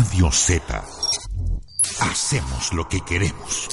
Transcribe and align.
Radio 0.00 0.30
Z. 0.32 0.82
Hacemos 2.00 2.72
lo 2.72 2.88
que 2.88 3.00
queremos. 3.02 3.68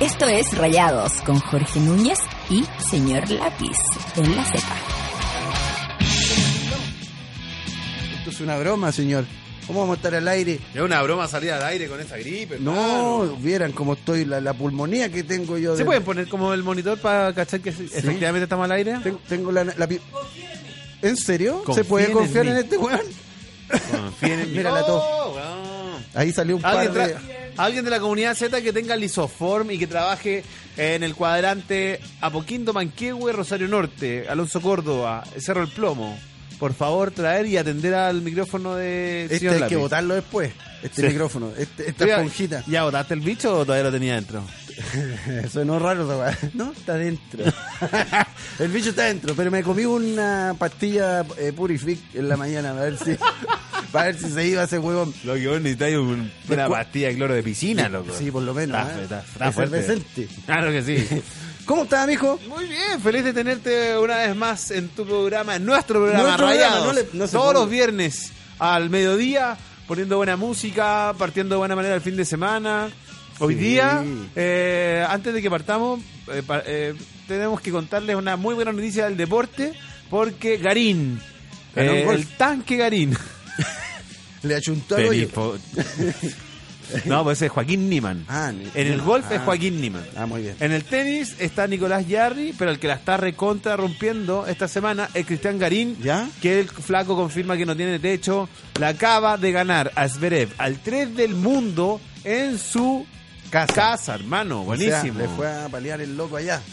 Esto 0.00 0.26
es 0.26 0.56
Rayados 0.56 1.12
con 1.22 1.38
Jorge 1.38 1.80
Núñez 1.80 2.18
y 2.50 2.64
Señor 2.78 3.30
Lápiz 3.30 3.76
en 4.16 4.36
la 4.36 4.44
Z. 4.44 4.58
Esto 8.18 8.30
es 8.30 8.40
una 8.40 8.56
broma, 8.58 8.92
señor. 8.92 9.24
¿Cómo 9.66 9.80
vamos 9.80 9.94
a 9.94 9.96
estar 9.96 10.14
al 10.14 10.28
aire? 10.28 10.60
Es 10.74 10.80
una 10.82 11.00
broma 11.02 11.26
salir 11.26 11.50
al 11.52 11.62
aire 11.64 11.88
con 11.88 11.98
esa 11.98 12.18
gripe. 12.18 12.58
No, 12.60 13.22
hermano. 13.24 13.36
vieran 13.40 13.72
cómo 13.72 13.94
estoy, 13.94 14.26
la, 14.26 14.38
la 14.42 14.52
pulmonía 14.52 15.10
que 15.10 15.22
tengo 15.22 15.56
yo. 15.56 15.72
¿Se 15.72 15.78
de- 15.78 15.84
pueden 15.86 16.02
poner 16.04 16.28
como 16.28 16.52
el 16.52 16.62
monitor 16.62 16.98
para 16.98 17.32
cachar 17.32 17.60
que 17.60 17.72
sí, 17.72 17.84
efectivamente 17.94 18.42
estamos 18.44 18.64
al 18.66 18.72
aire? 18.72 18.98
Tengo, 19.02 19.20
tengo 19.26 19.52
la, 19.52 19.64
la 19.64 19.86
¿En 21.04 21.16
serio? 21.16 21.62
¿Se 21.74 21.84
puede 21.84 22.10
confiar 22.12 22.46
en, 22.46 22.56
este 22.56 22.76
weón? 22.76 23.00
Confíen 23.90 24.40
en 24.40 24.46
mí. 24.52 24.56
Mira 24.58 24.70
la 24.72 24.80
tos. 24.84 25.02
Oh, 25.04 25.34
weón. 25.36 26.04
Ahí 26.14 26.32
salió 26.32 26.56
un 26.56 26.62
par 26.62 26.76
¿Alguien, 26.76 26.94
de... 27.08 27.16
alguien 27.56 27.84
de 27.84 27.90
la 27.90 27.98
comunidad 28.00 28.34
Z 28.36 28.62
que 28.62 28.72
tenga 28.72 28.96
lisoform 28.96 29.70
y 29.72 29.78
que 29.78 29.86
trabaje 29.86 30.44
en 30.76 31.02
el 31.02 31.14
cuadrante 31.14 32.00
Apoquindo, 32.20 32.72
Manquehue, 32.72 33.32
Rosario 33.32 33.66
Norte, 33.68 34.26
Alonso 34.28 34.60
Córdoba, 34.60 35.24
Cerro 35.38 35.62
El 35.62 35.68
Plomo. 35.68 36.16
Por 36.58 36.72
favor, 36.72 37.10
traer 37.10 37.46
y 37.46 37.56
atender 37.56 37.94
al 37.94 38.22
micrófono 38.22 38.76
de 38.76 39.24
Este 39.24 39.38
señor 39.40 39.54
hay 39.54 39.58
que 39.58 39.64
Lápiz. 39.64 39.76
botarlo 39.76 40.14
después. 40.14 40.52
Este 40.84 41.02
Sí. 41.02 41.08
micrófono, 41.08 41.50
este- 41.58 41.90
esta 41.90 42.06
¿Ya- 42.06 42.14
esponjita. 42.16 42.62
¿Ya 42.68 42.84
botaste 42.84 43.14
el 43.14 43.20
bicho 43.20 43.58
o 43.58 43.64
todavía 43.64 43.84
lo 43.84 43.92
tenía 43.92 44.14
dentro? 44.14 44.44
Sonó 45.52 45.78
raro, 45.78 46.06
esa. 46.06 46.36
No, 46.54 46.72
está 46.72 46.94
dentro. 46.94 47.44
El 48.58 48.68
bicho 48.68 48.90
está 48.90 49.04
dentro, 49.04 49.34
pero 49.34 49.50
me 49.50 49.62
comí 49.62 49.84
una 49.84 50.54
pastilla 50.58 51.24
eh, 51.38 51.52
Purific 51.52 51.98
en 52.14 52.28
la 52.28 52.36
mañana 52.36 52.70
para 52.72 52.84
ver 52.84 52.98
si, 52.98 53.16
para 53.92 54.06
ver 54.06 54.18
si 54.18 54.30
se 54.30 54.46
iba 54.46 54.62
ese 54.64 54.78
huevón. 54.78 55.12
Lo 55.24 55.34
que 55.34 55.48
vos 55.48 55.58
necesitáis 55.60 55.94
es 55.94 56.00
un- 56.00 56.30
una 56.48 56.68
pastilla 56.68 57.08
de 57.08 57.14
cloro 57.16 57.34
de 57.34 57.42
piscina, 57.42 57.88
loco. 57.88 58.12
Sí, 58.16 58.30
por 58.30 58.42
lo 58.42 58.54
menos. 58.54 58.78
Está- 58.80 58.98
¿eh? 59.00 59.02
está- 59.02 59.20
está 59.20 59.52
fuerte. 59.52 60.02
Claro 60.46 60.70
que 60.70 60.82
sí. 60.82 61.22
¿Cómo 61.64 61.84
estás, 61.84 62.06
mijo? 62.06 62.38
Muy 62.48 62.66
bien, 62.66 63.00
feliz 63.02 63.24
de 63.24 63.32
tenerte 63.32 63.96
una 63.98 64.18
vez 64.18 64.36
más 64.36 64.70
en 64.70 64.88
tu 64.88 65.06
programa, 65.06 65.56
en 65.56 65.64
nuestro 65.64 65.98
programa 66.00 66.22
Nuestro 66.24 66.46
programa, 66.46 66.66
Rayados. 66.76 66.86
no 66.86 66.92
le- 66.92 67.08
no 67.14 67.26
se 67.26 67.32
Todos 67.32 67.54
los 67.54 67.70
viernes 67.70 68.32
al 68.58 68.90
mediodía, 68.90 69.56
poniendo 69.88 70.16
buena 70.18 70.36
música, 70.36 71.14
partiendo 71.18 71.54
de 71.54 71.58
buena 71.58 71.74
manera 71.74 71.94
el 71.94 72.00
fin 72.02 72.16
de 72.16 72.24
semana. 72.24 72.90
Hoy 73.40 73.54
día, 73.54 74.04
eh, 74.36 75.04
antes 75.08 75.34
de 75.34 75.42
que 75.42 75.50
partamos, 75.50 76.00
eh, 76.32 76.42
pa- 76.46 76.62
eh, 76.66 76.94
tenemos 77.26 77.60
que 77.60 77.70
contarles 77.70 78.16
una 78.16 78.36
muy 78.36 78.54
buena 78.54 78.72
noticia 78.72 79.04
del 79.06 79.16
deporte, 79.16 79.72
porque 80.10 80.56
Garín, 80.58 81.20
Ganó 81.74 81.92
un 81.92 81.98
eh, 81.98 82.04
golf. 82.04 82.18
el 82.20 82.26
tanque 82.36 82.76
Garín, 82.76 83.16
Le 84.42 84.54
achuntó 84.56 84.96
al 84.96 85.06
hoyo. 85.06 85.28
Felipo- 85.28 85.58
No, 87.06 87.24
pues 87.24 87.40
es 87.40 87.50
Joaquín 87.50 87.88
Niman. 87.88 88.26
Ah, 88.28 88.52
ni- 88.52 88.68
en 88.74 88.92
el 88.92 89.00
golf 89.00 89.24
es 89.32 89.38
ah. 89.38 89.44
Joaquín 89.46 89.80
Niman. 89.80 90.04
Ah, 90.16 90.26
muy 90.26 90.42
bien. 90.42 90.54
En 90.60 90.70
el 90.70 90.84
tenis 90.84 91.34
está 91.38 91.66
Nicolás 91.66 92.06
Yarri, 92.06 92.52
pero 92.58 92.70
el 92.70 92.78
que 92.78 92.86
la 92.88 92.94
está 92.94 93.16
recontra 93.16 93.74
rompiendo 93.74 94.46
esta 94.46 94.68
semana 94.68 95.08
es 95.14 95.24
Cristian 95.24 95.58
Garín, 95.58 95.96
¿Ya? 96.02 96.28
que 96.42 96.60
el 96.60 96.68
flaco 96.68 97.16
confirma 97.16 97.56
que 97.56 97.64
no 97.64 97.74
tiene 97.74 97.98
techo. 97.98 98.50
La 98.78 98.88
acaba 98.88 99.38
de 99.38 99.50
ganar 99.50 99.92
a 99.94 100.06
Zverev 100.10 100.50
al 100.58 100.78
3 100.78 101.16
del 101.16 101.34
mundo 101.34 102.02
en 102.22 102.58
su 102.58 103.06
casa, 103.50 104.14
hermano. 104.14 104.62
O 104.66 104.76
sea, 104.76 105.00
Buenísimo. 105.00 105.18
le 105.20 105.28
fue 105.28 105.48
a 105.50 105.68
paliar 105.68 106.00
el 106.00 106.16
loco 106.16 106.36
allá. 106.36 106.60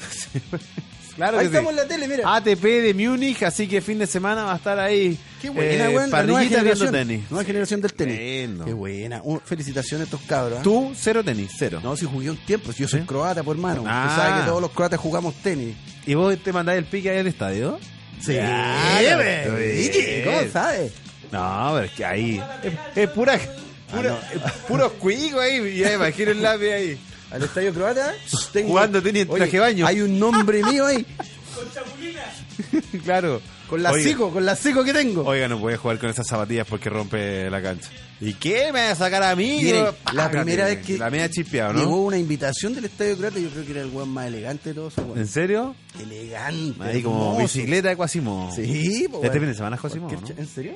Claro 1.15 1.39
Ahí 1.39 1.47
que 1.47 1.51
sí. 1.51 1.57
estamos 1.57 1.71
en 1.71 1.75
la 1.75 1.85
tele, 1.87 2.07
mira. 2.07 2.35
ATP 2.35 2.63
de 2.63 2.93
Múnich, 2.93 3.43
así 3.43 3.67
que 3.67 3.81
fin 3.81 3.99
de 3.99 4.07
semana 4.07 4.45
va 4.45 4.53
a 4.53 4.55
estar 4.55 4.79
ahí. 4.79 5.19
Qué 5.41 5.49
buena, 5.49 5.69
eh. 5.73 5.77
La 5.77 5.89
nueva 5.91 6.07
parrillita 6.09 6.39
viendo 6.39 6.57
generación. 6.85 6.91
tenis. 6.93 7.23
Nueva 7.29 7.43
generación 7.45 7.81
del 7.81 7.93
tenis. 7.93 8.17
Qué 8.65 8.73
buena. 8.73 9.21
Un- 9.25 9.41
felicitaciones 9.41 10.03
a 10.03 10.05
estos 10.05 10.21
cabros. 10.21 10.59
¿ah? 10.59 10.63
Tú, 10.63 10.93
cero 10.95 11.21
tenis, 11.21 11.51
cero. 11.59 11.81
No, 11.83 11.97
si 11.97 12.05
jugué 12.05 12.29
un 12.31 12.37
tiempo. 12.37 12.71
Si 12.71 12.79
yo 12.83 12.87
soy 12.87 13.01
croata, 13.01 13.43
por 13.43 13.57
hermano. 13.57 13.83
Ah. 13.85 14.07
Tú 14.09 14.21
sabes 14.21 14.39
que 14.41 14.47
todos 14.47 14.61
los 14.61 14.71
croatas 14.71 15.01
jugamos 15.01 15.35
tenis. 15.43 15.75
¿Y 16.05 16.13
vos 16.13 16.35
te 16.41 16.53
mandáis 16.53 16.77
el 16.79 16.85
pique 16.85 17.09
ahí 17.09 17.17
al 17.19 17.27
estadio? 17.27 17.77
Sí, 18.21 18.33
Claro. 18.35 19.53
¿Cómo 20.23 20.51
sabes? 20.53 20.93
No, 21.29 21.71
pero 21.73 21.85
es 21.87 21.91
que 21.91 22.05
ahí 22.05 22.41
es, 22.63 22.73
es 22.95 23.09
pura, 23.09 23.37
pura 23.91 24.19
Ah, 24.21 24.31
es 24.33 24.51
puro 24.67 24.93
cuico 24.93 25.39
ahí, 25.39 25.77
ya 25.77 25.93
imagino 25.93 26.31
el 26.31 26.41
lápiz 26.41 26.71
ahí. 26.71 26.99
Al 27.31 27.43
estadio 27.43 27.73
croata. 27.73 28.13
tengo- 28.51 28.69
Jugando 28.69 29.01
tenis 29.01 29.23
en 29.23 29.29
Oye, 29.29 29.37
traje 29.37 29.51
de 29.53 29.59
baño. 29.59 29.87
Hay 29.87 30.01
un 30.01 30.19
nombre 30.19 30.63
mío 30.63 30.85
ahí. 30.85 31.05
claro. 33.05 33.41
Con 33.71 33.81
la 33.81 33.91
Oiga, 33.91 34.03
cico, 34.09 34.31
con 34.31 34.45
la 34.45 34.53
cico 34.57 34.83
que 34.83 34.91
tengo. 34.91 35.23
Oiga, 35.23 35.47
no 35.47 35.57
puede 35.57 35.77
jugar 35.77 35.97
con 35.97 36.09
esas 36.09 36.27
zapatillas 36.27 36.67
porque 36.67 36.89
rompe 36.89 37.49
la 37.49 37.61
cancha. 37.61 37.89
¿Y 38.19 38.33
qué? 38.33 38.65
¿Me 38.73 38.81
va 38.83 38.91
a 38.91 38.95
sacar 38.95 39.23
a 39.23 39.33
mí? 39.33 39.61
Miren, 39.63 39.85
la 40.11 40.29
primera 40.29 40.65
vez 40.65 40.85
que 40.85 40.97
La 40.97 41.09
media 41.09 41.29
chispeado, 41.29 41.71
¿no? 41.71 41.79
llegó 41.79 42.03
una 42.03 42.17
invitación 42.17 42.75
del 42.75 42.83
estadio 42.85 43.17
croata, 43.17 43.39
yo 43.39 43.49
creo 43.49 43.65
que 43.65 43.71
era 43.71 43.81
el 43.81 43.89
weón 43.89 44.09
más 44.09 44.27
elegante 44.27 44.69
de 44.69 44.75
todos. 44.75 44.91
esos 44.97 45.17
¿En 45.17 45.25
serio? 45.25 45.73
Elegante. 45.97 46.83
Ahí 46.83 47.01
como 47.01 47.31
hermoso. 47.31 47.41
bicicleta 47.43 47.87
de 47.89 47.95
Quasimo. 47.95 48.51
Sí, 48.53 49.07
po, 49.09 49.21
Este 49.23 49.39
fin 49.39 49.47
de 49.47 49.55
semana 49.55 49.77
es 49.77 49.81
Quasimo, 49.81 50.07
Cualquier 50.09 50.35
¿no? 50.37 50.41
¿En 50.43 50.47
serio? 50.49 50.75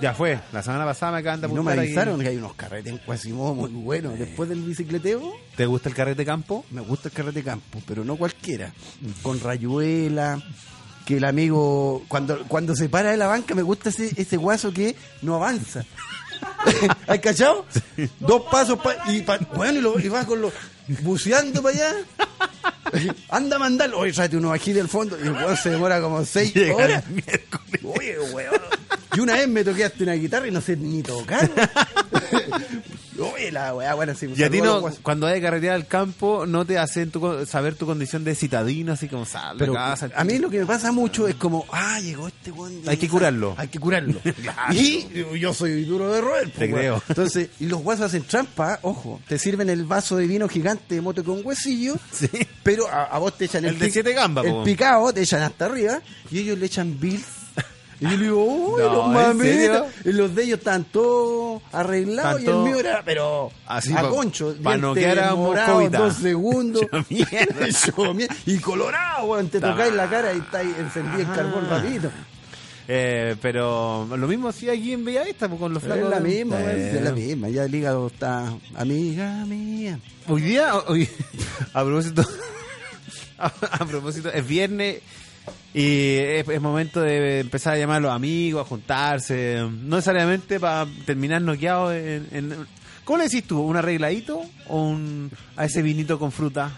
Ya 0.00 0.12
fue. 0.14 0.40
La 0.52 0.62
semana 0.64 0.84
pasada 0.84 1.12
me 1.12 1.18
acaban 1.18 1.40
de 1.40 1.48
no 1.48 1.62
me 1.62 1.72
avisaron 1.72 2.20
que 2.20 2.28
hay 2.28 2.36
unos 2.36 2.54
carretes 2.54 2.92
en 2.92 2.98
Quasimodo 2.98 3.54
muy 3.54 3.70
buenos. 3.70 4.18
Después 4.18 4.48
del 4.48 4.60
bicicleteo, 4.60 5.22
¿Te 5.56 5.66
gusta 5.66 5.88
el 5.88 5.94
carrete 5.94 6.24
campo? 6.24 6.64
me 6.72 6.80
gusta 6.80 7.08
el 7.10 7.14
carrete 7.14 7.44
campo, 7.44 7.80
pero 7.86 8.04
no 8.04 8.16
cualquiera. 8.16 8.72
Con 9.22 9.38
rayuela, 9.40 10.42
que 11.06 11.16
el 11.16 11.24
amigo, 11.24 12.04
cuando, 12.08 12.42
cuando 12.48 12.74
se 12.76 12.88
para 12.88 13.10
de 13.10 13.16
la 13.16 13.26
banca, 13.26 13.54
me 13.54 13.62
gusta 13.62 13.88
ese, 13.90 14.12
ese 14.16 14.36
guaso 14.36 14.72
que 14.72 14.94
no 15.22 15.34
avanza. 15.36 15.84
¿Has 17.06 17.18
cachado? 17.20 17.66
Dos 18.20 18.42
pasos 18.50 18.78
pa- 18.80 18.96
y, 19.10 19.22
pa- 19.22 19.38
bueno, 19.54 19.78
y, 19.78 19.82
lo- 19.82 19.98
y 20.00 20.08
va 20.08 20.24
con 20.26 20.40
los 20.40 20.52
buceando 21.02 21.62
para 21.62 21.76
allá. 21.76 21.94
Anda 23.30 23.56
a 23.56 23.58
mandarlo. 23.58 24.00
Oye, 24.00 24.12
tráete 24.12 24.36
uno 24.36 24.52
aquí 24.52 24.72
del 24.72 24.88
fondo. 24.88 25.16
Y 25.18 25.22
el 25.26 25.32
weón 25.32 25.56
se 25.56 25.70
demora 25.70 26.00
como 26.00 26.24
seis 26.24 26.52
Llega 26.54 26.74
horas. 26.74 27.04
Oye, 27.84 28.18
weón. 28.32 28.54
Y 29.14 29.20
una 29.20 29.34
vez 29.34 29.48
me 29.48 29.64
toqué 29.64 29.84
hasta 29.84 30.02
una 30.04 30.12
guitarra 30.14 30.48
y 30.48 30.50
no 30.50 30.60
sé 30.60 30.76
ni 30.76 31.02
tocar. 31.02 31.50
Oye, 33.26 33.52
la 33.52 33.74
weá, 33.74 33.94
bueno, 33.94 34.14
sí. 34.14 34.28
Y 34.36 34.42
a 34.42 34.50
ti 34.50 34.60
no, 34.60 34.82
cuando 35.02 35.26
hay 35.26 35.40
carretera 35.40 35.74
al 35.74 35.86
campo, 35.86 36.46
no 36.46 36.64
te 36.64 36.78
hacen 36.78 37.10
tu 37.10 37.44
saber 37.46 37.74
tu 37.74 37.86
condición 37.86 38.24
de 38.24 38.34
citadino, 38.34 38.92
así 38.92 39.08
como 39.08 39.24
sal 39.26 39.56
de 39.58 39.60
Pero 39.64 39.74
casa. 39.74 40.10
a 40.14 40.24
mí 40.24 40.38
lo 40.38 40.50
que 40.50 40.58
me 40.60 40.66
pasa 40.66 40.92
mucho 40.92 41.28
es 41.28 41.34
como, 41.36 41.64
ah, 41.72 42.00
llegó 42.00 42.28
este 42.28 42.50
weón. 42.52 42.82
de 42.82 42.90
Hay 42.90 42.96
que 42.96 43.08
curarlo. 43.08 43.54
Hay 43.58 43.68
que 43.68 43.78
curarlo. 43.78 44.20
Y 44.72 45.06
yo 45.38 45.52
soy 45.54 45.84
duro 45.84 46.12
de 46.12 46.20
roer. 46.20 46.44
pues, 46.44 46.54
Te 46.54 46.64
weón. 46.66 46.76
creo. 46.78 47.02
Entonces, 47.08 47.48
y 47.60 47.66
los 47.66 47.82
guasos 47.82 48.06
hacen 48.06 48.22
trampa, 48.24 48.78
ojo, 48.82 49.20
te 49.28 49.38
sirven 49.38 49.68
el 49.70 49.84
vaso 49.84 50.16
de 50.16 50.26
vino 50.26 50.48
gigante 50.48 50.94
de 50.94 51.00
moto 51.00 51.22
con 51.24 51.40
huesillo, 51.44 51.96
Sí. 52.12 52.28
pero 52.62 52.88
a, 52.88 53.04
a 53.04 53.18
vos 53.18 53.36
te 53.36 53.46
echan 53.46 53.64
el, 53.64 53.74
El 53.74 53.78
de 53.80 53.90
siete 53.90 54.12
gambas, 54.12 54.44
el 54.44 54.52
po. 54.52 54.64
picado, 54.64 55.12
te 55.12 55.22
echan 55.22 55.42
hasta 55.42 55.66
arriba, 55.66 56.00
y 56.30 56.38
ellos 56.40 56.58
le 56.58 56.66
echan 56.66 56.98
bills. 56.98 57.24
Y 58.02 58.10
yo 58.10 58.16
le 58.16 58.24
digo, 58.24 58.44
uy, 58.44 58.82
No. 58.82 59.86
Y 60.04 60.12
los 60.12 60.34
de 60.34 60.42
ellos 60.44 60.58
están 60.58 60.84
todos 60.84 61.62
arreglados 61.72 62.42
y 62.42 62.46
el 62.46 62.56
mío 62.56 62.76
era, 62.80 63.02
pero 63.04 63.50
Así 63.66 63.94
a 63.96 64.02
concho. 64.08 64.54
pa' 64.62 64.76
dientes 64.76 64.80
noquear 64.82 65.18
a 65.20 65.34
morados, 65.34 65.68
Moscovita. 65.74 65.98
dos 65.98 66.14
segundos. 66.16 66.82
Mierda. 67.08 68.28
Y 68.46 68.58
colorado, 68.58 69.26
weón, 69.26 69.48
te 69.48 69.60
tocáis 69.60 69.94
la 69.94 70.10
cara 70.10 70.34
y 70.34 70.38
está 70.38 70.58
ahí 70.58 70.74
encendido 70.78 71.20
el 71.30 71.36
carbón 71.36 71.68
rapidito. 71.70 72.10
Eh, 72.88 73.36
pero 73.40 74.08
lo 74.16 74.26
mismo 74.26 74.50
sí 74.50 74.68
aquí 74.68 74.92
en 74.92 75.04
Bellavista, 75.04 75.46
pues, 75.48 75.60
con 75.60 75.72
los 75.72 75.82
Es 75.84 75.88
flacos. 75.88 76.10
la 76.10 76.18
misma, 76.20 76.60
Eh, 76.60 76.92
es 76.96 77.02
la 77.02 77.12
misma. 77.12 77.48
Ya 77.48 77.64
el 77.64 77.74
hígado 77.74 78.08
está, 78.08 78.52
amiga 78.74 79.44
mía. 79.46 80.00
Hoy 80.26 80.42
día, 80.42 80.74
hoy, 80.88 81.08
a 81.72 81.84
propósito, 81.84 82.24
a, 83.38 83.46
a 83.46 83.84
propósito, 83.86 84.30
es 84.32 84.46
viernes 84.46 85.00
y 85.74 86.16
es, 86.16 86.48
es 86.48 86.60
momento 86.60 87.00
de 87.00 87.40
empezar 87.40 87.74
a 87.74 87.78
llamar 87.78 87.96
a 87.96 88.00
los 88.00 88.12
amigos, 88.12 88.64
a 88.64 88.68
juntarse, 88.68 89.58
no 89.82 89.96
necesariamente 89.96 90.60
para 90.60 90.86
terminar 91.06 91.40
noqueado 91.42 91.92
en, 91.92 92.26
en- 92.32 92.66
¿Cómo 93.04 93.18
le 93.18 93.24
decís 93.24 93.42
tú? 93.44 93.60
¿Un 93.60 93.76
arregladito 93.76 94.42
o 94.68 94.80
un, 94.82 95.28
a 95.56 95.64
ese 95.64 95.82
vinito 95.82 96.20
con 96.20 96.30
fruta? 96.30 96.70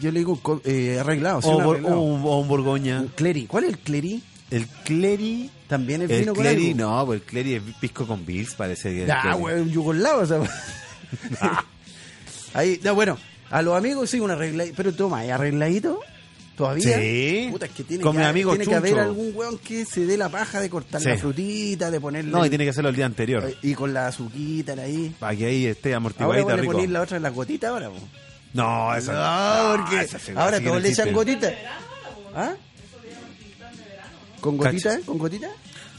Yo 0.00 0.12
le 0.12 0.20
digo 0.20 0.40
eh, 0.64 0.98
arreglado, 1.00 1.42
sí, 1.42 1.48
O, 1.48 1.56
un 1.56 1.62
arreglado. 1.62 1.96
o 1.98 2.02
un, 2.02 2.22
o 2.22 2.38
un 2.38 2.46
borgoña. 2.48 3.00
Un 3.00 3.08
cleri. 3.08 3.46
¿Cuál 3.46 3.64
es 3.64 3.70
el 3.70 3.78
cleri? 3.80 4.22
El 4.52 4.66
cleri... 4.84 5.50
También 5.66 6.02
es 6.02 6.10
El 6.10 6.20
vino 6.20 6.34
con 6.34 6.42
cleri, 6.44 6.68
algo. 6.70 6.78
no, 6.78 7.06
pues 7.06 7.20
el 7.22 7.26
cleri 7.26 7.54
es 7.54 7.62
pisco 7.80 8.06
con 8.06 8.24
Bills, 8.24 8.54
parece 8.54 8.90
que 8.94 9.04
cleri. 9.04 9.34
weón, 9.36 9.62
un 9.62 9.70
yugoslavo, 9.70 10.20
o 10.20 10.26
sea. 10.26 10.40
Ahí, 12.54 12.78
ya, 12.82 12.92
bueno, 12.92 13.18
a 13.50 13.62
los 13.62 13.76
amigos 13.76 14.08
sí, 14.10 14.20
un 14.20 14.30
arregladito. 14.30 14.74
Pero 14.76 14.94
toma, 14.94 15.18
¿hay 15.20 15.30
arregladito? 15.30 15.98
¿Todavía? 16.56 16.98
Sí. 16.98 17.48
Puta, 17.50 17.66
es 17.66 17.72
que 17.72 17.82
tiene, 17.82 18.02
Con 18.02 18.12
que, 18.12 18.18
mi 18.20 18.24
amigo 18.26 18.50
tiene 18.52 18.66
que 18.66 18.74
haber 18.76 18.98
algún 19.00 19.32
weón 19.34 19.58
que 19.58 19.84
se 19.84 20.06
dé 20.06 20.16
la 20.16 20.28
paja 20.28 20.60
de 20.60 20.70
cortar 20.70 21.00
Sí. 21.00 21.08
la 21.08 21.16
frutita, 21.18 21.90
de 21.90 22.00
ponerle. 22.00 22.30
No, 22.30 22.46
y 22.46 22.48
tiene 22.48 22.62
que 22.64 22.70
hacerlo 22.70 22.90
el 22.90 22.96
día 22.96 23.06
anterior, 23.06 23.44
Eh, 23.48 23.56
Y 23.62 23.74
con 23.74 23.92
la 23.92 24.06
azuquita 24.06 24.72
ahí. 24.74 25.12
para 25.18 25.34
que 25.36 25.46
ahí 25.46 25.66
esté 25.66 25.88
Ahora 25.90 25.96
amortiguadito 25.96 26.44
vos 26.46 26.54
le 26.54 26.60
rico. 26.62 26.72
ponéis 26.72 26.90
la 26.90 27.00
otra 27.02 27.16
en 27.16 27.22
la 27.24 27.30
gotita 27.30 27.68
ahora, 27.70 27.88
po. 27.90 27.96
No, 28.52 28.94
eso 28.94 29.12
No, 29.12 29.74
porque 29.76 30.00
esa 30.02 30.18
se- 30.20 30.32
ahora 30.38 30.60
todos 30.60 30.80
le 30.80 30.88
echan 30.90 31.12
gotita. 31.12 31.52
¿Ah? 32.36 32.54
¿Con 34.40 34.56
gotita? 34.56 35.00
¿Con 35.04 35.18
gotita? 35.18 35.48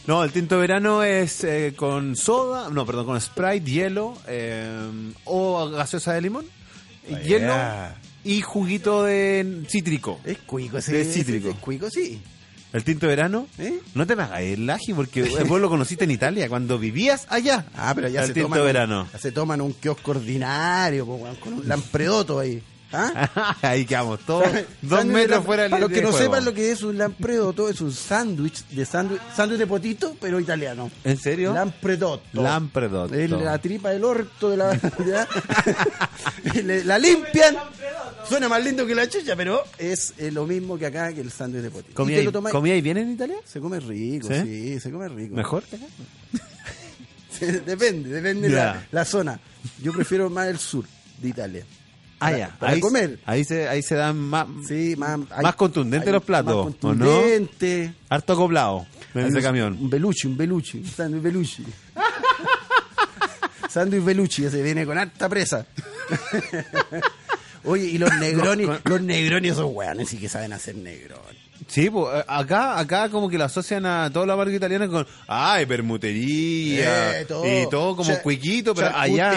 No, 0.07 0.23
el 0.23 0.31
tinto 0.31 0.55
de 0.55 0.61
verano 0.61 1.03
es 1.03 1.43
eh, 1.43 1.73
con 1.75 2.15
soda, 2.15 2.69
no, 2.69 2.85
perdón, 2.85 3.07
con 3.07 3.19
Sprite, 3.19 3.69
hielo 3.71 4.17
eh, 4.27 5.11
o 5.25 5.67
gaseosa 5.69 6.13
de 6.13 6.21
limón, 6.21 6.45
hielo 7.23 7.47
Yeah. 7.53 7.95
Y 8.25 8.41
juguito 8.41 9.03
de 9.03 9.63
cítrico. 9.69 10.19
Es 10.25 10.39
cuico 10.39 10.77
ese. 10.79 10.91
De 10.91 11.05
cítrico. 11.05 11.49
Es 11.49 11.55
cuico, 11.57 11.89
sí. 11.89 12.21
El 12.73 12.83
tinto 12.83 13.05
de 13.05 13.11
verano, 13.15 13.47
¿Eh? 13.57 13.79
no 13.93 14.05
te 14.05 14.17
me 14.17 14.23
hagas 14.23 14.41
el 14.41 14.69
aji 14.69 14.93
porque 14.93 15.23
vos 15.47 15.61
lo 15.61 15.69
conociste 15.69 16.03
en 16.03 16.11
Italia 16.11 16.49
cuando 16.49 16.77
vivías 16.77 17.25
allá. 17.29 17.65
Ah, 17.73 17.93
pero 17.95 18.09
ya 18.09 18.21
el 18.21 18.27
se 18.27 18.33
tinto 18.33 18.49
toman. 18.49 18.65
verano. 18.65 19.07
se 19.17 19.31
toman 19.31 19.61
un 19.61 19.71
kiosco 19.73 20.11
ordinario, 20.11 21.05
con 21.39 21.53
un 21.53 21.67
lampredoto 21.69 22.39
ahí. 22.39 22.61
¿Ah? 22.95 23.57
Ahí 23.61 23.85
quedamos, 23.85 24.19
todos 24.21 24.47
dos 24.81 25.05
metros 25.05 25.43
fuera 25.45 25.63
del 25.63 25.71
Para 25.71 25.81
los 25.81 25.91
que 25.91 26.01
no 26.01 26.11
juego. 26.11 26.23
sepan 26.25 26.45
lo 26.45 26.53
que 26.53 26.71
es 26.71 26.81
un 26.83 26.97
lampredoto, 26.97 27.69
es 27.69 27.81
un 27.81 27.91
sándwich 27.93 28.65
de 28.69 28.85
sándwich, 28.85 29.21
sándwich 29.35 29.59
de 29.59 29.67
potito, 29.67 30.15
pero 30.19 30.39
italiano. 30.39 30.89
¿En 31.03 31.17
serio? 31.17 31.53
Lampredotto. 31.53 32.41
Lampredotto. 32.41 33.13
Es 33.15 33.29
la 33.29 33.57
tripa 33.59 33.89
del 33.89 34.03
orto 34.03 34.49
de 34.49 34.57
la. 34.57 34.79
la 36.85 36.99
limpian. 36.99 37.55
Suena 38.27 38.49
más 38.49 38.63
lindo 38.63 38.85
que 38.87 38.95
la 38.95 39.07
chucha, 39.07 39.35
pero 39.35 39.63
es 39.77 40.13
eh, 40.17 40.31
lo 40.31 40.47
mismo 40.47 40.77
que 40.79 40.87
acá 40.87 41.13
que 41.13 41.21
el 41.21 41.31
sándwich 41.31 41.61
de 41.61 41.69
potito. 41.69 41.91
Y 41.91 41.93
¿Comía, 41.93 42.23
tomáis- 42.31 42.51
comía 42.51 42.73
ahí 42.73 42.81
bien 42.81 42.97
en 42.97 43.11
Italia? 43.11 43.35
Se 43.45 43.59
come 43.59 43.79
rico, 43.79 44.27
¿Sí? 44.27 44.41
¿Sí? 44.41 44.79
se 44.79 44.91
come 44.91 45.07
rico. 45.09 45.35
¿Mejor 45.35 45.63
que 45.63 45.75
acá? 45.75 45.85
Depende, 47.65 48.09
depende 48.09 48.49
la, 48.49 48.87
la 48.91 49.03
zona. 49.05 49.39
Yo 49.83 49.91
prefiero 49.91 50.29
más 50.29 50.47
el 50.47 50.57
sur 50.57 50.85
de 51.21 51.27
Italia. 51.27 51.65
Ah, 52.19 52.25
Para- 52.27 52.37
ya. 52.37 52.55
para 52.57 52.71
ahí, 52.73 52.79
comer. 52.79 53.19
Ahí 53.25 53.43
se, 53.43 53.67
ahí 53.67 53.81
se 53.81 53.95
dan 53.95 54.17
más, 54.17 54.47
Sí, 54.67 54.95
más, 54.97 55.19
Más 55.41 55.55
contundentes 55.55 56.11
los 56.13 56.23
platos, 56.23 56.65
Más 56.65 56.75
¿o 56.81 56.93
no? 56.93 57.05
contundente. 57.05 57.93
harto 58.09 58.33
acoplado 58.33 58.85
en 59.13 59.25
ese 59.27 59.41
camión. 59.41 59.77
Un 59.79 59.89
beluchi, 59.89 60.27
un 60.27 60.37
beluchi, 60.37 60.77
un 60.79 60.85
sándwich 60.87 61.21
beluchi. 61.23 61.63
sándwich 63.69 64.03
beluchi, 64.03 64.45
ese 64.45 64.61
viene 64.63 64.85
con 64.85 64.97
harta 64.97 65.27
presa. 65.29 65.65
Oye, 67.65 67.85
y 67.85 67.97
los 67.97 68.13
negronis, 68.19 68.69
los 68.83 69.01
negronis 69.01 69.53
esos 69.53 69.71
weones 69.73 70.07
sí 70.09 70.17
que 70.17 70.29
saben 70.29 70.53
hacer 70.53 70.75
negronis. 70.75 71.41
Sí, 71.67 71.89
pues 71.89 72.23
acá, 72.27 72.77
acá 72.79 73.09
como 73.09 73.27
que 73.29 73.37
lo 73.37 73.45
asocian 73.45 73.85
a 73.85 74.09
toda 74.11 74.25
la 74.25 74.35
marca 74.35 74.53
italiana 74.53 74.87
con, 74.87 75.05
ay, 75.27 75.65
permutería 75.65 77.21
Eh, 77.21 77.25
todo. 77.25 77.45
y 77.45 77.69
todo 77.69 77.95
como 77.95 78.17
cuiquito, 78.21 78.73
pero 78.75 78.91
allá, 78.95 79.33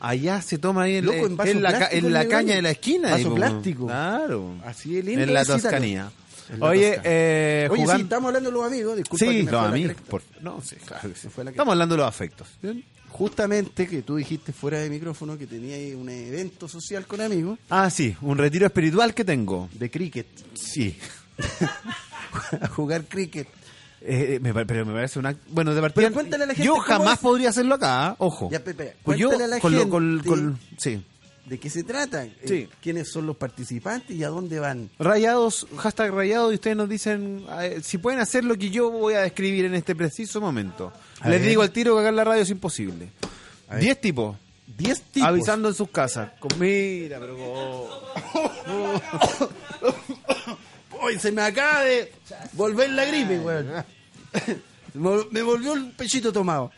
allá 0.00 0.42
se 0.42 0.58
toma 0.58 0.82
ahí 0.82 0.96
en, 0.96 1.06
Loco, 1.06 1.26
en 1.26 1.36
vaso 1.36 1.50
en 1.50 1.62
la, 1.62 1.88
en 1.90 2.12
la 2.12 2.28
caña 2.28 2.54
de 2.56 2.62
la 2.62 2.70
esquina. 2.70 3.10
Vaso 3.12 3.30
pues, 3.30 3.34
plástico. 3.36 3.86
Claro. 3.86 4.54
Así 4.64 4.94
de 4.94 5.02
lindo 5.02 5.22
En 5.22 5.32
la 5.34 5.40
es 5.42 5.48
Italia. 5.48 5.62
Toscanía. 5.62 6.10
La 6.58 6.66
Oye, 6.66 7.00
eh, 7.02 7.68
Oye, 7.70 7.86
sí, 7.86 8.02
estamos 8.02 8.28
hablando 8.28 8.50
de 8.50 8.54
los 8.56 8.64
amigos, 8.66 8.96
disculpa. 8.96 9.24
Sí, 9.26 9.42
los 9.42 9.52
la 9.52 9.64
amigos. 9.68 9.92
cresta. 9.94 10.10
por- 10.10 10.22
No, 10.40 10.60
sí, 10.62 10.76
claro 10.84 11.08
que 11.12 11.18
sí. 11.18 11.28
Fue 11.28 11.42
la 11.42 11.50
Estamos 11.50 11.72
hablando 11.72 11.94
de 11.96 11.98
los 12.02 12.08
afectos. 12.08 12.46
Justamente 13.08 13.86
que 13.88 14.02
tú 14.02 14.16
dijiste 14.16 14.52
fuera 14.52 14.78
de 14.78 14.90
micrófono 14.90 15.38
que 15.38 15.46
tenías 15.46 15.94
un 15.96 16.08
evento 16.08 16.68
social 16.68 17.06
con 17.06 17.20
amigos 17.20 17.58
Ah, 17.70 17.88
sí, 17.88 18.14
un 18.20 18.36
retiro 18.36 18.66
espiritual 18.66 19.14
que 19.14 19.24
tengo. 19.24 19.68
de 19.72 19.90
cricket. 19.90 20.26
Sí. 20.54 20.96
A 22.60 22.68
jugar 22.74 23.04
cricket. 23.04 23.48
Eh, 24.08 24.38
me, 24.40 24.52
pero 24.66 24.86
me 24.86 24.92
parece 24.92 25.18
una... 25.18 25.34
Bueno, 25.48 25.74
de 25.74 25.80
partida... 25.80 26.02
Pero 26.04 26.14
cuéntale 26.14 26.44
a 26.44 26.46
la 26.46 26.54
gente 26.54 26.66
Yo 26.66 26.76
jamás 26.76 27.14
es. 27.14 27.18
podría 27.20 27.48
hacerlo 27.48 27.74
acá, 27.74 28.06
¿ah? 28.08 28.16
ojo. 28.18 28.48
Ya, 28.52 28.62
Pepe, 28.62 28.94
Pues 29.02 29.18
yo, 29.18 29.30
a 29.32 29.46
la 29.46 29.58
con 29.58 29.74
lo- 29.74 29.88
con- 29.88 30.20
con- 30.20 30.58
sí. 30.78 31.02
¿De 31.46 31.58
qué 31.58 31.70
se 31.70 31.82
trata? 31.84 32.24
Eh, 32.24 32.34
Sí. 32.44 32.68
¿Quiénes 32.80 33.10
son 33.10 33.26
los 33.26 33.36
participantes 33.36 34.14
y 34.16 34.22
a 34.22 34.28
dónde 34.28 34.58
van? 34.60 34.90
Rayados, 34.98 35.66
hashtag 35.76 36.12
rayados, 36.12 36.52
y 36.52 36.56
ustedes 36.56 36.76
nos 36.76 36.88
dicen 36.88 37.44
eh, 37.60 37.80
si 37.82 37.98
pueden 37.98 38.20
hacer 38.20 38.44
lo 38.44 38.56
que 38.56 38.70
yo 38.70 38.90
voy 38.90 39.14
a 39.14 39.20
describir 39.22 39.64
en 39.64 39.74
este 39.74 39.94
preciso 39.96 40.40
momento. 40.40 40.92
A 41.20 41.28
Les 41.28 41.40
ver. 41.40 41.48
digo 41.48 41.62
al 41.62 41.70
tiro 41.70 41.94
que 41.94 42.00
acá 42.00 42.08
en 42.10 42.16
la 42.16 42.24
radio 42.24 42.42
es 42.42 42.50
imposible. 42.50 43.08
Diez 43.80 44.00
tipos, 44.00 44.36
Diez 44.76 45.00
tipos. 45.02 45.28
avisando 45.28 45.68
en 45.68 45.74
sus 45.74 45.88
casas. 45.90 46.30
Con, 46.38 46.50
mira, 46.60 47.18
pero... 47.18 47.88
Hoy 51.06 51.18
se 51.20 51.30
me 51.32 51.42
acaba 51.42 51.82
de 51.82 52.12
volver 52.52 52.90
la 52.90 53.04
gripe, 53.04 53.38
weón. 53.38 53.84
Me- 54.94 55.24
Me 55.30 55.42
volvió 55.42 55.74
el 55.74 55.90
pechito 55.92 56.32
tomado. 56.32 56.70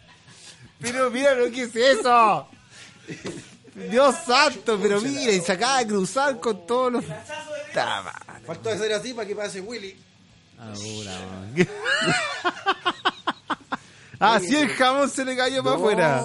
Pero 0.80 1.10
mira 1.10 1.34
lo 1.34 1.50
que 1.50 1.62
es 1.62 1.74
eso. 1.76 2.48
Dios 3.90 4.14
santo, 4.26 4.78
pero 4.82 5.00
mira, 5.00 5.32
y 5.32 5.40
se 5.40 5.52
acaba 5.52 5.78
de 5.78 5.86
cruzar 5.86 6.38
con 6.40 6.66
todos 6.66 6.92
los... 6.92 7.04
Faltó 8.46 8.70
hacer 8.70 8.92
así 8.92 9.14
para 9.14 9.26
que 9.26 9.34
pase 9.36 9.60
Willy. 9.60 9.96
Ah, 14.20 14.40
sí, 14.40 14.56
el 14.56 14.68
jamón 14.70 15.08
se 15.08 15.24
le 15.24 15.36
cayó 15.36 15.62
para 15.62 15.76
afuera. 15.76 16.22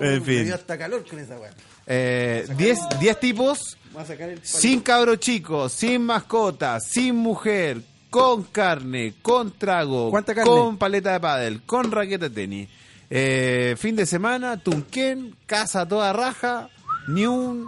En 0.00 0.18
Me 0.18 0.20
fin. 0.20 0.44
dio 0.44 0.54
hasta 0.56 0.76
calor 0.76 1.06
con 1.08 1.18
esa 1.20 1.38
weón. 1.38 1.54
Eh, 1.90 2.46
10 2.56 2.78
10 3.00 3.20
tipos 3.20 3.78
Voy 3.92 4.02
a 4.02 4.06
sacar 4.06 4.28
el 4.28 4.40
sin 4.44 4.80
cabro 4.80 5.16
chico, 5.16 5.68
sin 5.70 6.02
mascota, 6.02 6.78
sin 6.80 7.16
mujer, 7.16 7.80
con 8.10 8.42
carne, 8.44 9.14
con 9.22 9.50
trago, 9.52 10.10
¿Cuánta 10.10 10.34
carne? 10.34 10.50
con 10.50 10.76
paleta 10.76 11.12
de 11.12 11.20
pádel, 11.20 11.62
con 11.62 11.90
raqueta 11.90 12.28
de 12.28 12.34
tenis. 12.34 12.68
Eh, 13.10 13.74
fin 13.78 13.96
de 13.96 14.04
semana, 14.04 14.58
Tunquén, 14.58 15.34
casa 15.46 15.88
toda 15.88 16.12
raja, 16.12 16.68
ni 17.08 17.26
un 17.26 17.66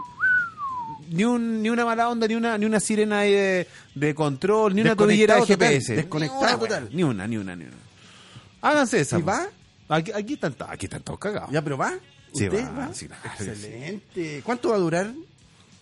ni 1.08 1.25
un 1.25 1.62
ni 1.62 1.70
una 1.70 1.84
mala 1.87 2.08
onda, 2.11 2.28
ni 2.28 2.34
una 2.34 2.58
ni 2.58 2.66
una 2.66 2.78
sirena 2.78 3.20
ahí 3.20 3.32
de, 3.32 3.66
de 3.94 4.14
control, 4.14 4.75
ni 4.75 4.82
una 4.82 4.94
tobillera 4.94 5.37
de 5.37 5.46
GPS. 5.46 5.96
desconectado 5.96 6.40
Ni 6.43 6.49
una, 6.49 6.58
total. 6.58 6.88
Ni 6.93 7.02
una, 7.02 7.26
ni 7.26 7.37
una, 7.38 7.56
ni 7.56 7.64
una. 7.64 7.76
Háganse 8.61 9.00
esa. 9.00 9.19
¿Y 9.19 9.23
pues. 9.23 9.37
va? 9.37 9.96
Aquí, 9.96 10.12
aquí 10.12 10.34
están, 10.34 10.55
aquí 10.69 10.87
están 10.87 11.02
todos 11.02 11.19
cagados. 11.19 11.50
¿Ya, 11.50 11.62
pero 11.62 11.78
va? 11.78 11.94
Sí, 12.32 12.44
¿Usted 12.48 12.64
va, 12.78 12.92
sí, 12.94 13.06
claro 13.06 13.22
que 13.38 13.44
sí. 13.44 13.50
Excelente. 13.50 14.42
¿Cuánto 14.44 14.70
va 14.70 14.76
a 14.76 14.78
durar? 14.78 15.12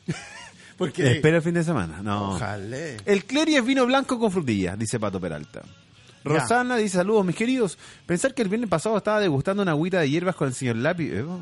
Porque... 0.76 1.12
Espera 1.12 1.38
el 1.38 1.42
fin 1.42 1.54
de 1.54 1.64
semana. 1.64 2.00
No. 2.02 2.32
Ojalá. 2.34 2.76
El 3.04 3.24
clery 3.24 3.56
es 3.56 3.64
vino 3.64 3.84
blanco 3.86 4.18
con 4.18 4.30
frutillas, 4.30 4.78
dice 4.78 4.98
Pato 5.00 5.20
Peralta. 5.20 5.62
Rosana 6.24 6.76
dice, 6.76 6.98
saludos 6.98 7.24
mis 7.24 7.36
queridos. 7.36 7.78
Pensar 8.06 8.34
que 8.34 8.42
el 8.42 8.48
viernes 8.48 8.68
pasado 8.68 8.96
estaba 8.96 9.18
degustando 9.20 9.62
una 9.62 9.72
agüita 9.72 10.00
de 10.00 10.10
hierbas 10.10 10.36
con 10.36 10.48
el 10.48 10.54
señor 10.54 10.76
Lápiz. 10.76 11.10
Eh, 11.10 11.22
oh, 11.22 11.40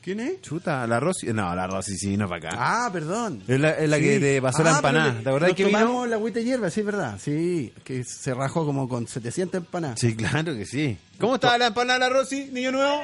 ¿Quién 0.00 0.20
es? 0.20 0.40
chuta, 0.42 0.86
la 0.86 1.00
Rosy. 1.00 1.26
No, 1.32 1.54
la 1.54 1.66
Rosy 1.66 1.96
sí, 1.98 2.16
no 2.16 2.28
para 2.28 2.48
acá. 2.50 2.56
Ah, 2.58 2.90
perdón. 2.92 3.42
Es 3.48 3.58
la- 3.60 3.72
es 3.72 3.88
la 3.90 3.98
que 3.98 4.20
te 4.20 4.40
pasó 4.40 4.58
la 4.62 4.64
pero 4.64 4.76
empanada. 4.76 5.12
le- 5.14 5.22
¿Te 5.22 5.28
acordás 5.28 5.52
que 5.54 5.64
vino? 5.64 6.06
la 6.06 6.16
agüita 6.16 6.38
de 6.38 6.44
hierba, 6.44 6.70
sí, 6.70 6.80
es 6.80 6.86
verdad. 6.86 7.18
Sí, 7.20 7.72
que 7.84 8.04
se 8.04 8.32
rajó 8.32 8.64
como 8.64 8.88
con 8.88 9.06
700 9.08 9.58
empanadas. 9.58 9.98
Sí, 9.98 10.14
claro 10.14 10.54
que 10.54 10.64
sí. 10.64 10.96
¿Cómo 11.18 11.34
estaba 11.34 11.58
la 11.58 11.66
empanada, 11.66 11.98
la 11.98 12.08
Rosy, 12.10 12.48
niño 12.52 12.70
nuevo? 12.72 13.00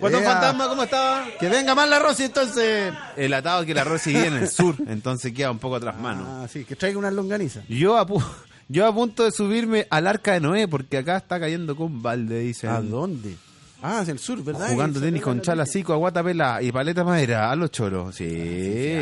Guatón 0.00 0.22
Ea. 0.22 0.32
fantasma, 0.32 0.68
¿cómo 0.68 0.82
estaba? 0.82 1.26
Que 1.38 1.48
venga 1.48 1.74
más 1.74 1.88
la 1.88 1.98
Rosy, 1.98 2.24
entonces. 2.24 2.92
El 3.16 3.34
atado 3.34 3.64
que 3.64 3.74
la 3.74 3.84
Rosy 3.84 4.10
vive 4.14 4.26
en 4.26 4.34
el 4.36 4.48
sur, 4.48 4.74
entonces 4.88 5.32
queda 5.32 5.50
un 5.50 5.58
poco 5.58 5.76
atrás 5.76 5.98
mano. 5.98 6.24
Ah, 6.26 6.48
sí, 6.48 6.64
que 6.64 6.76
traiga 6.76 6.98
unas 6.98 7.12
longanizas. 7.12 7.64
Yo 7.68 7.96
a, 7.98 8.06
pu- 8.06 8.24
yo 8.68 8.86
a 8.86 8.94
punto 8.94 9.24
de 9.24 9.30
subirme 9.32 9.86
al 9.90 10.06
arca 10.06 10.32
de 10.32 10.40
Noé, 10.40 10.66
porque 10.68 10.98
acá 10.98 11.16
está 11.18 11.38
cayendo 11.38 11.76
con 11.76 12.02
balde, 12.02 12.40
dicen. 12.40 12.70
¿A 12.70 12.80
dónde? 12.80 13.36
Ah, 13.82 14.00
hacia 14.00 14.12
el 14.12 14.18
sur, 14.18 14.42
¿verdad? 14.44 14.68
Jugando 14.70 15.00
tenis 15.00 15.22
con 15.22 15.40
chala 15.40 15.64
cico, 15.64 15.92
aguata 15.94 16.22
pela 16.22 16.60
y 16.60 16.70
paleta 16.70 17.02
madera 17.02 17.50
a 17.50 17.56
los 17.56 17.70
choros. 17.70 18.14
Sí. 18.14 18.28
Sí, 18.28 18.98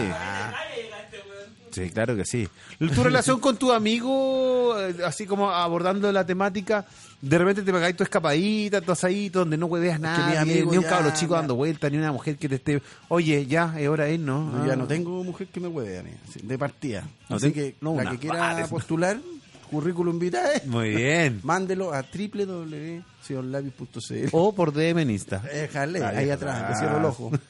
claro 1.93 2.17
que 2.17 2.25
sí. 2.25 2.49
Tu 2.79 3.03
relación 3.03 3.41
con 3.41 3.57
tu 3.57 3.73
amigo, 3.73 4.77
eh, 4.81 4.95
así 5.05 5.27
como 5.27 5.51
abordando 5.51 6.11
la 6.13 6.25
temática, 6.27 6.85
de 7.21 7.37
repente 7.39 7.63
te 7.63 7.73
pegáis 7.73 7.97
tu 7.97 8.05
escapadita, 8.05 8.81
tu 8.81 8.93
asadito, 8.93 9.41
donde 9.41 9.57
no 9.57 9.67
hueveas 9.67 9.99
nada, 10.01 10.45
ni 10.45 10.61
un 10.63 10.83
ya- 10.83 10.89
cabro 10.89 11.11
chico 11.15 11.35
ya- 11.35 11.39
dando 11.41 11.57
vueltas, 11.57 11.91
ni 11.91 11.99
una 11.99 12.13
mujer 12.13 12.37
que 12.37 12.49
te 12.49 12.55
esté, 12.57 12.81
oye, 13.09 13.47
ya, 13.47 13.75
es 13.79 13.89
hora 13.89 14.05
de 14.05 14.15
ir, 14.15 14.21
¿no? 14.21 14.45
No, 14.51 14.67
ya 14.67 14.73
Ah. 14.75 14.77
no 14.77 14.87
tengo 14.87 15.23
mujer 15.25 15.49
que 15.49 15.61
me 15.61 15.69
hueve 15.69 15.99
a 15.99 16.03
mí, 16.03 16.11
sí, 16.33 16.41
de 16.43 16.59
partida. 16.59 17.05
No 17.29 17.37
Así 17.37 17.53
que 17.53 17.75
no 17.81 17.95
la 17.97 18.03
una, 18.03 18.11
que 18.13 18.19
quiera 18.19 18.67
postular, 18.69 19.19
currículum 19.71 20.19
vitae, 20.19 20.63
Muy 20.67 20.91
bien. 20.95 21.41
mándelo 21.43 21.93
a 21.93 22.03
www.señorlabios.cl. 22.03 24.29
O 24.33 24.55
por 24.55 24.73
DM 24.73 25.03
en 25.03 25.11
Insta. 25.11 25.39
Déjale, 25.41 26.03
Ahí 26.05 26.31
atrás, 26.31 26.69
te 26.73 26.79
cierro 26.79 26.99
el 26.99 27.05
ojo. 27.05 27.31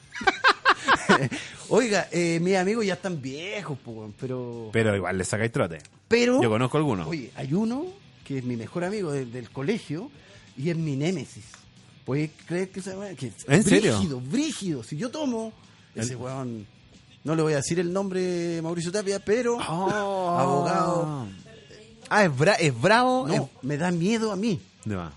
Oiga, 1.69 2.07
eh, 2.11 2.39
mis 2.41 2.55
amigos 2.55 2.85
ya 2.85 2.93
están 2.93 3.21
viejos, 3.21 3.77
po, 3.79 4.11
pero... 4.19 4.69
Pero 4.73 4.95
igual 4.95 5.17
le 5.17 5.23
sacáis 5.23 5.51
trote. 5.51 5.79
Pero... 6.07 6.41
Yo 6.41 6.49
conozco 6.49 6.77
algunos. 6.77 7.07
Oye, 7.07 7.31
hay 7.35 7.53
uno 7.53 7.85
que 8.25 8.39
es 8.39 8.43
mi 8.43 8.55
mejor 8.55 8.83
amigo 8.83 9.11
del, 9.11 9.31
del 9.31 9.49
colegio 9.49 10.09
y 10.57 10.69
es 10.69 10.77
mi 10.77 10.95
némesis. 10.95 11.45
¿Puedes 12.05 12.31
creer 12.45 12.69
que 12.69 12.79
esa 12.79 12.97
weá? 12.97 13.13
Que 13.15 13.27
es 13.27 13.33
¿En 13.47 13.63
serio? 13.63 13.95
Brígido, 13.97 14.19
brígido. 14.21 14.83
Si 14.83 14.97
yo 14.97 15.09
tomo, 15.11 15.53
ese 15.95 16.15
weón... 16.15 16.65
No 17.23 17.35
le 17.35 17.41
voy 17.43 17.53
a 17.53 17.57
decir 17.57 17.79
el 17.79 17.91
nombre 17.91 18.61
Mauricio 18.61 18.91
Tapia, 18.91 19.19
pero... 19.19 19.57
Oh. 19.57 20.29
Abogado. 20.39 21.27
Ah, 22.09 22.23
es, 22.23 22.31
bra- 22.31 22.55
es 22.59 22.79
bravo. 22.79 23.27
No, 23.27 23.49
me 23.61 23.77
da 23.77 23.91
miedo 23.91 24.31
a 24.31 24.35
mí. 24.35 24.59
más. 24.85 25.13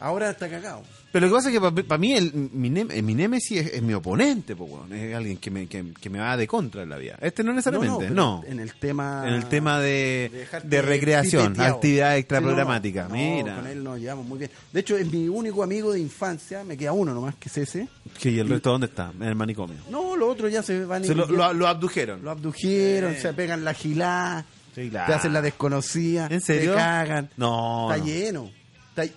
Ahora 0.00 0.30
está 0.30 0.50
cagado. 0.50 0.82
Pero 1.14 1.28
lo 1.28 1.32
que 1.32 1.36
pasa 1.36 1.48
es 1.48 1.60
que 1.60 1.84
para 1.84 1.98
mí 2.00 2.12
el, 2.12 2.32
mi, 2.34 2.76
eh, 2.80 3.00
mi 3.02 3.14
némesis 3.14 3.60
es, 3.60 3.72
es 3.74 3.82
mi 3.82 3.94
oponente, 3.94 4.56
pues, 4.56 4.68
weón. 4.68 4.92
es 4.92 5.14
alguien 5.14 5.36
que 5.36 5.48
me, 5.48 5.68
que, 5.68 5.92
que 6.00 6.10
me 6.10 6.18
va 6.18 6.36
de 6.36 6.48
contra 6.48 6.82
en 6.82 6.88
la 6.90 6.96
vida. 6.96 7.16
Este 7.20 7.44
no 7.44 7.52
necesariamente, 7.52 7.96
pero 8.00 8.14
no. 8.14 8.42
En 8.48 8.58
el 8.58 8.74
tema. 8.74 9.22
En 9.24 9.34
el 9.34 9.44
tema 9.46 9.78
de, 9.78 10.48
de 10.52 10.60
de 10.68 10.82
recreación, 10.82 11.60
actividad 11.60 12.14
Sí, 12.14 12.18
extraprogramática. 12.18 13.02
no, 13.04 13.08
no, 13.10 13.14
Mira. 13.14 13.54
Con 13.54 13.66
él 13.68 13.84
nos 13.84 14.00
llevamos 14.00 14.26
muy 14.26 14.38
bien. 14.38 14.50
De 14.72 14.80
hecho, 14.80 14.96
es 14.96 15.06
mi 15.12 15.28
único 15.28 15.62
amigo 15.62 15.92
de 15.92 16.00
infancia. 16.00 16.64
Me 16.64 16.76
queda 16.76 16.90
uno 16.90 17.14
nomás, 17.14 17.36
que 17.36 17.48
es 17.48 17.58
ese. 17.58 17.86
Que, 18.20 18.30
¿Y 18.32 18.40
el 18.40 18.48
resto 18.48 18.70
dónde 18.72 18.88
está? 18.88 19.12
En 19.14 19.22
el 19.22 19.36
manicomio. 19.36 19.76
No, 19.90 20.16
los 20.16 20.28
otros 20.30 20.50
ya 20.52 20.64
se 20.64 20.84
van 20.84 21.04
Se 21.04 21.14
lo, 21.14 21.26
lo, 21.26 21.52
lo 21.52 21.68
abdujeron. 21.68 22.24
lo 22.24 22.32
abdujeron, 22.32 23.14
se 23.14 23.32
pegan 23.34 23.62
la 23.64 23.72
gilá, 23.72 24.44
Sí, 24.74 24.90
claro. 24.90 25.06
te 25.06 25.14
hacen 25.14 25.32
la 25.32 25.40
desconocida, 25.42 26.26
¿En 26.28 26.40
serio? 26.40 26.72
te 26.72 26.78
cagan. 26.78 27.30
No. 27.36 27.88
Está 27.92 27.98
no. 28.04 28.04
lleno. 28.04 28.63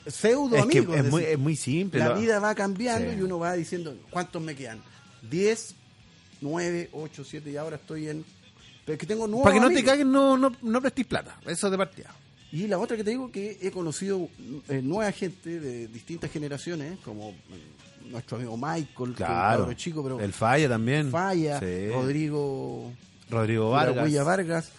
Pseudo 0.07 0.55
Es 0.55 0.65
que 0.67 0.79
amigos. 0.79 0.97
es 0.97 1.05
muy, 1.11 1.23
es 1.23 1.37
muy 1.39 1.55
simple. 1.55 1.99
la 1.99 2.13
vida 2.13 2.39
va 2.39 2.55
cambiando 2.55 3.11
Sí. 3.11 3.17
y 3.17 3.21
uno 3.21 3.39
va 3.39 3.53
diciendo, 3.53 3.95
¿cuántos 4.09 4.41
me 4.41 4.55
quedan? 4.55 4.81
10, 5.29 5.75
9, 6.41 6.89
8, 6.93 7.23
7 7.23 7.49
y 7.51 7.57
ahora 7.57 7.75
estoy 7.77 8.09
en... 8.09 8.25
Pero 8.85 8.93
es 8.93 8.99
que 8.99 9.05
tengo 9.05 9.27
nuevos 9.27 9.43
Para 9.43 9.55
que 9.55 9.59
no 9.61 9.69
te 9.69 9.83
caguen, 9.83 10.11
no, 10.11 10.37
no, 10.37 10.51
no 10.61 10.81
prestís 10.81 11.05
plata. 11.05 11.37
Eso 11.45 11.69
de 11.69 11.77
partida. 11.77 12.13
Y 12.51 12.67
la 12.67 12.77
otra 12.79 12.95
que 12.95 13.03
te 13.03 13.09
digo 13.09 13.29
que 13.31 13.57
he 13.61 13.69
conocido 13.71 14.29
eh, 14.69 14.81
nueva 14.81 15.11
gente 15.11 15.59
de 15.59 15.87
distintas 15.89 16.31
generaciones, 16.31 16.97
como 17.03 17.31
eh, 17.31 17.35
nuestro 18.09 18.37
amigo 18.37 18.55
Michael, 18.55 18.87
que 18.95 19.03
es 19.03 19.07
un 19.09 19.15
Claro. 19.35 19.73
chico, 19.73 20.01
pero 20.03 20.19
El 20.21 20.31
Falla 20.31 20.69
también. 20.69 21.11
Falla, 21.11 21.59
Sí. 21.59 21.89
Rodrigo 21.91 22.93
Rodrigo 23.29 23.69
Vargas. 23.71 23.95
Vargas. 23.97 24.25
Vargas. 24.25 24.69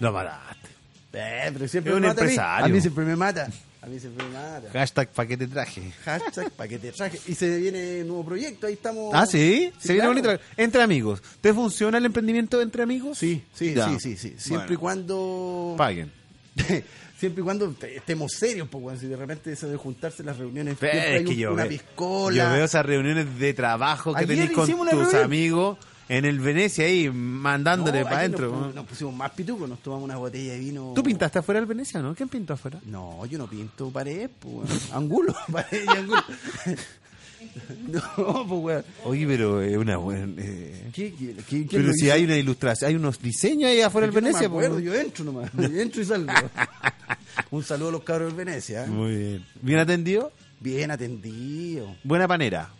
Lo 0.00 0.12
mataste. 0.12 0.68
Eh, 1.14 1.50
pero 1.54 1.66
siempre 1.66 1.92
Es 1.92 1.96
un 1.96 2.02
me 2.02 2.08
mata 2.08 2.20
a 2.20 2.24
mí. 2.24 2.30
empresario. 2.30 2.66
A 2.66 2.68
mí 2.68 2.80
siempre 2.82 3.04
me 3.06 3.16
mata. 3.16 3.48
A 3.86 3.88
mí 3.88 4.00
siempre 4.00 4.26
me 4.26 4.32
mata. 4.32 4.68
Hashtag 4.72 5.08
pa' 5.10 5.26
que 5.26 5.36
te 5.36 5.46
traje. 5.46 5.92
Hashtag 6.04 6.50
pa' 6.50 6.66
que 6.66 6.78
te 6.78 6.90
traje. 6.90 7.20
Y 7.28 7.34
se 7.36 7.56
viene 7.58 8.00
un 8.02 8.08
nuevo 8.08 8.24
proyecto, 8.24 8.66
ahí 8.66 8.72
estamos. 8.72 9.14
Ah, 9.14 9.26
sí. 9.26 9.72
Se 9.78 9.92
viene 9.92 10.08
bonito. 10.08 10.36
Entre 10.56 10.82
amigos. 10.82 11.22
¿Te 11.40 11.54
funciona 11.54 11.98
el 11.98 12.04
emprendimiento 12.04 12.60
entre 12.60 12.82
amigos? 12.82 13.16
Sí, 13.18 13.44
sí, 13.54 13.74
Ya. 13.74 13.88
sí, 13.88 14.00
sí, 14.00 14.16
sí. 14.16 14.34
Siempre 14.38 14.74
y 14.74 14.76
cuando. 14.76 15.74
Paguen. 15.78 16.10
siempre 17.18 17.42
y 17.42 17.44
cuando 17.44 17.70
te- 17.72 17.96
estemos 17.96 18.32
serios, 18.32 18.68
pues, 18.68 18.98
si 18.98 19.06
de 19.06 19.16
repente 19.16 19.52
eso 19.52 19.68
de 19.68 19.76
juntarse 19.76 20.22
en 20.22 20.26
las 20.26 20.38
reuniones, 20.38 20.76
es 20.82 20.92
hay 20.94 21.24
que 21.24 21.30
un- 21.30 21.36
yo 21.36 21.52
una 21.52 21.62
veo, 21.62 21.70
piscola. 21.70 22.36
yo 22.44 22.50
veo 22.52 22.64
esas 22.64 22.84
reuniones 22.84 23.38
de 23.38 23.54
trabajo 23.54 24.12
que 24.14 24.20
Ayer 24.24 24.36
tenéis 24.36 24.50
con 24.50 24.66
tus 24.68 24.90
reunión. 24.90 25.24
amigos 25.24 25.78
en 26.08 26.24
el 26.24 26.38
Venecia 26.40 26.84
ahí 26.86 27.10
mandándole 27.10 27.98
No, 28.00 28.04
para 28.04 28.18
adentro. 28.20 28.50
Nos, 28.50 28.74
nos 28.74 28.86
pusimos 28.86 29.14
más 29.14 29.30
pitucos, 29.32 29.68
nos 29.68 29.80
tomamos 29.80 30.04
una 30.04 30.16
botella 30.16 30.52
de 30.52 30.58
vino. 30.60 30.92
¿Tú 30.94 31.02
pintaste 31.02 31.38
afuera 31.40 31.58
el 31.60 31.66
Venecia, 31.66 32.00
no? 32.00 32.14
¿Quién 32.14 32.28
pintó 32.28 32.54
afuera? 32.54 32.80
No, 32.86 33.24
yo 33.26 33.38
no 33.38 33.46
pinto 33.48 33.90
pared, 33.90 34.30
pues. 34.38 34.92
Angulo, 34.92 35.34
pared 35.52 35.84
y 35.84 35.88
angulo. 35.96 36.22
no, 37.88 38.46
pues, 38.48 38.60
weón. 38.62 38.84
Oye, 39.04 39.26
pero 39.26 39.62
es 39.62 39.76
una 39.76 39.96
buena... 39.96 40.32
eh, 40.38 40.90
¿Qué, 40.92 41.12
qué, 41.14 41.34
qué- 41.48 41.66
Pero 41.70 41.92
si 41.92 42.06
hizo? 42.06 42.14
hay 42.14 42.24
una 42.24 42.36
ilustración, 42.36 42.88
hay 42.90 42.94
unos 42.96 43.20
diseños 43.20 43.70
ahí 43.70 43.80
afuera 43.80 44.06
del 44.06 44.14
Yo 44.14 44.20
no 44.20 44.26
Venecia. 44.26 44.48
me 44.48 44.54
acuerdo, 44.54 44.74
pues. 44.74 44.84
yo 44.84 44.94
entro 44.94 45.24
nomás. 45.24 45.50
Yo 45.54 45.80
entro 45.80 46.02
y 46.02 46.04
salgo. 46.04 46.32
Un 47.50 47.62
saludo 47.62 47.88
a 47.90 47.92
los 47.92 48.02
cabros 48.02 48.34
del 48.34 48.44
Venecia. 48.46 48.84
¿eh? 48.84 48.88
Muy 48.88 49.16
bien. 49.16 49.46
¿Bien 49.60 49.78
atendido? 49.78 50.32
Bien 50.60 50.90
atendido. 50.90 51.94
Buena 52.02 52.26
panera. 52.26 52.70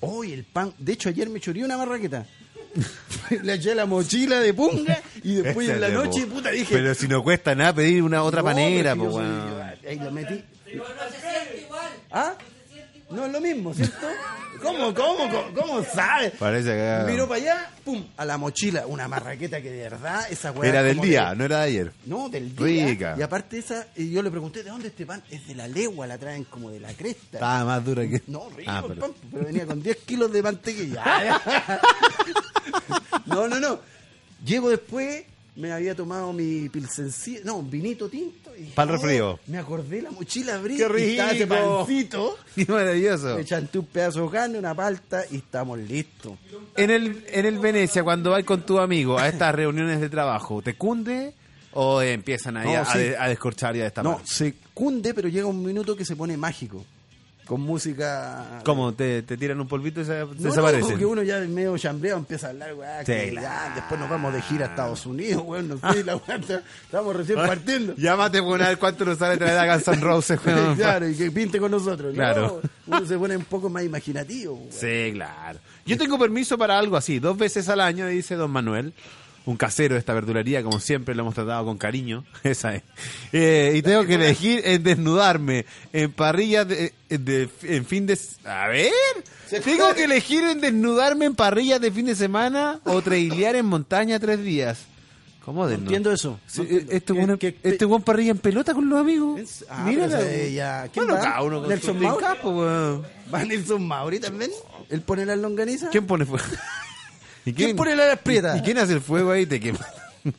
Hoy 0.00 0.32
el 0.32 0.44
pan. 0.44 0.72
De 0.78 0.92
hecho, 0.92 1.08
ayer 1.08 1.28
me 1.30 1.38
choreé 1.40 1.64
una 1.64 1.76
marraqueta. 1.78 2.26
Le 3.42 3.54
eché 3.54 3.74
la 3.74 3.86
mochila 3.86 4.40
de 4.40 4.54
punga 4.54 5.00
y 5.22 5.34
después 5.36 5.68
en 5.68 5.80
la 5.80 5.88
de 5.88 5.94
noche, 5.94 6.26
po. 6.26 6.34
puta, 6.36 6.50
dije. 6.50 6.74
Pero 6.74 6.94
si 6.94 7.08
no 7.08 7.22
cuesta 7.22 7.54
nada 7.54 7.72
pedir 7.74 8.02
una 8.02 8.22
otra 8.22 8.40
no, 8.40 8.46
panera, 8.46 8.94
pero 8.94 9.10
es 9.10 9.10
que 9.10 9.12
pues, 9.14 9.26
yo 9.26 9.32
soy- 9.32 9.50
weón. 9.52 9.74
yo- 9.82 9.88
Ahí 9.88 9.98
lo 9.98 10.10
metí. 10.10 10.44
¿Ah? 12.10 12.34
No 13.10 13.26
es 13.26 13.32
lo 13.32 13.40
mismo, 13.40 13.74
¿cierto? 13.74 14.06
¿Cómo, 14.62 14.94
cómo, 14.94 15.28
cómo, 15.28 15.52
cómo 15.54 15.84
sabes? 15.84 16.30
Parece 16.38 16.68
que... 16.68 17.10
Miro 17.10 17.26
para 17.26 17.40
allá, 17.40 17.70
pum, 17.84 18.04
a 18.16 18.24
la 18.24 18.38
mochila, 18.38 18.86
una 18.86 19.08
marraqueta 19.08 19.60
que 19.60 19.68
de 19.70 19.82
verdad, 19.82 20.26
esa 20.30 20.52
weá. 20.52 20.70
Era 20.70 20.82
del 20.84 21.00
día, 21.00 21.30
de- 21.30 21.36
no 21.36 21.44
era 21.44 21.56
de 21.58 21.64
ayer. 21.64 21.92
No, 22.06 22.28
del 22.28 22.54
día. 22.54 22.86
Rica. 22.86 23.16
Y 23.18 23.22
aparte 23.22 23.58
esa, 23.58 23.88
y 23.96 24.10
yo 24.12 24.22
le 24.22 24.30
pregunté, 24.30 24.62
¿de 24.62 24.70
dónde 24.70 24.88
este 24.88 25.06
pan? 25.06 25.24
Es 25.28 25.44
de 25.48 25.56
la 25.56 25.66
legua, 25.66 26.06
la 26.06 26.18
traen 26.18 26.44
como 26.44 26.70
de 26.70 26.78
la 26.78 26.92
cresta. 26.92 27.38
Estaba 27.38 27.64
más 27.64 27.84
dura 27.84 28.06
que... 28.06 28.22
No, 28.28 28.48
rico 28.56 28.70
Ah, 28.70 28.80
el 28.86 28.88
pero- 28.94 29.00
pan, 29.00 29.12
pero 29.32 29.44
venía 29.44 29.66
con 29.66 29.82
10 29.82 29.96
kilos 30.06 30.30
de 30.32 30.42
mantequilla. 30.42 31.02
no, 33.26 33.48
no, 33.48 33.58
no. 33.60 33.78
Llego 34.44 34.70
después, 34.70 35.24
me 35.56 35.72
había 35.72 35.94
tomado 35.94 36.32
mi 36.32 36.68
pilsencilla, 36.68 37.40
no, 37.44 37.56
un 37.56 37.70
vinito 37.70 38.08
tinto. 38.08 38.50
Y, 38.56 38.64
Pa'l 38.70 38.88
resfrío. 38.88 39.38
Me 39.46 39.58
acordé 39.58 40.02
la 40.02 40.10
mochila 40.10 40.54
abrí 40.56 40.76
¡Qué 40.76 40.86
y 40.98 41.10
estaba 41.12 41.32
ese 41.32 41.44
rico! 41.44 41.76
pancito. 41.78 42.38
Qué 42.54 42.66
maravilloso. 42.66 43.36
Le 43.38 43.44
chanté 43.44 43.78
un 43.78 43.86
pedazo 43.86 44.24
de 44.24 44.30
carne, 44.30 44.58
una 44.58 44.74
palta 44.74 45.24
y 45.30 45.36
estamos 45.36 45.78
listos. 45.78 46.32
En 46.76 46.90
el, 46.90 47.24
en 47.28 47.46
el 47.46 47.58
Venecia, 47.58 48.02
cuando 48.04 48.30
vas 48.30 48.44
con 48.44 48.62
tu 48.64 48.78
amigo 48.78 49.18
a 49.18 49.28
estas 49.28 49.54
reuniones 49.54 50.00
de 50.00 50.08
trabajo, 50.08 50.62
¿te 50.62 50.74
cunde 50.74 51.34
o 51.72 52.00
empiezan 52.02 52.56
ahí 52.56 52.72
No, 52.72 52.80
a, 52.80 52.84
sí. 52.86 52.98
a 53.18 53.28
descorchar 53.28 53.76
y 53.76 53.80
a 53.80 53.84
destapar? 53.84 54.12
No, 54.18 54.20
se 54.26 54.54
cunde, 54.74 55.12
pero 55.14 55.28
llega 55.28 55.46
un 55.46 55.62
minuto 55.64 55.94
que 55.96 56.04
se 56.04 56.16
pone 56.16 56.36
mágico. 56.36 56.84
Con 57.46 57.62
música. 57.62 58.60
¿Cómo? 58.64 58.94
¿Te, 58.94 59.22
te 59.22 59.36
tiran 59.36 59.60
un 59.60 59.66
polvito 59.66 60.00
y 60.00 60.04
se, 60.04 60.20
No, 60.20 60.26
desaparecen? 60.28 60.82
No, 60.82 60.88
porque 60.88 61.04
uno 61.06 61.22
ya 61.22 61.40
medio 61.40 61.76
chambreado 61.76 62.18
empieza 62.18 62.46
a 62.46 62.50
hablar, 62.50 62.74
weá, 62.74 63.00
Sí, 63.00 63.06
que 63.06 63.34
ya, 63.34 63.72
después 63.74 63.98
nos 64.00 64.08
vamos 64.08 64.32
de 64.32 64.42
gira 64.42 64.66
a 64.66 64.68
Estados 64.70 65.04
Unidos, 65.06 65.42
weón, 65.44 65.68
no 65.68 65.92
sé, 65.92 66.04
la 66.04 66.16
weá, 66.16 66.40
estamos 66.84 67.16
recién 67.16 67.38
partiendo. 67.38 67.94
Llámate 67.96 68.40
por 68.42 68.62
a 68.62 68.68
ver 68.68 68.78
cuánto 68.78 69.04
nos 69.04 69.18
sale 69.18 69.36
traer 69.36 69.58
a 69.58 69.74
Guns 69.74 69.88
N' 69.88 70.00
Roses. 70.00 70.38
weón. 70.46 70.76
claro, 70.76 71.08
y 71.08 71.16
que 71.16 71.30
pinte 71.32 71.58
con 71.58 71.72
nosotros. 71.72 72.14
Claro. 72.14 72.60
No, 72.86 72.96
uno 72.98 73.06
se 73.06 73.18
pone 73.18 73.36
un 73.36 73.44
poco 73.44 73.68
más 73.68 73.82
imaginativo. 73.82 74.54
weón. 74.54 74.72
Sí, 74.72 75.10
claro. 75.14 75.58
Yo 75.84 75.98
tengo 75.98 76.18
permiso 76.18 76.56
para 76.56 76.78
algo 76.78 76.96
así, 76.96 77.18
dos 77.18 77.36
veces 77.36 77.68
al 77.68 77.80
año, 77.80 78.06
dice 78.06 78.36
don 78.36 78.50
Manuel. 78.52 78.94
Un 79.46 79.56
casero 79.56 79.94
de 79.94 79.98
esta 80.00 80.12
verdulería, 80.12 80.62
como 80.62 80.78
siempre 80.80 81.14
lo 81.14 81.22
hemos 81.22 81.34
tratado 81.34 81.64
con 81.64 81.78
cariño. 81.78 82.24
Esa 82.44 82.74
es. 82.76 82.82
Eh, 83.32 83.72
y 83.76 83.82
tengo 83.82 84.04
que 84.04 84.14
elegir 84.14 84.60
en 84.64 84.82
desnudarme 84.82 85.64
en 85.92 86.12
parrillas 86.12 86.68
de, 86.68 86.92
de- 87.08 87.48
en 87.62 87.84
fin 87.86 88.06
de... 88.06 88.18
A 88.44 88.68
ver. 88.68 88.92
Tengo 89.64 89.94
que 89.94 90.04
elegir 90.04 90.44
en 90.44 90.60
desnudarme 90.60 91.24
en 91.24 91.34
parrillas 91.34 91.80
de 91.80 91.90
fin 91.90 92.06
de 92.06 92.14
semana 92.14 92.80
o 92.84 93.00
trailear 93.02 93.56
en 93.56 93.66
montaña 93.66 94.20
tres 94.20 94.42
días. 94.44 94.78
¿Cómo 95.44 95.62
No 95.62 95.68
desnudo? 95.70 95.86
entiendo 95.86 96.12
eso. 96.12 96.38
Sí, 96.46 96.58
No 96.58 96.64
entiendo. 96.64 96.92
este 96.92 97.12
¿Qué- 97.14 97.50
buen 97.52 97.72
este 97.72 97.84
buen 97.86 98.02
parrilla 98.02 98.30
en 98.32 98.38
pelota 98.38 98.74
con 98.74 98.88
los 98.90 99.00
amigos. 99.00 99.64
Ah, 99.70 99.84
Mira 99.88 100.06
pero 100.06 100.18
la- 100.22 100.30
ese 100.30 100.52
ya- 100.52 100.88
¿quién 100.92 101.06
Bueno, 101.06 101.14
va? 101.18 101.24
cada 101.24 101.42
uno 101.42 101.60
con 101.60 101.68
¿Nelson 101.70 101.98
Mauri? 101.98 102.24
weón. 102.44 103.02
¿Va 103.34 103.44
Nelson 103.44 103.88
Mauri 103.88 104.20
también? 104.20 104.50
¿Él 104.90 105.00
pone 105.00 105.24
la 105.24 105.34
longaniza? 105.34 105.88
¿Quién 105.88 106.06
pone? 106.06 106.26
¿Y 107.44 107.52
¿Quién 107.52 107.76
pone 107.76 107.94
la 107.96 108.16
prieta? 108.16 108.56
¿Y 108.56 108.62
quién 108.62 108.78
hace 108.78 108.92
el 108.94 109.00
fuego 109.00 109.30
ahí? 109.30 109.46
Te 109.46 109.60
quema. 109.60 109.78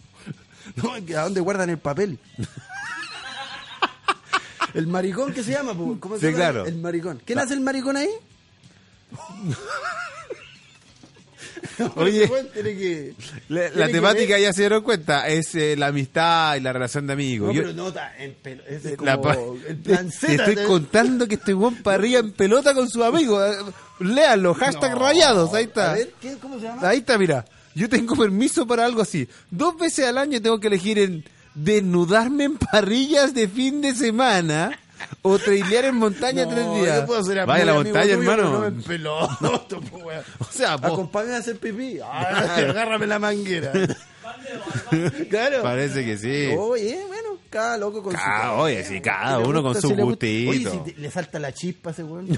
No, 0.76 0.94
¿a 0.94 1.24
dónde 1.24 1.42
guardan 1.42 1.70
el 1.70 1.80
papel? 1.80 2.18
el 4.74 4.88
maricón 4.88 5.34
que 5.34 5.44
se 5.44 5.52
llama? 5.52 5.74
¿cómo 5.74 6.16
se 6.16 6.22
Sí, 6.22 6.26
llama? 6.28 6.38
claro. 6.38 6.66
El 6.66 6.78
maricón. 6.78 7.22
¿Quién 7.26 7.40
hace 7.40 7.54
el 7.56 7.60
maricón 7.62 7.98
ahí? 7.98 8.10
Oye. 11.96 12.30
Tiene 12.54 12.76
que- 12.78 13.14
La, 13.50 13.62
tiene 13.62 13.76
la 13.80 13.88
que 13.88 13.94
temática 13.94 14.34
ver- 14.36 14.42
ya 14.44 14.54
se 14.54 14.62
dieron 14.62 14.84
cuenta, 14.84 15.28
es 15.28 15.56
eh, 15.56 15.76
la 15.78 15.88
amistad 15.88 16.56
y 16.56 16.60
la 16.62 16.74
relación 16.74 17.08
de 17.08 17.14
amigos. 17.14 17.48
No, 17.50 17.54
Yo- 17.54 17.62
pero 17.64 17.74
nota, 17.74 18.14
en 18.18 18.34
pelo, 18.36 18.64
ese 18.68 18.92
es 18.92 18.98
como 18.98 19.06
la 19.06 19.14
el 19.68 19.78
plan 19.78 20.10
te 20.10 20.36
estoy 20.36 20.56
¿te- 20.56 20.64
contando 20.64 21.28
que 21.28 21.36
este 21.36 21.54
buen 21.54 21.82
parrilla 21.84 22.20
en 22.20 22.32
pelota 22.34 22.74
con 22.74 22.90
sus 22.90 23.04
amigos. 23.04 23.44
Eh, 23.56 23.72
Léanlo, 24.04 24.54
hashtag 24.56 24.92
No. 24.94 25.00
rayados, 25.00 25.54
ahí 25.54 25.66
está. 25.66 25.92
A 25.92 25.96
ver, 25.96 26.12
¿qué- 26.22 26.38
¿cómo 26.42 26.60
se 26.60 26.66
llama? 26.66 26.88
Ahí 26.90 27.00
está, 27.00 27.18
mira. 27.18 27.46
Yo 27.76 27.88
tengo 27.88 28.16
permiso 28.16 28.68
para 28.68 28.86
algo 28.86 29.02
así. 29.02 29.28
Dos 29.50 29.78
veces 29.78 30.06
al 30.08 30.18
año 30.18 30.42
tengo 30.42 30.60
que 30.60 30.68
elegir 30.68 31.00
en 31.00 31.24
desnudarme 31.56 32.46
en 32.46 32.58
parrillas 32.58 33.34
de 33.34 33.48
fin 33.48 33.82
de 33.82 33.94
semana 33.96 34.78
o 35.22 35.38
trailear 35.40 35.86
en 35.86 35.96
montaña 35.96 36.46
No, 36.46 36.52
tres 36.52 36.74
días. 36.74 37.00
Yo 37.02 37.06
puedo 37.06 37.24
ser 37.24 37.46
Vaya 37.46 37.64
a 37.64 37.66
la 37.66 37.74
montaña, 37.74 38.16
tuyo, 38.16 38.32
hermano. 38.32 38.52
No 38.52 38.60
me 38.72 38.84
peloto, 38.84 39.82
po, 39.92 39.98
weón. 39.98 40.24
O 40.40 40.46
sea, 40.50 40.74
Acompáñame 40.74 41.36
a 41.36 41.38
hacer 41.40 41.58
pipí. 41.58 42.00
Ay, 42.12 42.64
agárrame 42.66 43.08
la 43.08 43.20
manguera. 43.20 43.72
claro. 45.30 45.62
parece 45.64 46.06
que 46.06 46.18
sí. 46.18 46.56
Oye, 46.58 47.04
bueno, 47.08 47.38
cada 47.50 47.78
loco 47.78 48.02
con 48.04 48.14
Cada- 48.14 48.56
su 48.56 48.62
oye, 48.62 48.84
sí, 48.84 49.02
cada 49.02 49.40
uno 49.40 49.62
con 49.64 49.80
su 49.80 49.90
gustito. 49.96 50.52
Oye, 50.52 50.70
si 50.70 50.78
te- 50.94 51.00
le 51.00 51.12
salta 51.12 51.40
la 51.40 51.54
chispa 51.54 51.90
a 51.90 51.94
ese 51.94 52.04
weón. 52.04 52.38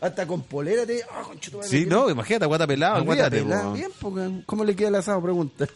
Hasta 0.00 0.26
con 0.26 0.42
polera 0.42 0.84
te. 0.84 1.02
Ah, 1.04 1.22
conchetumare, 1.24 1.68
Sí, 1.68 1.86
no, 1.86 2.10
imagínate, 2.10 2.46
guata 2.46 2.66
pelada, 2.66 2.96
Ah, 2.96 3.00
guata 3.00 3.26
olvídate. 3.26 3.42
pelada. 3.44 3.62
po. 3.64 3.72
Bien, 3.72 3.90
porque 4.00 4.42
¿cómo 4.46 4.64
le 4.64 4.74
queda 4.74 4.88
el 4.88 4.94
asado? 4.96 5.22
Pregunta. 5.22 5.66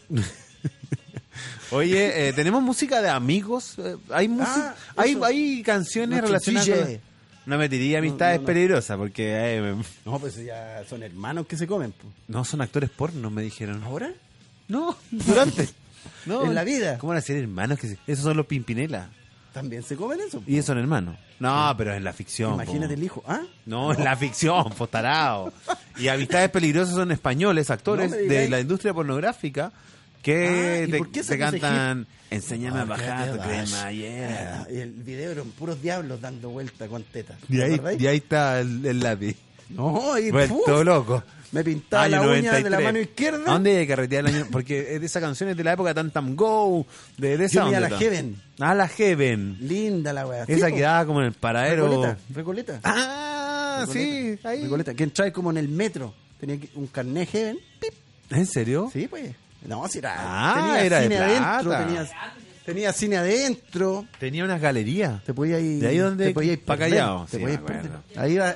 Oye, 1.73 2.29
eh, 2.29 2.33
tenemos 2.33 2.63
música 2.63 3.01
de 3.03 3.09
amigos. 3.11 3.75
eh, 3.79 3.97
hay 4.11 4.29
música, 4.29 4.75
Ah, 4.97 5.03
hay, 5.03 5.19
hay 5.25 5.63
canciones 5.63 6.21
Nuestro 6.23 6.53
relacionadas. 6.53 7.01
No 7.45 7.59
me 7.59 7.69
diría 7.69 7.99
amistades 7.99 8.37
no, 8.37 8.43
no. 8.43 8.47
peligrosas 8.47 8.97
porque 8.97 9.33
eh, 9.59 9.75
No, 10.05 10.19
pues 10.21 10.37
ya 10.37 10.85
son 10.89 11.03
hermanos 11.03 11.47
que 11.47 11.57
se 11.57 11.67
comen. 11.67 11.93
po. 11.93 12.07
no 12.29 12.45
son 12.45 12.61
actores 12.61 12.89
porno, 12.91 13.31
me 13.31 13.43
dijeron. 13.43 13.83
¿Ahora? 13.85 14.13
No, 14.69 14.97
durante. 15.11 15.69
No, 16.27 16.45
En 16.45 16.55
la 16.55 16.63
vida. 16.65 16.99
¿Cómo 16.99 17.09
van 17.11 17.19
a 17.19 17.23
ser 17.23 17.37
hermanos? 17.39 17.79
que 17.79 17.89
se- 17.89 17.99
Esos 18.07 18.25
son 18.25 18.37
los 18.37 18.47
Pimpinela. 18.47 19.09
También 19.53 19.83
se 19.83 19.97
comen 19.97 20.19
eso. 20.21 20.43
Y 20.47 20.63
son 20.63 20.79
hermanos. 20.79 21.17
No, 21.39 21.75
pero 21.77 21.93
es 21.95 22.03
la 22.03 22.13
ficción. 22.13 22.55
Imagínate 22.55 22.95
po. 22.95 22.95
el 22.95 23.03
hijo. 23.05 23.25
¿Ah? 23.27 23.41
No, 23.67 23.93
es 23.93 23.99
la 23.99 24.17
ficción, 24.17 24.71
postarado. 24.79 25.53
Y 25.99 26.09
Amistades 26.09 26.49
Peligrosas 26.51 26.95
son 26.95 27.11
españoles, 27.13 27.71
actores 27.71 28.11
No 28.13 28.17
de 28.17 28.49
la 28.49 28.61
industria 28.61 28.95
pornográfica 28.95 29.73
que 30.23 30.47
Ah, 30.49 30.85
¿y 30.87 30.91
te, 30.91 30.99
por 30.99 31.11
qué 31.11 31.23
te 31.23 31.39
cantan 31.39 32.07
Enséñame 32.31 32.79
a 32.79 32.83
Ah, 32.83 32.85
bajar 32.87 33.33
tu 33.33 33.39
qué 33.39 33.45
crema, 33.49 33.93
yeah. 33.93 34.63
Ah, 34.63 34.73
y 34.73 34.79
el 34.79 34.91
video 34.93 35.33
eran 35.33 35.49
puros 35.51 35.83
diablos 35.83 36.21
dando 36.21 36.49
vuelta 36.51 36.89
con 36.89 37.03
tetas. 37.03 37.37
Y 37.49 37.57
¿Te 37.59 37.63
ahí, 37.65 37.81
y 37.99 38.07
ahí 38.07 38.17
está 38.19 38.61
el, 38.61 38.85
el 38.87 39.01
lápiz. 39.01 39.37
No, 39.69 40.19
y 40.19 40.31
Vuelto 40.31 40.83
loco. 40.85 41.23
me 41.53 41.63
pintaba 41.65 42.05
Año 42.05 42.25
la 42.25 42.39
uña 42.39 42.53
de 42.55 42.63
la 42.71 42.77
93. 42.79 42.85
mano 42.85 42.99
izquierda. 43.01 43.39
¿A 43.51 43.53
dónde 43.55 43.71
hay 43.77 43.87
que 43.87 43.89
carretear 43.89 44.27
el 44.27 44.35
año? 44.35 44.47
Porque 44.51 44.95
es 44.95 45.01
de 45.01 45.07
esa 45.07 45.21
canción 45.21 45.49
es 45.51 45.57
de 45.57 45.65
la 45.65 45.73
época 45.75 45.91
de 45.91 45.95
Tam 45.95 46.11
Tam 46.11 46.37
Go, 46.37 46.87
de, 47.19 47.37
de 47.39 47.45
esa 47.47 47.63
Yo 47.65 47.69
iba 47.69 47.77
a 47.79 47.81
la 47.81 47.87
onda. 47.87 47.99
Heaven. 47.99 48.43
Ah, 48.61 48.75
la 48.75 48.89
Heaven. 48.89 49.57
Linda 49.61 50.13
la 50.13 50.27
weá. 50.27 50.45
Esa 50.47 50.69
Sí, 50.69 50.75
quedaba 50.75 51.05
como 51.07 51.21
en 51.21 51.27
el 51.29 51.33
paradero. 51.33 51.87
Recoleta. 51.89 52.19
Recoleta. 52.35 52.81
Ah, 52.85 53.87
sí, 53.91 54.39
ahí. 54.45 54.63
Recoleta. 54.63 54.95
Que 54.95 55.05
entraba 55.05 55.31
como 55.33 55.51
en 55.51 55.57
el 55.59 55.69
metro. 55.69 56.15
Tenía 56.41 56.59
un 56.75 56.87
carnet 56.87 57.29
Heaven. 57.31 57.59
Pip. 57.81 57.93
¿En 58.31 58.47
serio? 58.47 58.91
Sí, 58.93 59.07
pues. 59.09 59.35
No, 59.67 59.87
si 59.89 59.99
era. 59.99 60.15
Ah, 60.19 60.55
tenía 60.57 60.85
era 60.85 60.97
de 61.01 61.03
cine 61.09 61.19
adentro. 61.19 61.77
Tenía, 61.79 62.11
tenía 62.65 62.93
cine 62.93 63.17
adentro. 63.19 64.07
Tenía 64.19 64.45
unas 64.45 64.61
galerías. 64.61 65.23
Te 65.25 65.33
podía 65.35 65.59
ir. 65.61 65.81
De 65.81 65.89
ahí 65.89 65.99
donde- 65.99 66.27
te 66.29 66.35
podía 66.35 66.53
ir 66.55 66.65
pa' 66.65 66.77
perder, 66.77 66.91
Callao, 66.99 67.27
Te 67.27 67.37
sí, 67.39 67.43
podía 67.43 67.55
ir. 67.55 68.19
Ahí 68.19 68.37
va. 68.37 68.55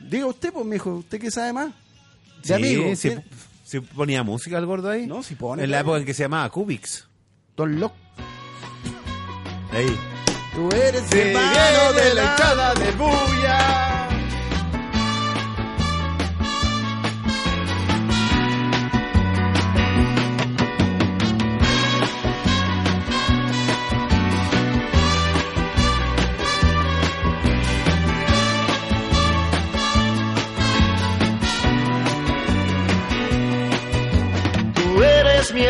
Diga 0.00 0.26
usted, 0.26 0.52
pues, 0.52 0.64
mijo. 0.66 0.90
¿Usted 0.96 1.20
qué 1.20 1.30
sabe 1.30 1.52
más? 1.52 1.66
De 1.68 1.72
Sí, 2.44 2.52
amigo. 2.54 2.96
sí, 2.96 3.14
sí 3.64 3.80
ponía 3.80 4.22
música 4.22 4.56
el 4.58 4.66
gordo 4.66 4.90
ahí. 4.90 5.06
No, 5.06 5.22
sí 5.22 5.34
pone, 5.34 5.64
En 5.64 5.70
la 5.70 5.80
época 5.80 5.98
en 5.98 6.04
que 6.04 6.14
se 6.14 6.22
llamaba 6.22 6.48
Cubix. 6.50 7.06
Don 7.56 7.78
Loc. 7.78 7.92
Ahí. 9.72 9.98
Tú 10.54 10.68
eres 10.74 11.02
mi 11.12 11.20
hermano 11.20 11.92
de 11.92 12.14
la 12.14 12.34
echada 12.34 12.74
de 12.74 12.90
bulla. 12.92 13.99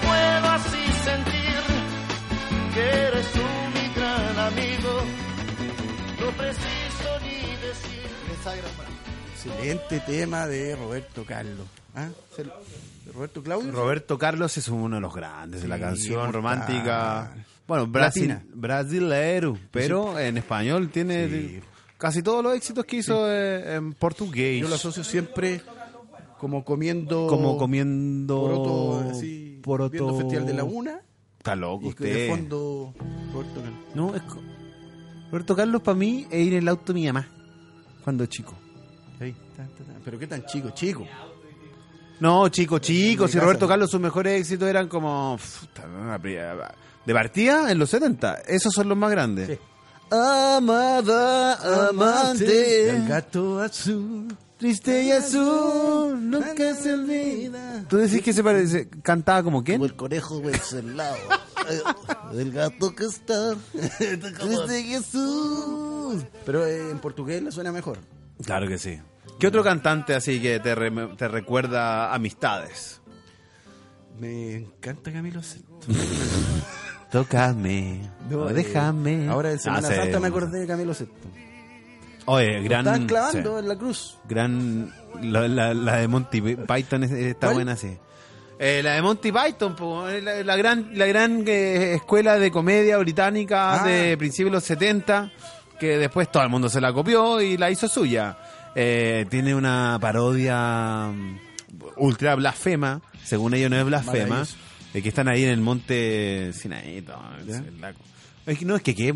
pero 0.00 0.12
es 0.14 0.22
bueno 0.42 0.48
así 0.50 0.92
sentir 1.04 1.56
que 2.74 2.80
eres 2.80 3.32
tú 3.32 3.40
mi 3.40 3.94
gran 3.94 4.38
amigo. 4.38 5.00
No 6.20 6.30
preciso 6.36 7.20
ni 7.22 7.56
decir. 7.56 8.06
Excelente 9.34 10.00
tema 10.00 10.46
de 10.46 10.74
Roberto 10.76 11.24
Carlos. 11.24 11.66
¿Ah? 11.94 12.08
¿Se- 12.34 12.42
de 12.44 13.12
Roberto 13.12 13.42
Claudio. 13.42 13.70
Roberto 13.72 14.18
Carlos 14.18 14.56
es 14.56 14.68
uno 14.68 14.96
de 14.96 15.00
los 15.00 15.14
grandes 15.14 15.62
de 15.62 15.68
la 15.68 15.76
Sí, 15.76 15.82
canción 15.82 16.32
romántica. 16.32 17.32
Bueno, 17.66 17.86
Brasil, 17.86 18.28
Latina. 18.28 18.44
brasilero, 18.54 19.56
pero 19.70 20.18
en 20.18 20.38
español 20.38 20.88
tiene 20.90 21.28
Sí. 21.28 21.60
casi 21.98 22.22
todos 22.22 22.42
los 22.42 22.54
éxitos 22.56 22.84
que 22.84 22.96
hizo 22.96 23.30
eh, 23.30 23.74
en 23.76 23.92
portugués. 23.94 24.60
Yo 24.60 24.68
lo 24.68 24.74
asocio 24.74 25.02
siempre 25.04 25.60
como 26.38 26.64
comiendo. 26.64 27.26
como 27.28 27.56
comiendo 27.56 28.40
Poroto, 28.40 29.10
así. 29.10 29.55
Poroto- 29.66 29.90
Viendo 29.90 30.16
Festival 30.16 30.46
de 30.46 30.54
la 30.54 30.64
Una. 30.64 31.00
Está 31.38 31.54
loco 31.56 31.84
Y 31.86 31.88
usted. 31.90 32.14
de 32.14 32.28
fondo. 32.30 32.94
Roberto 33.32 33.60
Carlos. 33.62 33.80
No, 33.94 34.14
es 34.14 34.22
co- 34.22 34.40
Roberto 35.30 35.56
Carlos 35.56 35.82
para 35.82 35.96
mí 35.98 36.26
es 36.30 36.46
ir 36.46 36.52
en 36.54 36.62
el 36.62 36.68
auto 36.68 36.92
de 36.92 37.00
mi 37.00 37.06
mamá 37.06 37.28
cuando 38.04 38.24
chico. 38.26 38.54
Pero 40.04 40.18
qué 40.18 40.26
tan 40.26 40.44
chico, 40.46 40.70
chico. 40.70 41.06
No, 42.20 42.48
chico, 42.48 42.78
chico. 42.78 43.26
Si 43.28 43.38
Roberto. 43.38 43.66
Carlos, 43.68 43.90
sus 43.90 44.00
mejores 44.00 44.40
éxitos 44.40 44.68
eran 44.68 44.88
como. 44.88 45.38
De 47.04 47.12
partida 47.14 47.70
en 47.70 47.78
los 47.78 47.90
70. 47.90 48.34
Esos 48.46 48.72
son 48.72 48.88
los 48.88 48.96
más 48.96 49.10
grandes. 49.10 49.48
Sí. 49.48 49.58
Amada, 50.10 51.88
amante. 51.88 52.90
El 52.90 53.08
gato 53.08 53.60
azul. 53.60 54.28
Triste 54.58 55.02
y 55.02 55.10
azul, 55.12 56.30
nunca 56.30 56.74
se 56.76 56.94
olvida. 56.94 57.84
¿Tú 57.88 57.98
decís 57.98 58.22
que 58.22 58.32
se 58.32 58.42
parece, 58.42 58.88
cantaba 59.02 59.42
como 59.42 59.62
quién? 59.62 59.76
Como 59.78 59.84
el 59.86 59.94
conejo 59.96 60.40
vencelado. 60.40 61.16
el 62.32 62.52
gato 62.52 62.94
que 62.94 63.04
está. 63.04 63.54
Triste 63.98 64.80
y 64.80 64.94
azul. 64.94 66.26
Pero 66.46 66.64
eh, 66.66 66.90
en 66.90 66.98
portugués 67.00 67.42
le 67.42 67.52
suena 67.52 67.70
mejor. 67.70 67.98
Claro 68.44 68.66
que 68.66 68.78
sí. 68.78 68.98
¿Qué 69.38 69.46
otro 69.46 69.62
cantante 69.62 70.14
así 70.14 70.40
que 70.40 70.58
te, 70.60 70.74
re- 70.74 71.08
te 71.18 71.28
recuerda 71.28 72.14
amistades? 72.14 73.02
Me 74.18 74.54
encanta 74.54 75.12
Camilo 75.12 75.42
Sesto. 75.42 75.80
Tócame, 77.12 78.00
No, 78.30 78.38
o 78.44 78.50
eh, 78.50 78.54
déjame. 78.54 79.28
Ahora 79.28 79.52
en 79.52 79.58
Semana 79.58 79.86
Ah, 79.88 79.90
sí. 79.90 79.96
Santa 80.00 80.18
me 80.20 80.28
acordé 80.28 80.60
de 80.60 80.66
Camilo 80.66 80.94
Sesto. 80.94 81.14
Oye, 82.26 82.60
gran. 82.62 82.80
Estaban 82.80 83.06
clavando 83.06 83.52
sí. 83.54 83.58
en 83.62 83.68
la 83.68 83.76
cruz. 83.76 84.18
Gran. 84.28 84.92
La, 85.22 85.48
la- 85.48 85.74
la 85.74 85.96
de 85.96 86.08
Monty 86.08 86.40
Python 86.40 87.04
es- 87.04 87.10
está 87.12 87.46
¿Cuál? 87.48 87.54
buena, 87.54 87.76
sí. 87.76 87.96
Eh, 88.58 88.80
la 88.82 88.94
de 88.94 89.02
Monty 89.02 89.30
Python, 89.32 89.76
po, 89.76 90.08
eh, 90.08 90.20
la, 90.22 90.42
la 90.42 90.56
gran, 90.56 90.90
la 90.94 91.06
gran 91.06 91.44
eh, 91.46 91.94
escuela 91.94 92.38
de 92.38 92.50
comedia 92.50 92.96
británica 92.98 93.82
Ah. 93.82 93.86
de 93.86 94.16
principios 94.16 94.50
de 94.50 94.56
los 94.56 94.64
70, 94.64 95.30
que 95.78 95.98
después 95.98 96.30
todo 96.32 96.42
el 96.42 96.48
mundo 96.48 96.68
se 96.68 96.80
la 96.80 96.92
copió 96.92 97.40
y 97.40 97.56
la 97.58 97.70
hizo 97.70 97.86
suya. 97.86 98.38
Eh, 98.74 99.26
tiene 99.30 99.54
una 99.54 99.98
parodia 100.00 101.08
mm, 101.08 101.38
ultra 101.98 102.34
blasfema, 102.34 103.00
según 103.24 103.54
ellos 103.54 103.70
no 103.70 103.76
es 103.78 103.84
blasfema, 103.84 104.44
eh, 104.94 105.02
que 105.02 105.08
están 105.10 105.28
ahí 105.28 105.44
en 105.44 105.50
el 105.50 105.60
monte 105.60 106.50
Sinaí. 106.54 106.98
el 106.98 107.80
lago. 107.80 107.98
Es 108.46 108.58
que 108.58 108.64
no, 108.64 108.76
es 108.76 108.82
que, 108.82 108.94
que 108.94 109.12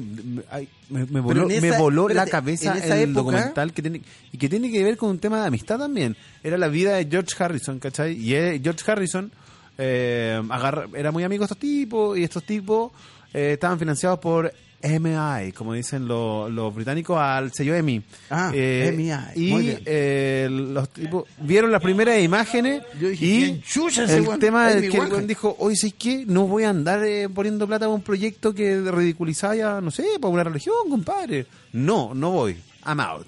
ay, 0.51 0.69
me, 0.89 1.07
me 1.07 1.21
voló, 1.21 1.47
me 1.47 1.79
voló 1.79 2.09
la 2.09 2.27
cabeza 2.27 2.77
en 2.77 2.93
el 2.93 2.99
época- 3.11 3.13
documental 3.21 3.73
que 3.73 3.81
tiene, 3.83 4.03
y 4.33 4.39
que 4.39 4.49
tiene 4.49 4.71
que 4.73 4.83
ver 4.83 4.97
con 4.97 5.11
un 5.11 5.19
tema 5.21 5.41
de 5.41 5.47
amistad 5.47 5.79
también. 5.79 6.17
Era 6.43 6.59
la 6.59 6.67
vida 6.67 6.97
de 6.97 7.07
George 7.09 7.33
Harrison, 7.39 7.79
¿cachai? 7.79 8.15
Y 8.15 8.35
eh, 8.35 8.61
George 8.63 8.91
Harrison 8.91 9.31
eh, 9.79 10.43
agarra- 10.51 10.89
era 10.95 11.13
muy 11.13 11.23
amigo 11.25 11.43
de 11.43 11.45
estos 11.47 11.59
tipos 11.59 12.19
y 12.19 12.25
estos 12.25 12.43
tipos 12.45 12.91
eh, 13.33 13.53
estaban 13.53 13.79
financiados 13.79 14.19
por 14.19 14.53
MI, 14.83 15.53
como 15.53 15.75
dicen 15.75 16.09
los, 16.09 16.51
los 16.51 16.75
británicos, 16.75 17.19
al 17.19 17.53
sello 17.53 17.75
EMI. 17.75 18.03
Ah, 18.31 18.51
Eh, 18.55 18.93
MI, 18.97 19.11
Y 19.49 19.53
muy 19.53 19.63
bien. 19.63 19.83
eh, 19.85 20.49
los 20.51 20.89
tipos 20.91 21.25
vieron 21.39 21.71
las 21.71 21.83
primeras 21.83 22.19
imágenes 22.23 22.83
Yo 23.01 23.09
dije, 23.09 23.25
y 23.27 23.39
¿quién 23.45 23.63
chucha 23.63 24.05
ese 24.05 24.17
el 24.17 24.23
weón? 24.29 24.41
tema 24.41 24.71
es 24.71 24.91
que 24.91 24.97
el 24.97 25.27
dijo, 25.27 25.55
oye, 25.59 25.77
¿sabes 25.77 25.95
qué? 25.99 26.25
No 26.27 26.47
voy 26.47 26.65
a 26.65 26.71
andar 26.71 27.05
eh, 27.05 27.29
poniendo 27.29 27.67
plata 27.67 27.87
para 27.87 27.95
un 27.95 28.03
proyecto 28.03 28.55
que 28.55 28.81
ridiculizaba 28.81 29.81
no 29.81 29.91
sé, 29.91 30.05
para 30.21 30.33
una 30.33 30.45
religión, 30.45 30.75
compadre. 30.89 31.47
No, 31.73 32.15
no 32.15 32.31
voy. 32.31 32.57
I'm 32.87 33.01
out. 33.01 33.27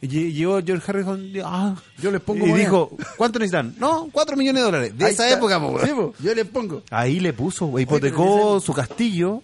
Y 0.00 0.08
lle- 0.08 0.32
llegó 0.32 0.60
George 0.64 0.84
Harrison 0.90 1.32
ah, 1.42 1.74
Yo 2.02 2.10
les 2.10 2.20
pongo 2.20 2.46
y 2.46 2.52
dijo, 2.52 2.96
¿cuánto 3.16 3.38
necesitan? 3.38 3.74
No, 3.78 4.08
cuatro 4.12 4.36
millones 4.36 4.60
de 4.60 4.64
dólares. 4.64 4.98
De 4.98 5.04
Ahí 5.06 5.12
esa 5.12 5.24
está. 5.26 5.38
época, 5.38 5.58
po. 5.60 5.78
Sí, 5.82 5.90
yo 6.24 6.34
le 6.34 6.44
pongo. 6.44 6.82
Ahí 6.90 7.18
le 7.18 7.32
puso, 7.32 7.78
hipotecó 7.78 8.60
su 8.60 8.72
castillo, 8.74 9.42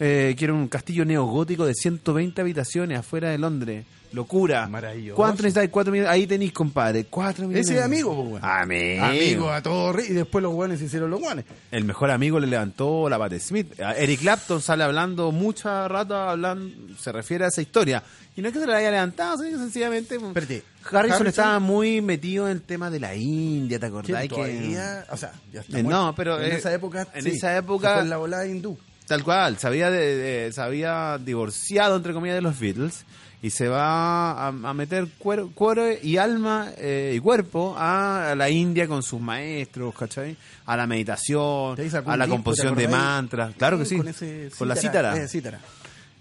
eh, 0.00 0.34
que 0.38 0.44
era 0.44 0.54
un 0.54 0.68
castillo 0.68 1.04
neogótico 1.04 1.66
de 1.66 1.74
120 1.74 2.40
habitaciones 2.40 2.98
afuera 2.98 3.30
de 3.30 3.38
Londres. 3.38 3.84
Locura. 4.12 4.68
Maravilloso. 4.68 5.16
¿Cuánto 5.16 5.42
necesitáis? 5.42 5.70
Cuatro 5.70 5.90
millones. 5.92 6.12
Ahí 6.12 6.24
tenéis, 6.28 6.52
compadre. 6.52 7.04
Cuatro 7.10 7.48
millones. 7.48 7.66
Ese 7.68 7.78
es 7.80 7.84
amigo, 7.84 8.12
weón. 8.12 8.44
Amigo. 8.44 9.04
Amigo 9.04 9.50
a 9.50 9.60
todo 9.60 9.92
ri- 9.92 10.08
Y 10.08 10.12
después 10.12 10.40
los 10.40 10.52
guanes 10.54 10.80
hicieron 10.80 11.10
los 11.10 11.18
guanes. 11.18 11.44
El 11.72 11.84
mejor 11.84 12.12
amigo 12.12 12.38
le 12.38 12.46
levantó 12.46 13.08
la 13.08 13.18
Pat 13.18 13.32
Smith. 13.40 13.72
Eric 13.76 14.20
Clapton 14.20 14.60
sale 14.62 14.84
hablando 14.84 15.32
mucha 15.32 15.88
rata, 15.88 16.30
hablando, 16.30 16.94
se 16.96 17.10
refiere 17.10 17.44
a 17.44 17.48
esa 17.48 17.60
historia. 17.60 18.04
Y 18.36 18.40
no 18.40 18.46
es 18.48 18.54
que 18.54 18.60
se 18.60 18.68
la 18.68 18.76
haya 18.76 18.92
levantado, 18.92 19.36
sino 19.38 19.50
que 19.50 19.64
sencillamente. 19.64 20.14
pues, 20.20 20.28
Espérate, 20.28 20.62
Harrison, 20.92 21.18
Harrison- 21.22 21.26
estaba 21.26 21.58
muy 21.58 22.00
metido 22.00 22.46
en 22.46 22.52
el 22.52 22.62
tema 22.62 22.90
de 22.90 23.00
la 23.00 23.16
India, 23.16 23.80
¿te 23.80 23.88
¿Quién 23.90 23.98
acordás? 23.98 24.22
Que, 24.22 24.28
todavía? 24.28 25.06
O 25.10 25.16
sea, 25.16 25.32
ya 25.52 25.60
está 25.62 25.76
Eh, 25.76 25.82
no, 25.82 26.14
pero, 26.14 26.40
en 26.40 26.52
eh, 26.52 26.56
esa 26.56 26.72
época. 26.72 27.08
en 27.14 27.24
sí, 27.24 27.30
esa 27.30 27.56
época- 27.56 28.04
la 28.04 28.16
volada 28.16 28.46
hindú. 28.46 28.78
Tal 29.06 29.22
cual, 29.22 29.58
se 29.58 29.66
había, 29.66 29.90
de- 29.90 30.16
de- 30.16 30.52
se 30.52 30.60
había 30.62 31.18
divorciado, 31.18 31.96
entre 31.96 32.12
comillas, 32.14 32.36
de 32.36 32.40
los 32.42 32.58
Beatles 32.58 33.04
y 33.42 33.50
se 33.50 33.68
va 33.68 34.30
a, 34.32 34.46
a 34.48 34.72
meter 34.74 35.06
cuero, 35.18 35.50
cuero 35.54 35.84
y 36.02 36.16
alma 36.16 36.68
eh, 36.78 37.12
y 37.14 37.20
cuerpo 37.20 37.74
a 37.76 38.34
la 38.34 38.48
India 38.48 38.88
con 38.88 39.02
sus 39.02 39.20
maestros, 39.20 39.94
¿cachai? 39.94 40.34
A 40.64 40.76
la 40.78 40.86
meditación, 40.86 41.76
a 42.06 42.16
la 42.16 42.26
composición 42.26 42.74
¿te 42.74 42.82
de 42.82 42.88
mantras. 42.88 43.54
Claro 43.56 43.76
que 43.78 43.84
sí, 43.84 43.98
Con, 43.98 44.08
ese 44.08 44.50
con 44.56 44.68
la 44.68 44.76
cítara. 44.76 45.28
cítara. 45.28 45.60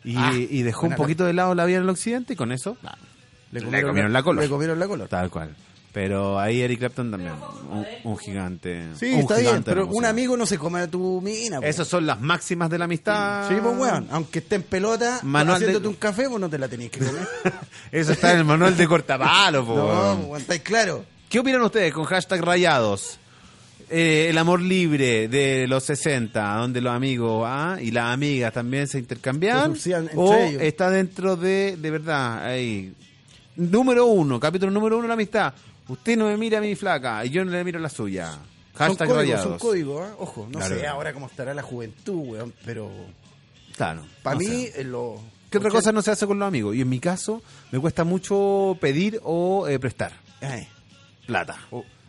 Y, 0.03 0.15
Ah, 0.17 0.33
y 0.35 0.63
dejó 0.63 0.87
un 0.87 0.95
poquito 0.95 1.23
de 1.23 1.31
lado 1.31 1.55
la 1.55 1.63
vida 1.63 1.77
en 1.77 1.83
el 1.83 1.89
occidente 1.89 2.33
y 2.33 2.35
con 2.35 2.51
eso 2.51 2.75
Le 3.53 3.61
Le 3.61 3.81
comieron 3.83 4.11
la 4.11 4.21
color. 4.21 4.43
Le 4.43 4.49
comieron 4.49 4.77
la 4.77 4.87
color. 4.87 5.07
Tal 5.07 5.29
cual. 5.29 5.55
Pero 5.93 6.39
ahí 6.39 6.61
Eric 6.61 6.79
Clapton 6.79 7.11
también, 7.11 7.33
un, 7.69 7.85
un 8.03 8.17
gigante. 8.17 8.83
Sí, 8.99 9.13
un 9.13 9.19
está 9.19 9.35
bien, 9.35 9.47
gigante 9.49 9.71
pero 9.71 9.85
un 9.85 10.03
amigo 10.05 10.35
no 10.35 10.47
se 10.47 10.57
come 10.57 10.79
a 10.79 10.87
tu 10.87 11.21
mina. 11.21 11.61
po. 11.61 11.67
Esas 11.67 11.87
son 11.87 12.07
las 12.07 12.19
máximas 12.19 12.71
de 12.71 12.79
la 12.79 12.85
amistad. 12.85 13.47
Sí, 13.47 13.55
pues 13.61 13.77
weón, 13.77 14.07
aunque 14.09 14.39
esté 14.39 14.55
en 14.55 14.63
pelota, 14.63 15.19
Manual 15.21 15.59
de- 15.59 15.65
haciéndote 15.67 15.87
un 15.87 15.95
café, 15.95 16.27
pues 16.27 16.41
no 16.41 16.49
te 16.49 16.57
la 16.57 16.67
tenés 16.67 16.89
que 16.89 16.99
comer. 17.05 17.27
Eso 17.91 18.11
está 18.13 18.33
en 18.33 18.39
el 18.39 18.45
manual 18.45 18.75
de 18.75 18.87
cortapalo, 18.87 19.63
po, 19.63 19.75
no, 20.19 20.27
pues, 20.29 20.41
estáis 20.41 20.61
claro. 20.63 21.05
¿Qué 21.29 21.39
opinan 21.39 21.61
ustedes 21.61 21.93
con 21.93 22.05
hashtag 22.05 22.41
rayados? 22.41 23.19
Eh, 23.91 24.29
el 24.31 24.37
amor 24.39 24.61
libre 24.61 25.27
de 25.27 25.67
los 25.67 25.83
60, 25.83 26.55
donde 26.55 26.81
los 26.81 26.91
amigos 26.91 27.43
ah, 27.47 27.77
y 27.79 27.91
las 27.91 28.05
amigas 28.11 28.51
también 28.51 28.87
se 28.87 28.97
entre 28.97 29.19
o 30.15 30.33
ellos. 30.33 30.61
está 30.63 30.89
dentro 30.89 31.35
de, 31.35 31.77
de 31.77 31.91
verdad, 31.91 32.43
ahí. 32.45 32.91
Número 33.55 34.07
uno, 34.07 34.39
capítulo 34.39 34.71
número 34.71 34.97
uno, 34.97 35.07
la 35.07 35.13
amistad. 35.13 35.53
Usted 35.87 36.17
no 36.17 36.25
me 36.27 36.37
mira 36.37 36.59
a 36.59 36.61
mi 36.61 36.75
flaca 36.75 37.23
y 37.25 37.29
yo 37.29 37.43
no 37.45 37.51
le 37.51 37.63
miro 37.63 37.79
la 37.79 37.89
suya. 37.89 38.31
Son 38.31 38.41
Hashtag 38.75 39.07
códigos, 39.07 39.41
son 39.43 39.59
códigos, 39.59 40.07
¿eh? 40.09 40.13
ojo, 40.17 40.47
no 40.51 40.57
Claro. 40.59 40.75
sé 40.79 40.87
ahora 40.87 41.13
cómo 41.13 41.27
estará 41.27 41.53
la 41.53 41.61
juventud, 41.61 42.15
weón, 42.25 42.53
pero 42.65 42.89
Claro. 43.75 44.05
para 44.23 44.35
no 44.35 44.39
mí 44.39 44.67
en 44.75 44.91
lo... 44.91 45.21
¿Qué 45.51 45.59
otra 45.59 45.69
cosa 45.69 45.91
no 45.91 46.01
se 46.01 46.09
hace 46.09 46.25
con 46.25 46.39
los 46.39 46.47
amigos? 46.47 46.75
Y 46.75 46.81
en 46.81 46.89
mi 46.89 46.99
caso, 46.99 47.43
me 47.71 47.79
cuesta 47.79 48.03
mucho 48.03 48.75
pedir 48.81 49.19
o 49.23 49.67
eh, 49.67 49.77
prestar. 49.77 50.11
Ay, 50.41 50.67
plata. 51.27 51.55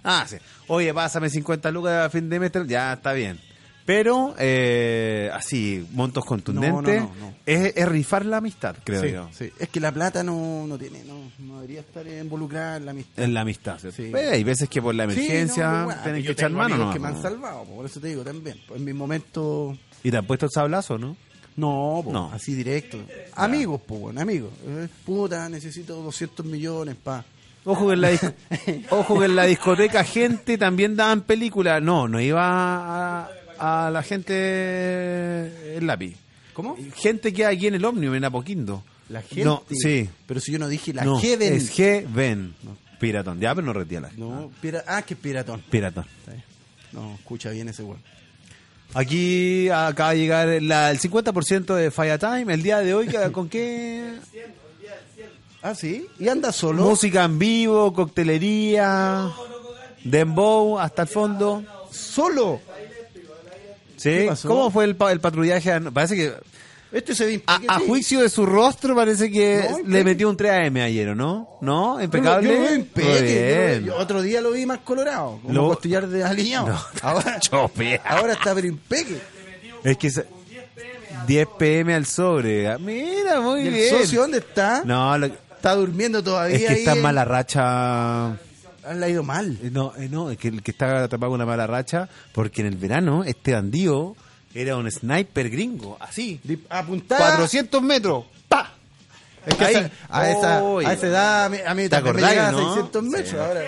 Ah, 0.03 0.25
sí. 0.27 0.37
Oye, 0.69 0.95
pásame 0.95 1.29
50 1.29 1.71
lucas 1.71 2.07
a 2.07 2.11
fin 2.11 2.31
de 2.31 2.41
mes, 2.41 2.53
ya 2.67 2.95
está 2.95 3.13
bien. 3.13 3.39
Pero, 3.87 4.35
eh, 4.39 5.31
así, 5.35 5.87
montos 5.93 6.25
contundentes, 6.25 7.03
No, 7.03 7.07
no, 7.09 7.15
no, 7.21 7.27
no. 7.27 7.35
Es, 7.45 7.75
es 7.77 7.87
rifar 7.87 8.25
la 8.25 8.39
amistad, 8.39 8.77
creo 8.83 9.03
sí, 9.03 9.13
yo. 9.13 9.29
sí. 9.31 9.51
Es 9.59 9.69
que 9.69 9.79
la 9.79 9.93
plata 9.93 10.23
no, 10.23 10.67
no 10.67 10.79
tiene, 10.79 11.05
no, 11.05 11.31
no 11.41 11.57
debería 11.57 11.81
estar 11.81 12.07
involucrada 12.07 12.79
en 12.79 12.87
la 12.87 12.91
amistad. 12.93 13.23
En 13.25 13.35
la 13.35 13.41
amistad. 13.43 13.79
Sí. 13.95 14.11
Eh, 14.15 14.31
hay 14.33 14.43
veces 14.43 14.71
que 14.71 14.81
por 14.81 14.95
la 14.95 15.05
emergencia 15.05 15.71
pues, 15.71 15.85
bueno, 15.85 16.03
tienen 16.03 16.23
que 16.25 16.33
echar 16.33 16.51
mano. 16.51 16.77
¿no? 16.79 16.93
que 16.95 16.99
me 16.99 17.09
han 17.09 17.21
salvado, 17.21 17.65
por 17.65 17.85
eso 17.85 18.01
te 18.01 18.09
digo 18.09 18.23
también. 18.23 18.59
Pues 18.67 18.79
en 18.81 18.87
mi 18.87 18.95
momento... 18.95 19.77
¿Y 20.03 20.11
te 20.11 20.17
han 20.17 20.27
puesto 20.27 20.47
el 20.47 20.53
sablazo, 20.53 20.97
no? 20.97 21.17
No, 21.57 22.01
po, 22.05 22.11
No. 22.11 22.31
así 22.33 22.55
directo. 22.55 22.99
Amigos, 23.35 23.83
pues, 23.87 24.01
bueno, 24.01 24.21
amigos. 24.21 24.51
Eh, 24.67 24.89
puta, 25.05 25.47
necesito 25.51 25.97
200 26.03 26.47
millones 26.47 26.97
pa... 26.97 27.23
Ojo 27.67 27.87
que 27.89 27.95
en 27.95 28.01
la, 28.03 28.11
ojo 28.91 29.19
que 29.19 29.25
en 29.25 29.37
la 29.37 29.45
discoteca 29.47 30.05
gente 30.05 30.59
también 30.59 30.97
daban 30.97 31.23
películas. 31.23 31.83
No, 31.83 32.07
no 32.09 32.21
iba 32.21 32.43
a, 33.23 33.29
a 33.59 33.91
la 33.93 34.03
gente 34.03 35.77
el 35.77 35.87
lápiz. 35.87 36.17
¿Cómo? 36.53 36.77
Gente 36.97 37.33
que 37.33 37.45
hay 37.47 37.57
aquí 37.57 37.67
en 37.67 37.75
el 37.75 37.85
ómnibus, 37.85 38.17
en 38.17 38.25
Apoquindo. 38.25 38.85
La 39.09 39.23
gente. 39.23 39.45
No, 39.45 39.65
sí. 39.71 40.09
Pero 40.27 40.41
si 40.41 40.53
yo 40.53 40.59
no 40.59 40.69
dije 40.69 40.93
la 40.95 41.05
no, 41.05 41.19
Heaven. 41.21 41.53
es 41.55 41.77
G 41.77 42.07
ven. 42.13 42.55
Piratón. 43.01 43.41
Ya, 43.41 43.55
pero 43.55 43.67
no 43.67 43.73
retira 43.73 44.01
la 44.03 44.11
No, 44.17 44.51
pira- 44.63 44.85
ah, 44.87 45.03
que 45.03 45.15
es 45.15 45.21
piratón. 45.21 45.63
Piratón. 45.69 46.07
No, 46.93 47.15
escucha 47.17 47.51
bien 47.51 47.69
ese 47.69 47.83
weón. 47.83 48.01
Aquí 48.95 49.69
acaba 49.69 50.13
de 50.13 50.19
llegar 50.19 50.63
la- 50.63 50.91
el 50.93 50.99
50% 51.01 51.75
de 51.75 51.91
Fire 51.91 52.19
Time. 52.19 52.55
El 52.55 52.63
día 52.63 52.79
de 52.79 52.95
hoy, 52.95 53.09
¿qué- 53.09 53.33
¿con 53.33 53.49
qué? 53.49 54.15
Ah, 55.61 55.75
sí. 55.75 56.07
¿Y 56.21 56.29
anda 56.29 56.53
solo? 56.53 56.85
Música 56.85 57.25
en 57.25 57.39
vivo, 57.39 57.93
coctelería, 57.93 59.31
dembow 60.05 60.79
hasta 60.79 61.03
el 61.03 61.09
fondo. 61.09 61.65
¿Solo? 61.91 62.61
¿Sí? 64.05 64.29
¿Cómo 64.47 64.71
fue 64.71 64.85
el, 64.85 64.97
pa- 64.97 65.11
el 65.13 65.21
patrullaje? 65.21 65.81
Parece 65.93 66.15
que, 66.17 66.33
Este 66.93 67.15
se 67.15 67.27
ve 67.27 67.43
a, 67.47 67.61
a 67.69 67.79
juicio 67.81 68.21
de 68.21 68.29
su 68.29 68.47
rostro, 68.47 68.95
parece 68.95 69.31
que 69.31 69.67
No, 69.69 69.79
le 69.89 70.05
metió 70.05 70.29
un 70.31 70.37
3AM 70.37 70.81
ayer, 70.85 71.09
¿o 71.09 71.15
no? 71.15 71.49
¿No? 71.61 72.01
Impecable. 72.01 72.49
Yo 72.49 72.55
lo 72.55 72.61
veo 72.63 72.75
impeque, 72.77 73.79
Muy 73.81 73.87
yo 73.89 73.95
yo 73.97 73.97
otro 74.01 74.23
día 74.23 74.41
lo 74.41 74.53
vi 74.53 74.65
más 74.67 74.79
colorado. 74.81 75.41
Como 75.43 75.53
Lo- 75.55 75.69
costillar 75.69 76.07
de 76.07 76.23
alineado. 76.23 76.69
No, 76.69 76.79
ahora, 77.03 77.41
ahora 78.05 78.33
está 78.35 78.55
pero 78.55 78.67
impeque. 78.69 79.19
Es 79.83 79.97
que 79.97 80.11
se- 80.11 80.27
10 81.27 81.49
PM 81.59 81.95
al 81.95 82.07
sobre. 82.07 82.69
Ah, 82.69 82.79
Mira, 82.79 83.41
muy 83.41 83.63
¿Y 83.63 83.67
el 83.69 83.75
bien. 83.75 83.91
socio 83.91 84.21
dónde 84.21 84.39
está? 84.39 84.83
No, 84.85 85.17
lo- 85.19 85.27
Está 85.27 85.75
durmiendo 85.77 86.23
todavía. 86.23 86.57
es 86.57 86.63
que 86.63 86.69
ahí 86.69 86.79
está 86.81 86.93
en- 86.93 87.01
mala 87.03 87.25
racha. 87.25 88.37
Le 88.93 89.07
ha 89.07 89.09
ido 89.09 89.23
mal. 89.23 89.59
Eh, 89.63 89.71
No, 89.73 89.93
eh, 89.97 90.09
no, 90.11 90.31
es 90.31 90.39
que 90.39 90.49
el 90.49 90.63
que 90.63 90.71
está 90.73 91.05
atrapado 91.05 91.31
con 91.31 91.41
una 91.41 91.47
mala 91.47 91.67
racha, 91.67 92.09
porque 92.33 92.61
en 92.61 92.67
el 92.69 92.77
verano 92.77 93.25
este 93.25 93.53
bandido 93.55 94.17
era 94.55 94.77
un 94.77 94.91
sniper 94.91 95.51
gringo, 95.51 95.97
así, 96.01 96.41
Apuntada. 96.69 97.31
400 97.37 97.83
metros, 97.83 98.25
¡pa! 98.49 98.73
Es 99.47 99.55
que 99.57 99.65
Ahí. 99.65 99.75
esa- 99.75 99.91
a, 100.09 100.31
esa, 100.31 100.59
a 100.59 100.93
esa 100.93 101.07
edad 101.07 101.45
a 101.45 101.49
mí, 101.49 101.59
a 101.67 101.75
mí 101.75 101.83
¿Te 101.85 101.89
también 101.91 102.17
me 102.17 102.23
llegaba 102.23 102.49
a 102.49 102.53
no? 102.53 102.59
600 102.75 103.03
metros. 103.05 103.29
Sí. 103.31 103.37
Ahora, 103.37 103.61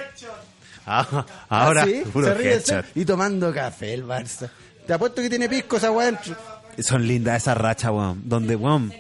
Ah, 0.89 1.27
ahora, 1.49 1.83
Ah, 1.83 1.87
¿sí? 1.87 2.03
puro 2.13 2.33
headshot. 2.39 2.87
Y 2.95 3.05
tomando 3.05 3.53
café 3.53 3.93
el 3.95 4.05
Barça. 4.07 4.49
Te 4.87 4.93
apuesto 4.93 5.21
que 5.21 5.29
tiene 5.29 5.49
pisco 5.49 5.79
esa 5.79 5.91
weá 5.91 6.07
dentro. 6.13 6.37
Son 6.79 7.05
lindas 7.05 7.43
esas 7.43 7.57
rachas, 7.59 7.91
weón. 7.91 8.23
Donde, 8.25 8.55
weón. 8.55 8.93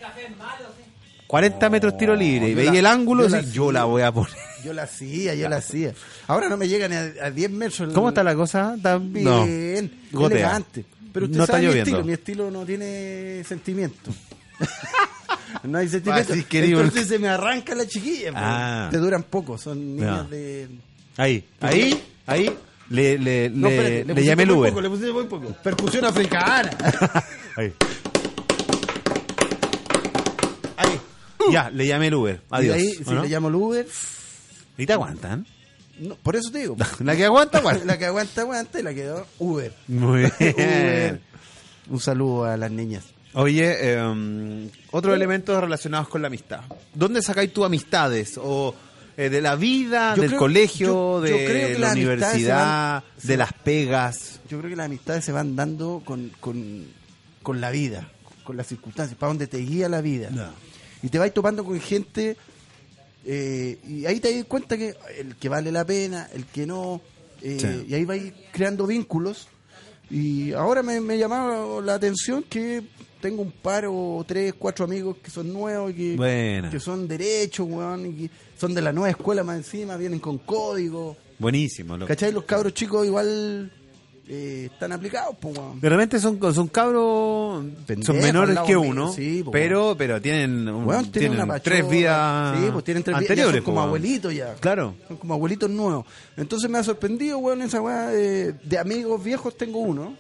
40 1.28 1.70
metros 1.70 1.96
tiro 1.96 2.14
libre. 2.16 2.48
Y 2.48 2.54
la- 2.54 2.78
el 2.78 2.86
ángulo, 2.86 3.28
yo 3.28 3.28
sí, 3.30 3.34
la 3.46 3.52
yo 3.52 3.72
la 3.72 3.84
voy 3.84 4.02
a 4.02 4.10
poner. 4.12 4.32
Yo 4.64 4.72
la 4.72 4.84
hacía, 4.84 5.34
yo 5.34 5.48
la 5.48 5.56
hacía. 5.56 5.92
Ahora 6.26 6.48
no 6.48 6.56
me 6.56 6.66
llega 6.68 6.88
ni 6.88 6.94
a, 6.96 7.12
a 7.26 7.30
10 7.30 7.50
metros. 7.50 7.92
¿Cómo 7.92 8.08
está 8.08 8.22
la 8.24 8.34
cosa? 8.34 8.74
¿Está 8.76 8.98
Bien, 8.98 9.90
No. 10.12 10.26
Elegante. 10.26 10.84
Pero 11.12 11.26
usted 11.26 11.38
No 11.38 11.44
está 11.44 11.54
sabe 11.54 11.62
mi 11.66 11.68
lloviendo. 11.68 11.90
estilo, 11.90 12.04
mi 12.04 12.12
estilo 12.12 12.50
no 12.50 12.64
tiene 12.66 13.42
sentimiento. 13.46 14.10
no 15.64 15.78
hay 15.78 15.88
sentimiento. 15.88 16.32
Así. 16.32 16.44
Entonces 16.50 17.06
se 17.08 17.18
me 17.18 17.28
arranca 17.28 17.74
la 17.74 17.86
chiquilla. 17.86 18.32
pues. 18.32 18.42
Ah. 18.44 18.88
Te 18.90 18.98
duran 18.98 19.22
poco, 19.24 19.56
son 19.58 19.96
niñas 19.96 20.28
de... 20.30 20.68
Ahí, 21.16 21.44
ahí, 21.60 22.02
ahí. 22.26 22.50
Le, 22.90 23.18
le, 23.18 23.50
No, 23.50 23.68
le, 23.68 23.74
espérate, 23.76 23.98
le 24.04 24.04
pusiste 24.14 24.24
llamé 24.30 24.42
el 24.44 24.50
Uber. 24.50 24.70
poco, 24.70 24.80
le 24.82 24.88
pusiste 24.90 25.12
muy 25.12 25.24
poco. 25.24 25.48
Percusión 25.62 26.04
africana. 26.04 26.70
Ahí. 27.56 27.72
Ahí. 30.76 31.00
Ya, 31.50 31.70
le 31.70 31.86
llamé 31.86 32.08
el 32.08 32.14
Uber. 32.14 32.36
Y 32.36 32.54
Adiós. 32.54 32.76
de 32.76 32.82
ahí, 32.82 32.88
¿o 33.00 33.04
si 33.08 33.14
no? 33.14 33.22
le 33.22 33.28
llamo 33.28 33.48
el 33.48 33.54
Uber, 33.54 33.86
¿Y 34.78 34.86
te 34.86 34.92
aguantan? 34.92 35.46
no, 35.98 36.14
por 36.16 36.36
eso 36.36 36.50
te 36.50 36.58
digo. 36.58 36.76
La 37.00 37.16
que 37.16 37.24
aguanta, 37.24 37.58
aguanta. 37.58 37.84
la 37.84 37.98
que 37.98 38.04
aguanta, 38.06 38.40
aguanta 38.42 38.78
y 38.80 38.82
la 38.82 38.92
quedó 38.94 39.26
Uber. 39.38 39.72
Muy 39.88 40.24
Uber. 40.40 40.54
bien. 40.54 41.20
Un 41.88 42.00
saludo 42.00 42.44
a 42.44 42.56
las 42.56 42.70
niñas. 42.70 43.04
Oye, 43.34 43.76
eh, 43.80 44.70
otros 44.90 45.14
elementos 45.14 45.60
relacionados 45.60 46.08
con 46.08 46.22
la 46.22 46.28
amistad. 46.28 46.60
¿Dónde 46.94 47.22
sacáis 47.22 47.52
tus 47.52 47.64
amistades? 47.66 48.38
¿O 48.42 48.74
eh, 49.16 49.28
de 49.30 49.40
la 49.40 49.56
vida, 49.56 50.14
Yo 50.14 50.22
del 50.22 50.30
creo- 50.32 50.38
colegio, 50.40 50.86
yo- 50.86 51.20
de 51.22 51.30
yo 51.30 51.36
creo 51.36 51.68
que 51.68 51.78
la 51.78 51.92
universidad, 51.92 52.92
van- 52.94 53.04
de 53.22 53.36
las 53.36 53.52
pegas? 53.52 54.40
Yo 54.48 54.58
creo 54.58 54.70
que 54.70 54.76
las 54.76 54.86
amistades 54.86 55.24
se 55.24 55.32
van 55.32 55.54
dando 55.56 56.02
con, 56.04 56.30
con, 56.40 56.86
con 57.42 57.60
la 57.60 57.70
vida, 57.70 58.08
con 58.44 58.56
las 58.56 58.66
circunstancias, 58.66 59.18
para 59.18 59.28
donde 59.28 59.46
te 59.46 59.58
guía 59.58 59.88
la 59.88 60.00
vida. 60.00 60.30
Y 61.02 61.08
te 61.08 61.18
vas 61.18 61.32
topando 61.32 61.64
con 61.64 61.78
gente 61.80 62.36
eh, 63.26 63.78
y 63.86 64.06
ahí 64.06 64.20
te 64.20 64.34
das 64.34 64.44
cuenta 64.46 64.76
que 64.78 64.94
el 65.18 65.36
que 65.36 65.48
vale 65.48 65.72
la 65.72 65.84
pena, 65.84 66.28
el 66.32 66.44
que 66.46 66.64
no, 66.66 67.00
eh, 67.42 67.58
Sí. 67.60 67.86
y 67.90 67.94
ahí 67.94 68.04
vais 68.04 68.32
creando 68.52 68.86
vínculos. 68.86 69.48
Y 70.08 70.52
ahora 70.52 70.82
me, 70.84 71.00
me 71.00 71.18
llamaba 71.18 71.80
la 71.82 71.94
atención 71.94 72.44
que 72.44 72.82
tengo 73.20 73.42
un 73.42 73.50
par 73.50 73.86
o 73.88 74.24
tres, 74.26 74.54
cuatro 74.56 74.84
amigos 74.84 75.16
que 75.22 75.30
son 75.32 75.52
nuevos 75.52 75.90
y 75.90 75.94
que, 76.16 76.68
que 76.70 76.78
son 76.78 77.08
derechos, 77.08 77.66
weón, 77.68 78.06
y 78.06 78.12
que 78.14 78.30
son 78.56 78.72
de 78.72 78.82
la 78.82 78.92
nueva 78.92 79.10
escuela 79.10 79.42
más 79.42 79.56
encima, 79.56 79.96
vienen 79.96 80.20
con 80.20 80.38
código. 80.38 81.16
Buenísimo. 81.40 81.98
¿Cachai? 82.06 82.32
Los 82.32 82.44
cabros 82.44 82.72
chicos 82.72 83.04
igual 83.04 83.72
eh, 84.28 84.68
están 84.72 84.92
aplicados, 84.92 85.36
pues, 85.40 85.56
weón. 85.56 85.80
De 85.80 85.88
repente 85.88 86.18
son, 86.18 86.40
son 86.54 86.66
cabros, 86.68 87.64
Pendejos 87.86 88.06
son 88.16 88.24
menores 88.24 88.58
que 88.66 88.76
uno, 88.76 89.12
sí, 89.12 89.42
po, 89.44 89.50
pero 89.52 89.94
pero 89.96 90.20
tienen, 90.20 90.68
un- 90.68 90.84
Weón, 90.84 91.10
tienen 91.12 91.36
tienen 91.36 91.60
tres 91.62 91.88
vidas 91.88 92.58
Sí, 92.58 92.68
pues 92.72 92.84
tienen 92.84 93.02
tres 93.04 93.16
vidas, 93.18 93.30
anteriores. 93.30 93.56
son 93.58 93.64
como 93.64 93.76
po, 93.76 93.82
abuelitos 93.86 94.34
ya. 94.34 94.54
Claro. 94.54 94.94
Son 95.06 95.16
como 95.16 95.34
abuelitos 95.34 95.70
nuevos. 95.70 96.06
Entonces 96.36 96.68
me 96.68 96.78
ha 96.78 96.82
sorprendido, 96.82 97.38
weón, 97.38 97.62
esa 97.62 97.80
weá 97.80 98.08
de, 98.08 98.52
de 98.52 98.78
amigos 98.78 99.22
viejos 99.22 99.56
tengo 99.56 99.78
uno. 99.78 100.14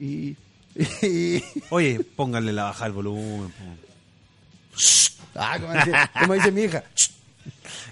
Y... 0.00 0.36
y- 1.02 1.42
Oye, 1.70 2.00
pónganle 2.16 2.52
la 2.52 2.64
baja 2.64 2.84
al 2.86 2.92
volumen. 2.92 3.52
ah, 5.36 5.58
como 5.60 5.72
dice, 5.72 5.92
como 6.20 6.34
dice 6.34 6.52
mi 6.52 6.62
hija. 6.62 6.82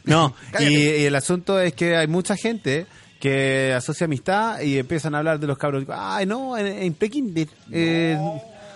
No, 0.05 0.35
y 0.61 1.05
el 1.05 1.15
asunto 1.15 1.61
es 1.61 1.75
que 1.75 1.97
hay 1.97 2.09
mucha 2.09 2.37
gente 2.37 2.87
que 3.23 3.73
asocia 3.73 4.07
amistad 4.07 4.61
y 4.63 4.79
empiezan 4.79 5.15
a 5.15 5.19
hablar 5.19 5.39
de 5.39 5.47
los 5.47 5.57
cabros. 5.57 5.85
Ay, 5.89 6.27
no, 6.27 6.59
en, 6.59 6.67
en 6.67 6.93
prekinder. 6.95 7.47
Eh, 7.71 8.19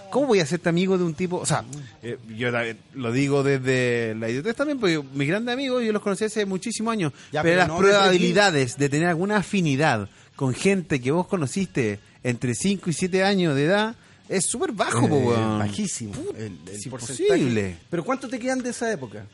¿Cómo 0.08 0.28
voy 0.28 0.38
a 0.38 0.44
hacerte 0.44 0.68
amigo 0.68 0.96
de 0.96 1.02
un 1.02 1.14
tipo? 1.14 1.38
O 1.38 1.44
sea, 1.44 1.64
eh, 2.00 2.16
yo 2.36 2.52
la- 2.52 2.76
lo 2.94 3.10
digo 3.10 3.42
desde 3.42 4.14
la 4.14 4.30
idiotez 4.30 4.54
también, 4.54 4.78
porque 4.78 5.02
mis 5.14 5.26
grandes 5.26 5.52
amigos 5.52 5.82
yo 5.84 5.92
los 5.92 6.00
conocí 6.00 6.26
hace 6.26 6.46
muchísimos 6.46 6.92
años. 6.92 7.12
Ya, 7.32 7.42
pero 7.42 7.54
pero 7.54 7.58
las 7.58 7.68
no 7.68 7.78
probabilidades 7.78 8.76
de 8.78 8.88
tener 8.88 9.08
alguna 9.08 9.38
afinidad 9.38 10.08
con 10.36 10.54
gente 10.54 11.00
que 11.00 11.10
vos 11.10 11.26
conociste 11.26 11.98
entre 12.22 12.54
5 12.54 12.88
y 12.88 12.92
7 12.92 13.24
años 13.24 13.56
de 13.56 13.64
edad 13.64 13.96
es 14.28 14.46
súper 14.46 14.70
bajo, 14.70 15.06
Eh, 15.08 15.58
bajísimo. 15.58 16.12
Puta, 16.12 16.38
el, 16.38 16.44
el 16.44 16.76
es 16.76 16.86
porcentaje. 16.86 17.22
imposible. 17.40 17.76
Pero 17.90 18.04
¿cuánto 18.04 18.28
te 18.28 18.38
quedan 18.38 18.60
de 18.62 18.70
esa 18.70 18.92
época? 18.92 19.26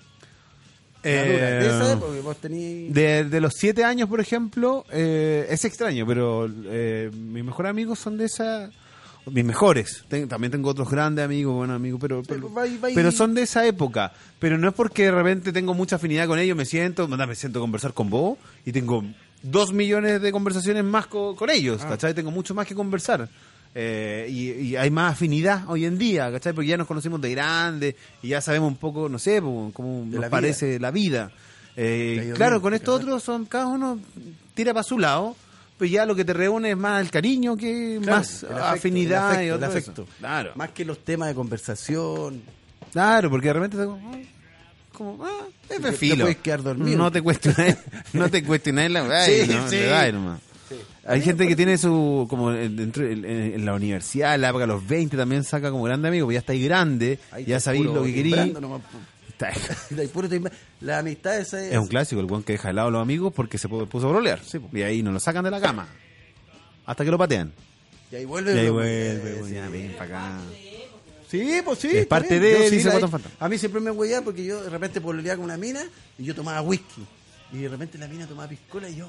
Eh, 1.04 1.58
de 1.60 1.66
esa 1.66 1.92
época 1.92 2.12
que 2.14 2.20
vos 2.20 2.36
tenías... 2.36 2.94
De, 2.94 3.24
de 3.24 3.40
los 3.40 3.54
siete 3.56 3.84
años, 3.84 4.08
por 4.08 4.20
ejemplo, 4.20 4.84
eh, 4.92 5.46
es 5.50 5.64
extraño, 5.64 6.06
pero 6.06 6.48
eh, 6.66 7.10
mis 7.12 7.44
mejores 7.44 7.70
amigos 7.70 7.98
son 7.98 8.16
de 8.18 8.26
esa... 8.26 8.70
Mis 9.30 9.44
mejores. 9.44 10.04
Ten- 10.08 10.28
también 10.28 10.50
tengo 10.50 10.68
otros 10.68 10.90
grandes 10.90 11.24
amigos, 11.24 11.54
buenos 11.54 11.76
amigos, 11.76 12.00
pero, 12.00 12.22
pero, 12.26 12.50
Pero 12.92 13.12
son 13.12 13.34
de 13.34 13.42
esa 13.42 13.64
época. 13.64 14.12
Pero 14.40 14.58
no 14.58 14.68
es 14.68 14.74
porque 14.74 15.04
de 15.04 15.12
repente 15.12 15.52
tengo 15.52 15.74
mucha 15.74 15.94
afinidad 15.96 16.26
con 16.26 16.40
ellos, 16.40 16.56
me 16.56 16.64
siento, 16.64 17.06
me 17.06 17.34
siento 17.36 17.60
a 17.60 17.62
conversar 17.62 17.92
con 17.94 18.10
vos 18.10 18.36
y 18.66 18.72
tengo 18.72 19.04
dos 19.44 19.72
millones 19.72 20.20
de 20.22 20.32
conversaciones 20.32 20.82
más 20.82 21.06
co- 21.06 21.36
con, 21.36 21.50
ellos, 21.50 21.82
Ah. 21.84 21.90
¿cachai? 21.90 22.14
Tengo 22.14 22.32
mucho 22.32 22.52
más 22.54 22.66
que 22.66 22.74
conversar. 22.74 23.28
Eh, 23.74 24.26
y, 24.28 24.50
y 24.50 24.76
hay 24.76 24.90
más 24.90 25.12
afinidad 25.14 25.62
hoy 25.68 25.86
en 25.86 25.96
día, 25.96 26.30
¿cachai? 26.30 26.52
Porque 26.52 26.68
ya 26.68 26.76
nos 26.76 26.86
conocimos 26.86 27.20
de 27.22 27.30
grande 27.30 27.96
y 28.22 28.28
ya 28.28 28.40
sabemos 28.42 28.68
un 28.68 28.76
poco, 28.76 29.08
no 29.08 29.18
sé, 29.18 29.40
cómo 29.40 30.04
nos 30.04 30.12
la 30.14 30.18
vida. 30.20 30.30
parece 30.30 30.78
la 30.78 30.90
vida. 30.90 31.30
Eh, 31.74 32.26
Te 32.28 32.32
claro, 32.34 32.56
bien, 32.56 32.62
con 32.62 32.74
estos 32.74 32.96
¿verdad? 32.98 33.08
otros 33.14 33.22
son 33.22 33.46
cada 33.46 33.66
uno 33.68 33.98
tira 34.54 34.74
para 34.74 34.82
su 34.84 34.98
lado, 34.98 35.34
pues 35.78 35.90
ya 35.90 36.04
lo 36.04 36.14
que 36.14 36.24
te 36.24 36.34
reúne 36.34 36.72
es 36.72 36.76
más 36.76 37.00
el 37.00 37.10
cariño 37.10 37.56
que 37.56 37.98
Claro, 38.02 38.18
más 38.18 38.44
afecto, 38.44 38.62
afinidad 38.64 39.42
y 39.42 39.50
otro 39.50 39.66
el 39.66 39.70
eso. 39.70 39.78
afecto. 39.78 40.06
Claro, 40.18 40.52
Más 40.54 40.70
que 40.70 40.84
los 40.84 40.98
temas 41.02 41.28
de 41.28 41.34
conversación. 41.34 42.42
claro, 42.92 43.30
porque 43.30 43.46
de 43.48 43.52
repente 43.54 43.78
te 43.78 43.84
como, 44.92 45.24
ah, 45.24 45.46
es 45.70 45.82
de 45.82 45.90
te 45.90 45.96
filo. 45.96 46.24
puedes 46.26 46.36
quedar 46.36 46.62
dormido. 46.62 46.98
No 46.98 47.10
te 47.10 47.22
cuestiones, 47.22 47.78
no 48.12 48.28
te 48.30 48.44
cuestiones 48.44 48.90
la 48.90 49.02
weá, 49.04 49.24
Sí, 49.24 49.44
no, 49.48 49.68
sí. 49.70 49.76
Hay 51.04 51.20
gente 51.20 51.48
que 51.48 51.56
tiene 51.56 51.78
su, 51.78 52.26
como 52.30 52.52
en- 52.52 52.76
dentro, 52.76 53.04
en, 53.06 53.24
en 53.24 53.64
la 53.64 53.74
universidad, 53.74 54.38
la 54.38 54.50
época 54.50 54.62
de 54.62 54.68
los 54.68 54.86
20 54.86 55.16
también 55.16 55.42
saca 55.42 55.70
como 55.70 55.82
grande 55.84 56.08
amigo, 56.08 56.26
pues 56.26 56.34
ya 56.34 56.40
estáis 56.40 56.64
grande, 56.64 57.18
Ahí 57.32 57.44
ya 57.44 57.58
sabéis 57.58 57.86
lo 57.86 58.04
que 58.04 58.14
queréis. 58.14 58.36
La 60.80 60.98
amistad 60.98 61.38
esa 61.38 61.64
es... 61.64 61.72
Es 61.72 61.78
un 61.78 61.88
clásico, 61.88 62.20
el 62.20 62.26
buen 62.26 62.42
que 62.44 62.52
deja 62.52 62.68
de 62.68 62.74
lado 62.74 62.88
a 62.88 62.90
los 62.92 63.02
amigos 63.02 63.32
porque 63.34 63.58
se 63.58 63.68
pu- 63.68 63.88
puso 63.88 64.06
a 64.08 64.10
brolear. 64.10 64.40
Sí, 64.44 64.58
y 64.72 64.82
ahí 64.82 65.02
no 65.02 65.10
lo 65.12 65.18
sacan 65.20 65.44
de 65.44 65.50
la 65.50 65.60
cama. 65.60 65.88
Hasta 66.86 67.04
que 67.04 67.10
lo 67.10 67.18
patean. 67.18 67.52
Y 68.10 68.16
ahí 68.16 68.24
vuelve. 68.24 68.54
Y 68.54 68.58
ahí 68.58 68.70
vuelve, 68.70 69.18
pues, 69.20 69.46
sí. 69.48 69.54
ya, 69.54 69.68
ven 69.68 69.92
para 69.98 70.04
acá. 70.04 70.38
Sí, 71.28 71.60
pues 71.64 71.78
sí. 71.78 71.88
Es 71.92 72.06
parte 72.06 72.38
de 72.38 72.64
él, 72.64 72.70
sí, 72.70 72.76
dice 72.76 73.00
la-. 73.00 73.20
A 73.40 73.48
mí 73.48 73.58
siempre 73.58 73.80
me 73.80 73.90
hueía 73.90 74.22
porque 74.22 74.44
yo 74.44 74.62
de 74.62 74.70
repente 74.70 75.00
pololeaba 75.00 75.36
con 75.36 75.46
una 75.46 75.56
mina 75.56 75.82
y 76.18 76.24
yo 76.24 76.34
tomaba 76.34 76.60
whisky. 76.62 77.02
Y 77.52 77.58
de 77.58 77.68
repente 77.68 77.98
la 77.98 78.06
mina 78.08 78.26
tomaba 78.26 78.48
piscola 78.48 78.88
y 78.88 78.96
yo, 78.96 79.08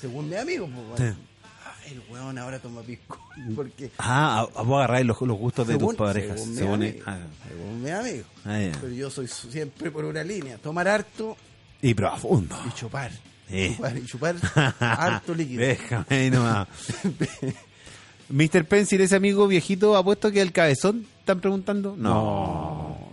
según 0.00 0.28
mi 0.28 0.36
amigo, 0.36 0.66
pues, 0.66 0.88
bueno, 1.00 1.16
"Ah, 1.64 1.74
el 1.90 2.02
weón 2.10 2.38
ahora 2.38 2.58
toma 2.58 2.82
pisco. 2.82 3.18
Porque 3.56 3.90
Ah, 3.98 4.40
a- 4.54 4.60
a 4.60 4.62
vos 4.62 4.78
agarráis 4.78 5.06
los, 5.06 5.20
los 5.22 5.36
gustos 5.38 5.66
de 5.66 5.76
tus 5.78 5.94
parejas. 5.94 6.36
según 6.40 6.50
mi 6.50 6.56
según- 6.58 6.74
amigo, 6.74 7.02
ah, 7.06 7.18
según 7.48 7.82
mi 7.82 7.90
amigo. 7.90 8.24
ah. 8.44 8.58
Pero 8.80 8.92
yo 8.92 9.10
soy 9.10 9.28
siempre 9.28 9.90
por 9.90 10.04
una 10.04 10.22
línea, 10.24 10.58
tomar 10.58 10.88
harto 10.88 11.36
Y 11.82 11.94
profundo. 11.94 12.56
y 12.68 12.72
chupar. 12.74 13.10
Sí. 13.48 13.74
Chupar 13.76 13.96
y 13.98 14.04
chupar 14.06 14.36
harto 14.80 15.34
líquido. 15.34 15.60
Déjame 15.62 16.04
ahí 16.08 16.30
nomás. 16.30 16.68
Mr. 18.28 18.64
Pencil, 18.64 19.00
ese 19.00 19.16
amigo 19.16 19.48
viejito, 19.48 19.96
apuesto 19.96 20.30
que 20.30 20.40
el 20.40 20.52
cabezón, 20.52 21.04
¿están 21.18 21.40
preguntando? 21.40 21.96
No. 21.96 23.10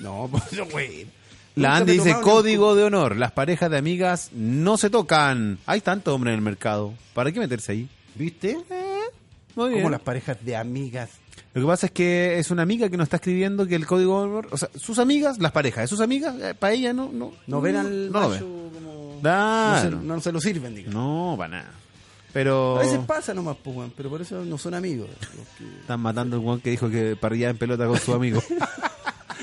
No, 0.00 0.28
pues 0.30 0.70
güey. 0.70 1.06
La 1.60 1.76
Andy 1.76 1.92
dice 1.94 2.16
código 2.22 2.74
de 2.74 2.84
honor. 2.84 3.16
Las 3.16 3.32
parejas 3.32 3.70
de 3.70 3.78
amigas 3.78 4.30
no 4.32 4.76
se 4.76 4.90
tocan. 4.90 5.58
Hay 5.66 5.80
tanto 5.80 6.14
hombre 6.14 6.30
en 6.32 6.36
el 6.36 6.42
mercado. 6.42 6.94
¿Para 7.14 7.30
qué 7.32 7.38
meterse 7.40 7.72
ahí? 7.72 7.88
¿Viste? 8.14 8.58
Muy 9.54 9.68
bien. 9.68 9.80
Como 9.80 9.90
las 9.90 10.00
parejas 10.00 10.38
de 10.44 10.56
amigas. 10.56 11.10
Lo 11.52 11.62
que 11.62 11.66
pasa 11.66 11.86
es 11.86 11.92
que 11.92 12.38
es 12.38 12.50
una 12.50 12.62
amiga 12.62 12.88
que 12.88 12.96
nos 12.96 13.06
está 13.06 13.16
escribiendo 13.16 13.66
que 13.66 13.74
el 13.74 13.84
código 13.86 14.20
de 14.20 14.28
honor, 14.28 14.48
o 14.52 14.56
sea, 14.56 14.70
sus 14.76 14.98
amigas, 15.00 15.38
las 15.38 15.50
parejas 15.52 15.82
de 15.84 15.88
sus 15.88 16.00
amigas, 16.00 16.34
para 16.58 16.72
ella 16.74 16.92
no, 16.92 17.10
no, 17.12 17.32
No 17.46 17.60
ven 17.60 17.76
al 17.76 18.12
no 18.12 18.20
macho 18.20 18.30
ven. 18.30 18.70
como... 18.72 19.18
Claro. 19.20 19.90
No, 19.90 20.00
se, 20.00 20.06
no 20.06 20.20
se 20.20 20.32
lo 20.32 20.40
sirven, 20.40 20.74
digamos. 20.76 20.94
No, 20.94 21.34
para 21.36 21.48
nada. 21.58 21.70
Pero 22.32 22.76
A 22.78 22.82
veces 22.82 23.00
pasa 23.00 23.34
nomás, 23.34 23.56
pues, 23.62 23.90
pero 23.96 24.08
por 24.08 24.22
eso 24.22 24.44
no 24.44 24.56
son 24.56 24.74
amigos. 24.74 25.08
están 25.80 25.98
matando 26.00 26.36
al 26.36 26.42
guan 26.42 26.60
que 26.60 26.70
dijo 26.70 26.88
que 26.88 27.16
parrillaba 27.16 27.50
en 27.50 27.58
pelota 27.58 27.86
con 27.88 27.98
su 27.98 28.14
amigo. 28.14 28.40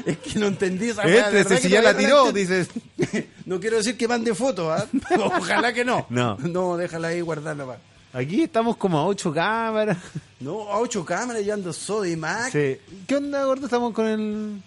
Es 0.07 0.17
que 0.19 0.39
no 0.39 0.47
entendí 0.47 0.89
esa 0.89 1.03
este, 1.03 1.57
si 1.57 1.63
que 1.63 1.69
ya 1.69 1.81
la 1.81 1.91
no 1.91 1.99
tiró, 1.99 2.31
dices. 2.31 2.69
No 3.45 3.59
quiero 3.59 3.77
decir 3.77 3.97
que 3.97 4.07
mande 4.07 4.33
fotos, 4.33 4.71
¿ah? 4.71 4.87
Ojalá 5.19 5.73
que 5.73 5.83
no. 5.83 6.05
No. 6.09 6.37
No, 6.37 6.77
déjala 6.77 7.09
ahí 7.09 7.21
nomás. 7.21 7.77
Aquí 8.13 8.43
estamos 8.43 8.77
como 8.77 8.97
a 8.97 9.05
ocho 9.05 9.33
cámaras. 9.33 9.97
No, 10.39 10.71
a 10.71 10.79
ocho 10.79 11.03
cámaras 11.03 11.43
y 11.43 11.51
ando 11.51 11.73
Sodimac. 11.73 12.51
Sí. 12.53 12.77
¿Qué 13.05 13.15
onda, 13.17 13.43
gordo? 13.43 13.65
Estamos 13.65 13.93
con 13.93 14.07
el... 14.07 14.61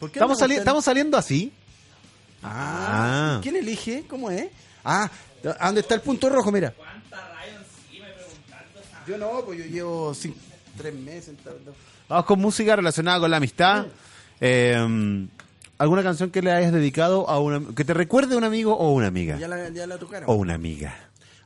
¿Por 0.00 0.10
qué 0.10 0.18
¿Estamos, 0.18 0.38
sali-? 0.38 0.56
¿Estamos 0.56 0.84
saliendo 0.84 1.16
así? 1.16 1.52
Ah, 2.42 3.36
Ah. 3.36 3.40
¿quién 3.42 3.56
elige? 3.56 4.04
¿Cómo 4.08 4.28
es? 4.30 4.48
Ah, 4.84 5.08
¿a 5.58 5.66
dónde 5.66 5.82
está 5.82 5.94
el 5.94 6.00
punto 6.00 6.28
rojo? 6.28 6.50
Mira. 6.50 6.74
Yo 9.06 9.16
no, 9.18 9.42
pues 9.46 9.58
yo 9.60 9.64
llevo 9.64 10.12
tres 10.76 10.94
meses. 10.94 11.34
Vamos 12.08 12.26
con 12.26 12.40
música 12.40 12.74
relacionada 12.76 13.20
con 13.20 13.30
la 13.30 13.36
amistad. 13.38 13.86
Eh, 14.40 15.26
¿Alguna 15.78 16.02
canción 16.02 16.30
que 16.30 16.42
le 16.42 16.50
hayas 16.52 16.72
dedicado 16.72 17.28
a 17.30 17.38
una... 17.38 17.60
que 17.74 17.84
te 17.84 17.94
recuerde 17.94 18.34
a 18.34 18.38
un 18.38 18.44
amigo 18.44 18.76
o 18.76 18.92
una 18.92 19.06
amiga? 19.06 19.38
Ya 19.38 19.46
la, 19.48 19.68
ya 19.68 19.86
la 19.86 19.96
tocaron. 19.98 20.28
O 20.28 20.34
una 20.34 20.54
amiga. 20.54 20.94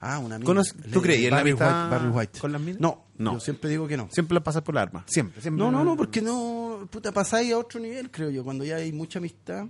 Ah, 0.00 0.18
una 0.18 0.36
amiga. 0.36 0.46
¿Conoce- 0.52 0.74
tú 0.90 1.02
creías 1.02 1.24
en 1.26 1.30
la 1.30 1.36
Barry 1.36 1.52
White, 1.52 1.64
Barry 1.64 2.08
White. 2.08 2.38
con 2.40 2.50
las 2.52 2.60
minas? 2.60 2.80
No, 2.80 3.04
No. 3.18 3.34
Yo 3.34 3.40
siempre 3.40 3.68
digo 3.70 3.86
que 3.86 3.96
no. 3.96 4.08
Siempre 4.10 4.34
la 4.34 4.42
pasas 4.42 4.62
por 4.62 4.74
la 4.74 4.82
arma. 4.82 5.04
Siempre, 5.06 5.40
siempre. 5.42 5.62
No, 5.62 5.70
no, 5.70 5.84
no, 5.84 5.96
porque 5.96 6.22
no, 6.22 6.88
puta, 6.90 7.12
pasáis 7.12 7.52
a 7.52 7.58
otro 7.58 7.78
nivel, 7.78 8.10
creo 8.10 8.30
yo, 8.30 8.42
cuando 8.42 8.64
ya 8.64 8.76
hay 8.76 8.90
mucha 8.92 9.18
amistad. 9.18 9.66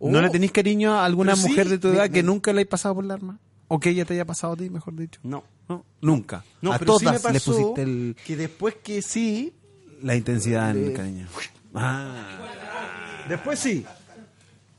¿No 0.00 0.20
le 0.20 0.28
tenéis 0.30 0.52
cariño 0.52 0.92
a 0.92 1.04
alguna 1.06 1.36
sí, 1.36 1.48
mujer 1.48 1.68
de 1.70 1.78
tu 1.78 1.88
edad 1.88 2.02
me- 2.04 2.10
que 2.10 2.22
nunca 2.22 2.52
le 2.52 2.60
hayas 2.60 2.68
pasado 2.70 2.96
por 2.96 3.04
la 3.06 3.14
arma? 3.14 3.38
¿O 3.68 3.80
que 3.80 3.90
ella 3.90 4.04
te 4.04 4.12
haya 4.14 4.24
pasado 4.26 4.52
a 4.52 4.56
ti, 4.56 4.68
mejor 4.68 4.94
dicho? 4.96 5.20
No. 5.22 5.42
No, 5.68 5.84
nunca. 6.02 6.44
No, 6.60 6.72
a 6.72 6.78
pero 6.78 6.92
todas 6.92 7.00
sí 7.00 7.06
me 7.06 7.12
le 7.12 7.20
pasó 7.40 7.52
pusiste 7.52 7.82
el- 7.82 8.16
que 8.26 8.36
después 8.36 8.74
que 8.82 9.00
sí, 9.00 9.54
la 10.02 10.14
intensidad 10.16 10.70
en 10.76 10.84
el 10.88 10.92
cariño. 10.92 11.26
Ah. 11.76 13.24
después 13.28 13.58
sí. 13.58 13.84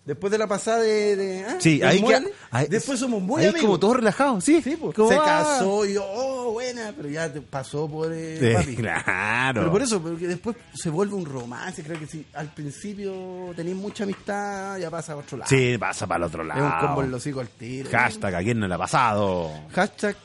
Después 0.06 0.32
de 0.32 0.38
la 0.38 0.48
pasada 0.48 0.80
de... 0.80 1.18
de 1.18 1.44
ah, 1.46 1.58
Sí, 1.60 1.82
ahí 1.84 1.98
que- 1.98 2.02
mueble, 2.04 2.32
ahí- 2.50 2.68
después 2.70 2.98
somos 2.98 3.22
muy 3.22 3.42
ahí 3.42 3.48
amigos. 3.50 3.62
como 3.66 3.78
todos 3.78 3.98
relajados, 3.98 4.42
sí. 4.42 4.62
Sí, 4.62 4.78
pues, 4.78 4.96
se 4.96 5.16
ah. 5.16 5.22
casó 5.26 5.86
y 5.86 5.96
yo, 5.96 6.06
oh, 6.10 6.54
buena, 6.54 6.94
pero 6.96 7.10
ya 7.10 7.30
te 7.32 7.42
pasó 7.42 7.90
por 7.90 8.14
eh, 8.14 8.38
Sí, 8.40 8.54
papi. 8.56 8.76
claro. 8.78 9.60
Pero 9.60 9.70
por 9.74 9.82
eso, 9.82 10.02
porque 10.02 10.28
después 10.30 10.56
se 10.74 10.90
vuelve 10.90 11.14
un 11.14 11.26
romance, 11.26 11.84
creo 11.84 12.00
que 12.00 12.08
si 12.08 12.26
al 12.36 12.54
principio 12.54 13.52
tenéis 13.54 13.76
mucha 13.76 14.06
amistad, 14.06 14.78
ya 14.78 14.90
pasa 14.90 15.12
a 15.12 15.18
otro 15.18 15.40
lado. 15.40 15.50
Sí, 15.50 15.78
pasa 15.78 16.08
para 16.08 16.20
el 16.20 16.24
otro 16.24 16.42
Es 16.44 16.48
lado. 16.48 16.64
un 16.64 16.88
combo 16.88 17.04
en 17.04 17.12
los 17.12 17.28
hijos 17.28 17.42
al 17.42 17.50
tiro. 17.50 17.90
Hashtag, 17.92 18.34
¿a 18.36 18.40
quién 18.40 18.60
no 18.62 18.68
le 18.70 18.76
ha 18.76 18.78
pasado? 18.78 19.52
Hashtag 19.76 20.16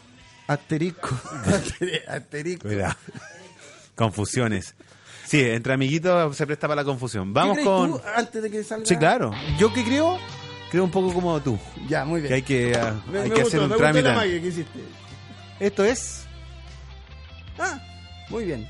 asterisco. 0.47 1.09
asterisco. 2.07 2.69
Cuidado. 2.69 2.95
Confusiones. 3.97 4.77
Sí, 5.33 5.41
entre 5.41 5.73
amiguitos 5.73 6.37
se 6.37 6.47
presta 6.47 6.69
para 6.69 6.83
la 6.83 6.85
confusión. 6.85 7.29
¿Qué 7.29 7.33
Vamos 7.33 7.55
crees 7.55 7.67
con... 7.67 7.93
tú 7.93 8.01
antes 8.15 8.43
de 8.43 8.51
que 8.51 8.63
salga? 8.63 8.85
Sí, 8.85 8.97
claro. 8.97 9.31
Yo 9.59 9.73
que 9.73 9.83
creo, 9.83 10.19
creo 10.71 10.85
un 10.85 10.91
poco 10.91 11.11
como 11.15 11.41
tú. 11.41 11.59
Ya, 11.89 12.05
muy 12.05 12.21
bien. 12.21 12.29
Que 12.29 12.35
hay 12.35 12.43
que, 12.43 12.77
ah, 12.77 13.01
Me- 13.11 13.21
hay 13.21 13.29
me 13.31 13.35
que 13.37 13.41
gustó, 13.43 13.57
hacer 13.57 13.61
un 13.61 13.69
me 13.71 13.77
trámite. 13.79 14.03
la 14.09 14.15
magia 14.15 14.41
que 14.43 14.49
hiciste. 14.49 14.81
Esto 15.59 15.85
es... 15.85 16.27
Ah, 17.59 17.81
muy 18.29 18.45
bien. 18.45 18.69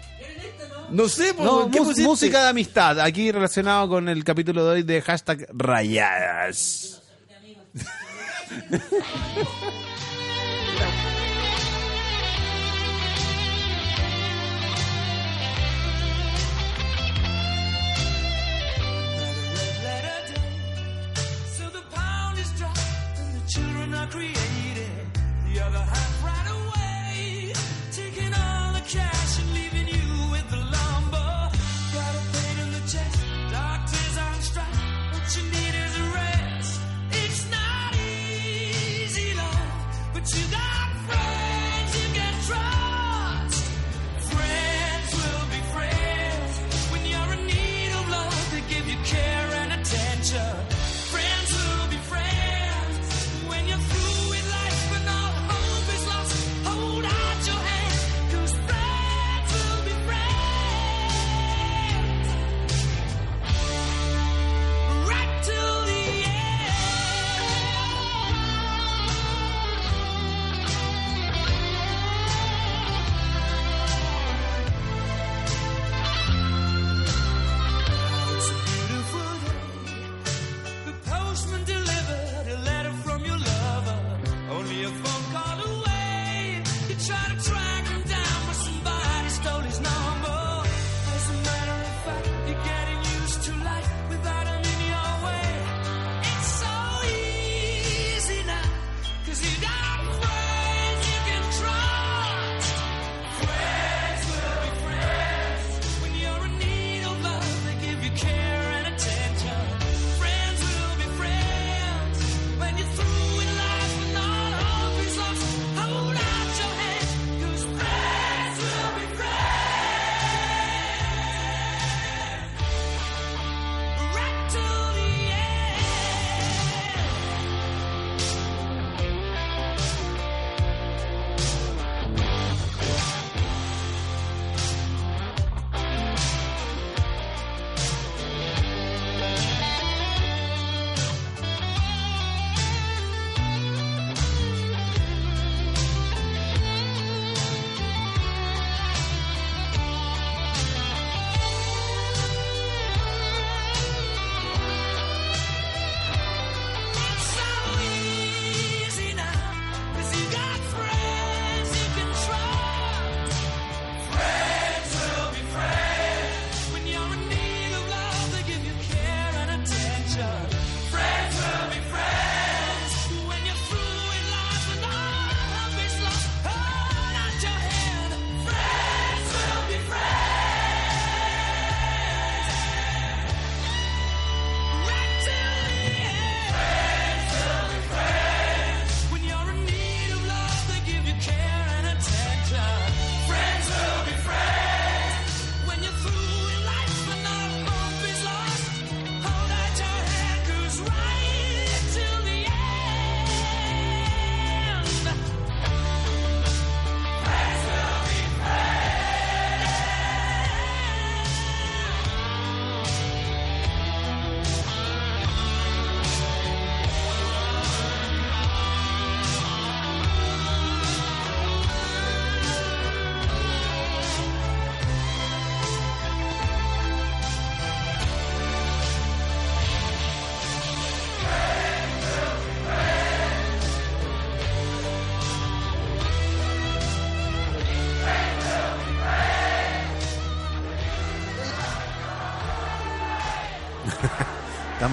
No 0.90 1.09
sé, 1.09 1.35
pues, 1.35 1.44
No, 1.44 1.68
¿qué 1.68 1.79
pusiste? 1.79 2.03
música 2.05 2.42
de 2.44 2.48
amistad. 2.51 3.01
Aquí 3.01 3.33
relacionado 3.33 3.88
con 3.88 4.09
el 4.09 4.22
capítulo 4.22 4.64
de 4.64 4.70
hoy 4.70 4.83
de 4.85 5.03
hashtag 5.03 5.48
rayadas. 5.53 7.03
the 24.11 24.52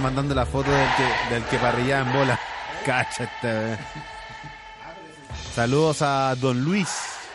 Mandando 0.01 0.33
la 0.33 0.45
foto 0.45 0.71
del 0.71 0.87
que, 0.95 1.33
del 1.33 1.43
que 1.45 1.57
parrillaba 1.57 2.09
en 2.09 2.17
bola. 2.17 2.39
Cacha 2.85 3.25
este, 3.25 3.73
eh. 3.73 3.77
Saludos 5.53 6.01
a 6.01 6.35
Don 6.35 6.63
Luis, 6.63 6.87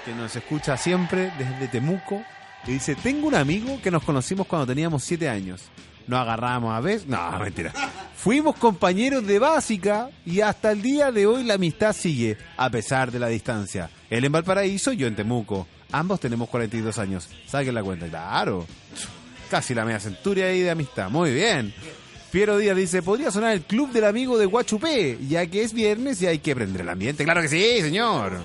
que 0.04 0.14
nos 0.14 0.34
escucha 0.34 0.76
siempre 0.76 1.30
desde 1.36 1.68
Temuco. 1.68 2.24
Y 2.66 2.72
dice, 2.72 2.94
tengo 2.94 3.28
un 3.28 3.34
amigo 3.34 3.78
que 3.82 3.90
nos 3.90 4.02
conocimos 4.02 4.46
cuando 4.46 4.66
teníamos 4.66 5.04
siete 5.04 5.28
años. 5.28 5.62
Nos 6.06 6.20
agarramos 6.20 6.74
a 6.74 6.80
veces. 6.80 7.06
No, 7.06 7.38
mentira. 7.38 7.72
Fuimos 8.16 8.56
compañeros 8.56 9.26
de 9.26 9.38
básica 9.38 10.08
y 10.24 10.40
hasta 10.40 10.72
el 10.72 10.80
día 10.80 11.12
de 11.12 11.26
hoy 11.26 11.44
la 11.44 11.54
amistad 11.54 11.94
sigue, 11.94 12.38
a 12.56 12.70
pesar 12.70 13.10
de 13.12 13.18
la 13.18 13.28
distancia. 13.28 13.90
Él 14.08 14.24
en 14.24 14.32
Valparaíso, 14.32 14.92
yo 14.92 15.06
en 15.06 15.16
Temuco. 15.16 15.66
Ambos 15.92 16.20
tenemos 16.20 16.48
42 16.48 16.98
años. 16.98 17.28
Saquen 17.46 17.74
la 17.74 17.82
cuenta. 17.82 18.06
Claro. 18.06 18.66
Casi 19.50 19.74
la 19.74 19.84
media 19.84 20.00
centuria 20.00 20.46
ahí 20.46 20.60
de 20.60 20.70
amistad. 20.70 21.10
Muy 21.10 21.32
bien. 21.34 21.74
Piero 22.34 22.58
Díaz 22.58 22.76
dice, 22.76 23.00
podría 23.00 23.30
sonar 23.30 23.52
el 23.52 23.60
club 23.62 23.92
del 23.92 24.04
amigo 24.06 24.36
de 24.36 24.46
Guachupé, 24.46 25.16
ya 25.28 25.46
que 25.46 25.62
es 25.62 25.72
viernes 25.72 26.20
y 26.20 26.26
hay 26.26 26.40
que 26.40 26.52
prender 26.56 26.80
el 26.80 26.88
ambiente. 26.88 27.22
Claro 27.22 27.40
que 27.40 27.46
sí, 27.46 27.80
señor. 27.80 28.44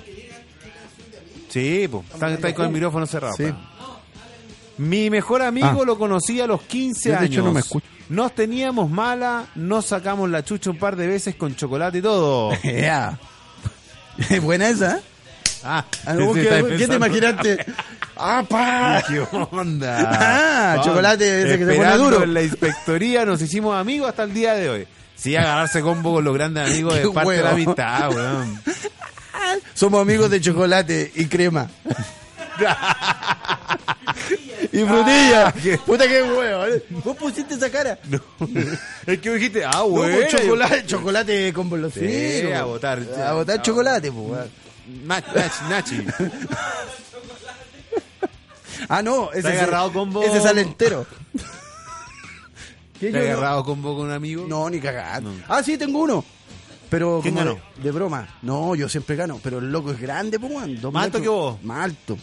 Sí, 1.48 1.88
pues, 1.90 2.04
está, 2.14 2.32
está 2.32 2.46
ahí 2.46 2.54
con 2.54 2.66
el 2.66 2.70
micrófono 2.72 3.04
cerrado. 3.04 3.34
Sí. 3.36 3.46
pa. 3.46 4.00
Mi 4.78 5.10
mejor 5.10 5.42
amigo 5.42 5.80
Ah. 5.82 5.84
lo 5.84 5.98
conocí 5.98 6.40
a 6.40 6.46
los 6.46 6.62
15 6.62 7.08
Yo, 7.08 7.14
de 7.14 7.18
años. 7.18 7.30
hecho, 7.32 7.42
no 7.42 7.52
me 7.52 7.58
escucho. 7.58 7.84
Nos 8.10 8.32
teníamos 8.32 8.88
mala, 8.88 9.46
nos 9.56 9.86
sacamos 9.86 10.30
la 10.30 10.44
chucha 10.44 10.70
un 10.70 10.78
par 10.78 10.94
de 10.94 11.08
veces 11.08 11.34
con 11.34 11.56
chocolate 11.56 11.98
y 11.98 12.02
todo. 12.02 12.52
Ya. 12.62 13.18
Buena 14.40 14.68
esa, 14.68 14.98
¿eh? 14.98 15.00
Ah, 15.64 15.84
Ah, 16.06 16.14
no, 16.14 16.32
sí, 16.32 16.42
¿qué, 16.42 16.48
te 16.48 16.62
pensando. 16.62 16.94
imaginaste? 16.94 17.66
¡Ah, 18.22 18.44
pa! 18.48 19.02
¿Qué 19.08 19.20
onda? 19.50 20.10
Ah, 20.76 20.80
chocolate 20.84 21.42
ese 21.42 21.58
que 21.58 21.64
se 21.66 21.74
pone 21.74 21.96
duro. 21.96 22.22
En 22.22 22.34
la 22.34 22.42
inspectoría 22.42 23.24
nos 23.24 23.40
hicimos 23.40 23.74
amigos 23.74 24.10
hasta 24.10 24.24
el 24.24 24.34
día 24.34 24.54
de 24.54 24.68
hoy. 24.68 24.86
Sí, 25.16 25.34
agarrarse 25.36 25.80
combo 25.80 26.12
con 26.14 26.24
los 26.24 26.34
grandes 26.34 26.66
amigos 26.70 26.94
es 26.98 27.08
parte 27.08 27.30
de 27.32 27.36
la 27.42 27.54
huevo. 27.54 27.70
amistad, 27.70 28.10
weón. 28.14 28.62
Somos 29.74 30.02
amigos 30.02 30.30
de 30.30 30.40
chocolate 30.40 31.10
y 31.14 31.26
crema. 31.26 31.68
y 34.72 34.78
frutilla. 34.84 35.46
Ah, 35.48 35.52
qué- 35.62 35.78
Puta 35.78 36.06
que 36.06 36.22
huevo. 36.22 36.66
¿eh? 36.66 36.84
¿Vos 36.90 37.16
pusiste 37.16 37.54
esa 37.54 37.70
cara? 37.70 37.98
No, 38.08 38.20
Es 39.06 39.18
que 39.18 39.30
dijiste, 39.34 39.64
ah, 39.64 39.82
pues, 39.88 40.12
bueno. 40.12 40.26
chocolate, 40.28 40.86
chocolate 40.86 41.52
con 41.52 41.70
bolosino. 41.70 42.08
Sí, 42.10 42.52
a 42.52 42.64
botar. 42.64 43.00
A 43.26 43.32
botar 43.32 43.62
chocolate, 43.62 44.12
pues. 44.12 44.26
weón. 44.30 44.50
Nach, 45.06 45.24
nach, 45.34 45.68
nachi. 45.70 46.04
Ah, 48.88 49.02
no. 49.02 49.30
Ese 49.32 49.42
¿Te 49.42 49.48
ha 49.48 49.52
se- 49.52 49.58
agarrado 49.60 49.92
combo? 49.92 50.22
Ese 50.22 50.40
sale 50.40 50.62
entero. 50.62 51.06
¿Qué, 52.98 53.10
¿Te 53.10 53.18
has 53.18 53.24
agarrado 53.38 53.64
combo 53.64 53.96
con 53.96 54.06
un 54.06 54.12
amigo? 54.12 54.44
No, 54.46 54.68
ni 54.68 54.78
cagando. 54.80 55.30
No. 55.32 55.38
Ah, 55.48 55.62
sí, 55.62 55.78
tengo 55.78 56.00
uno. 56.00 56.24
Pero 56.90 57.20
¿Quién 57.22 57.34
como 57.34 57.46
ganó? 57.46 57.60
De, 57.76 57.82
de 57.84 57.90
broma. 57.92 58.28
No, 58.42 58.74
yo 58.74 58.88
siempre 58.88 59.16
gano. 59.16 59.40
Pero 59.42 59.58
el 59.58 59.70
loco 59.72 59.92
es 59.92 60.00
grande, 60.00 60.38
pues, 60.38 60.82
¿Más 60.92 61.04
alto 61.04 61.20
que 61.22 61.28
vos? 61.28 61.62
Más 61.62 61.84
alto. 61.84 62.18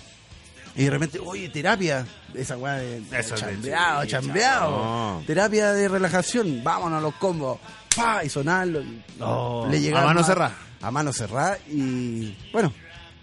Y 0.75 0.83
de 0.83 0.89
repente, 0.91 1.19
oye, 1.19 1.49
terapia. 1.49 2.05
Esa 2.35 2.57
weá 2.57 2.73
de, 2.75 3.01
de 3.01 3.19
Eso 3.19 3.33
es 3.33 3.41
de- 3.41 3.47
chambeado, 3.47 4.05
chambeado. 4.05 4.69
no. 4.71 5.23
Terapia 5.25 5.71
de 5.73 5.87
relajación. 5.87 6.63
Vámonos 6.63 6.99
a 6.99 7.01
los 7.01 7.15
combos. 7.15 7.57
Pa, 7.95 8.23
y 8.23 8.29
sonarlo. 8.29 8.81
y 8.81 9.01
No. 9.17 9.67
Le 9.71 9.79
llegaba 9.81 10.03
A 10.03 10.07
mano 10.07 10.23
cerrada. 10.23 10.55
A 10.81 10.91
mano 10.91 11.11
cerrada. 11.13 11.57
Y 11.71 12.37
bueno, 12.53 12.71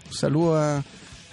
saludo 0.09 0.57
a, 0.57 0.83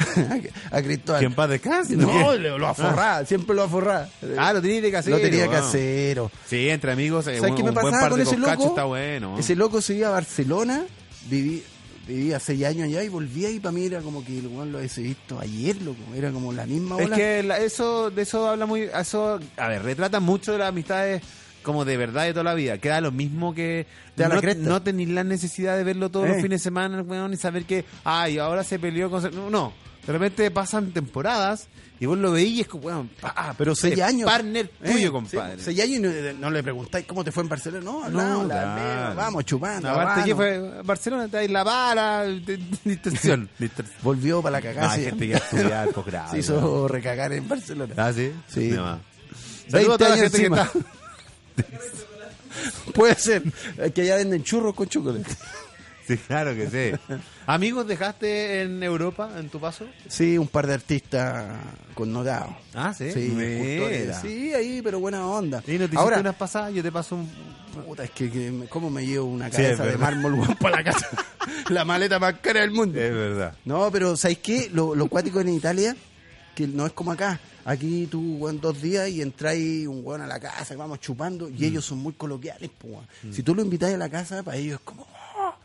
a 0.70 0.82
Cristóbal. 0.82 1.20
Que 1.20 1.26
en 1.26 1.34
paz 1.34 1.50
descanse. 1.50 1.96
No, 1.96 2.08
¿qué? 2.10 2.38
lo, 2.38 2.58
lo 2.58 2.68
aforraba, 2.68 3.24
siempre 3.24 3.54
lo 3.56 3.62
aforraba. 3.64 4.08
Ah, 4.38 4.52
lo 4.52 4.60
tenías 4.62 4.82
de 4.82 4.90
casero. 4.92 5.16
Lo 5.16 5.22
tenía 5.22 5.48
weón. 5.48 5.52
casero. 5.62 6.30
Sí, 6.46 6.68
entre 6.68 6.92
amigos, 6.92 7.26
eh, 7.26 7.36
¿Sabes 7.36 7.50
un, 7.52 7.56
qué 7.56 7.62
me 7.62 7.72
pasaba 7.72 8.08
con 8.10 8.20
ese 8.20 8.36
loco? 8.36 8.66
está 8.66 8.84
bueno. 8.84 9.38
Ese 9.38 9.56
loco 9.56 9.80
se 9.80 9.94
iba 9.94 10.08
a 10.08 10.12
Barcelona, 10.12 10.84
viví, 11.28 11.62
vivía 12.06 12.38
seis 12.40 12.64
años 12.64 12.84
allá 12.88 13.02
y 13.04 13.08
volvía 13.08 13.50
y 13.50 13.60
para 13.60 13.72
mí 13.72 13.84
era 13.86 14.00
como 14.00 14.24
que 14.24 14.40
weón 14.40 14.72
lo 14.72 14.78
hubiese 14.78 15.02
visto 15.02 15.38
ayer, 15.40 15.80
loco. 15.82 15.98
Era 16.14 16.30
como 16.30 16.52
la 16.52 16.66
misma 16.66 16.96
Es 16.98 17.06
ola. 17.06 17.16
que 17.16 17.42
la- 17.42 17.58
eso, 17.58 18.10
de 18.10 18.22
eso 18.22 18.48
habla 18.48 18.66
muy, 18.66 18.82
eso, 18.82 19.38
a 19.56 19.68
ver, 19.68 19.82
retrata 19.82 20.20
mucho 20.20 20.52
de 20.52 20.58
las 20.58 20.68
amistades 20.68 21.22
como 21.62 21.84
de 21.84 21.96
verdad 21.96 22.24
de 22.24 22.32
toda 22.32 22.42
la 22.42 22.54
vida. 22.54 22.78
Queda 22.78 23.00
lo 23.00 23.12
mismo 23.12 23.54
que 23.54 23.86
la 24.16 24.28
no, 24.56 24.82
tener 24.82 25.08
la 25.10 25.22
necesidad 25.22 25.76
de 25.76 25.84
verlo 25.84 26.10
todos 26.10 26.26
los 26.26 26.38
Eh. 26.38 26.42
fines 26.42 26.60
de 26.60 26.64
semana, 26.64 27.02
weón, 27.02 27.32
y 27.32 27.36
saber 27.36 27.64
que, 27.66 27.84
ay, 28.02 28.38
ahora 28.38 28.64
se 28.64 28.80
peleó 28.80 29.08
con... 29.08 29.22
No. 29.52 29.72
De 30.06 30.12
repente 30.12 30.50
pasan 30.50 30.92
temporadas 30.92 31.68
y 32.00 32.06
vos 32.06 32.18
lo 32.18 32.32
veís 32.32 32.50
y 32.50 32.60
es 32.62 32.66
como, 32.68 32.86
weón, 32.86 33.08
pa, 33.20 33.54
Pero 33.56 33.76
seis 33.76 34.00
años. 34.00 34.28
Partner 34.28 34.68
Eh, 34.82 34.90
tuyo, 34.92 35.06
sí, 35.06 35.12
compadre. 35.12 35.62
seis 35.62 35.80
años 35.80 35.96
y 35.96 36.00
no, 36.00 36.10
no 36.40 36.50
le 36.50 36.62
preguntáis 36.62 37.06
cómo 37.06 37.22
te 37.22 37.30
fue 37.30 37.44
en 37.44 37.48
Barcelona. 37.48 37.84
No, 37.84 38.04
hablamos, 38.04 38.46
la 38.48 38.54
claro. 38.54 39.00
vemos, 39.00 39.16
vamos 39.16 39.44
chupando. 39.44 39.88
Aparte, 39.90 40.24
¿qué 40.24 40.34
fue? 40.34 40.82
Barcelona, 40.82 41.26
está 41.26 41.38
ahí 41.38 41.48
la 41.48 41.62
vara, 41.62 42.24
distensión. 42.84 43.48
Volvió 44.02 44.42
para 44.42 44.58
la 44.60 44.66
No, 44.68 44.74
cagada. 44.74 44.92
hay 44.94 45.04
gente 45.04 45.28
que 45.28 45.34
estudia 45.34 45.86
posgrado. 45.94 46.30
Se 46.32 46.38
hizo 46.38 46.88
recagar 46.88 47.32
en 47.32 47.48
Barcelona. 47.48 47.94
¿Ah, 47.96 48.12
sí? 48.12 48.32
Sí. 48.48 48.70
20 48.70 49.00
Saludos 49.70 49.94
a 49.94 49.98
toda 49.98 50.10
la 50.10 50.14
años 50.16 50.32
gente 50.32 50.38
que 50.38 50.46
encima. 50.46 50.62
está- 50.62 51.72
Puede 52.94 53.14
ser. 53.14 53.42
Es 53.78 53.92
que 53.92 54.02
allá 54.02 54.16
venden 54.16 54.42
churros 54.42 54.74
con 54.74 54.88
chocolate. 54.88 55.30
Sí, 56.06 56.16
claro 56.16 56.54
que 56.54 56.68
sí. 56.68 57.14
¿Amigos 57.46 57.86
dejaste 57.86 58.62
en 58.62 58.82
Europa 58.82 59.30
en 59.38 59.48
tu 59.48 59.60
paso? 59.60 59.86
Sí, 60.08 60.36
un 60.38 60.48
par 60.48 60.66
de 60.66 60.74
artistas 60.74 61.46
connotados. 61.94 62.54
Ah, 62.74 62.92
sí. 62.92 63.10
Sí, 63.12 63.30
sí, 64.20 64.52
ahí, 64.54 64.80
pero 64.82 64.98
buena 65.00 65.26
onda. 65.26 65.62
¿Y 65.66 65.78
no 65.78 65.88
te 65.88 65.96
Ahora, 65.96 66.20
unas 66.20 66.34
pasadas? 66.36 66.72
Yo 66.74 66.82
te 66.82 66.90
paso 66.92 67.16
un... 67.16 67.28
puta, 67.86 68.04
es 68.04 68.10
que, 68.10 68.30
que 68.30 68.50
me- 68.50 68.66
¿cómo 68.66 68.90
me 68.90 69.04
llevo 69.06 69.26
una 69.26 69.46
Sí, 69.50 69.56
cabeza 69.62 69.84
de 69.84 69.96
mármol 69.96 70.56
para 70.58 70.76
la 70.78 70.84
casa? 70.84 71.08
la 71.70 71.84
maleta 71.84 72.18
más 72.18 72.34
cara 72.40 72.60
del 72.60 72.70
mundo. 72.70 72.98
Es 73.00 73.12
verdad. 73.12 73.54
No, 73.64 73.90
pero 73.90 74.16
¿sabes 74.16 74.38
qué? 74.38 74.70
Lo, 74.72 74.94
lo 74.94 75.06
cuático 75.08 75.40
en 75.40 75.48
Italia, 75.50 75.96
que 76.54 76.66
no 76.66 76.86
es 76.86 76.92
como 76.92 77.12
acá. 77.12 77.38
Aquí 77.64 78.08
tú, 78.10 78.38
weón, 78.38 78.60
dos 78.60 78.82
días 78.82 79.08
y 79.08 79.22
entráis 79.22 79.86
un 79.86 80.00
weón 80.04 80.20
a 80.22 80.26
la 80.26 80.40
casa, 80.40 80.74
y 80.74 80.76
vamos 80.76 80.98
chupando, 80.98 81.48
Mm. 81.48 81.54
y 81.56 81.64
ellos 81.66 81.84
son 81.84 81.98
muy 81.98 82.12
coloquiales, 82.14 82.68
pues, 82.76 82.92
weón. 82.92 83.06
Si 83.32 83.44
tú 83.44 83.54
lo 83.54 83.62
invitáis 83.62 83.94
a 83.94 83.98
la 83.98 84.08
casa, 84.08 84.42
para 84.42 84.56
ellos 84.56 84.80
es 84.80 84.84
como, 84.84 85.02
"Oh, 85.02 85.11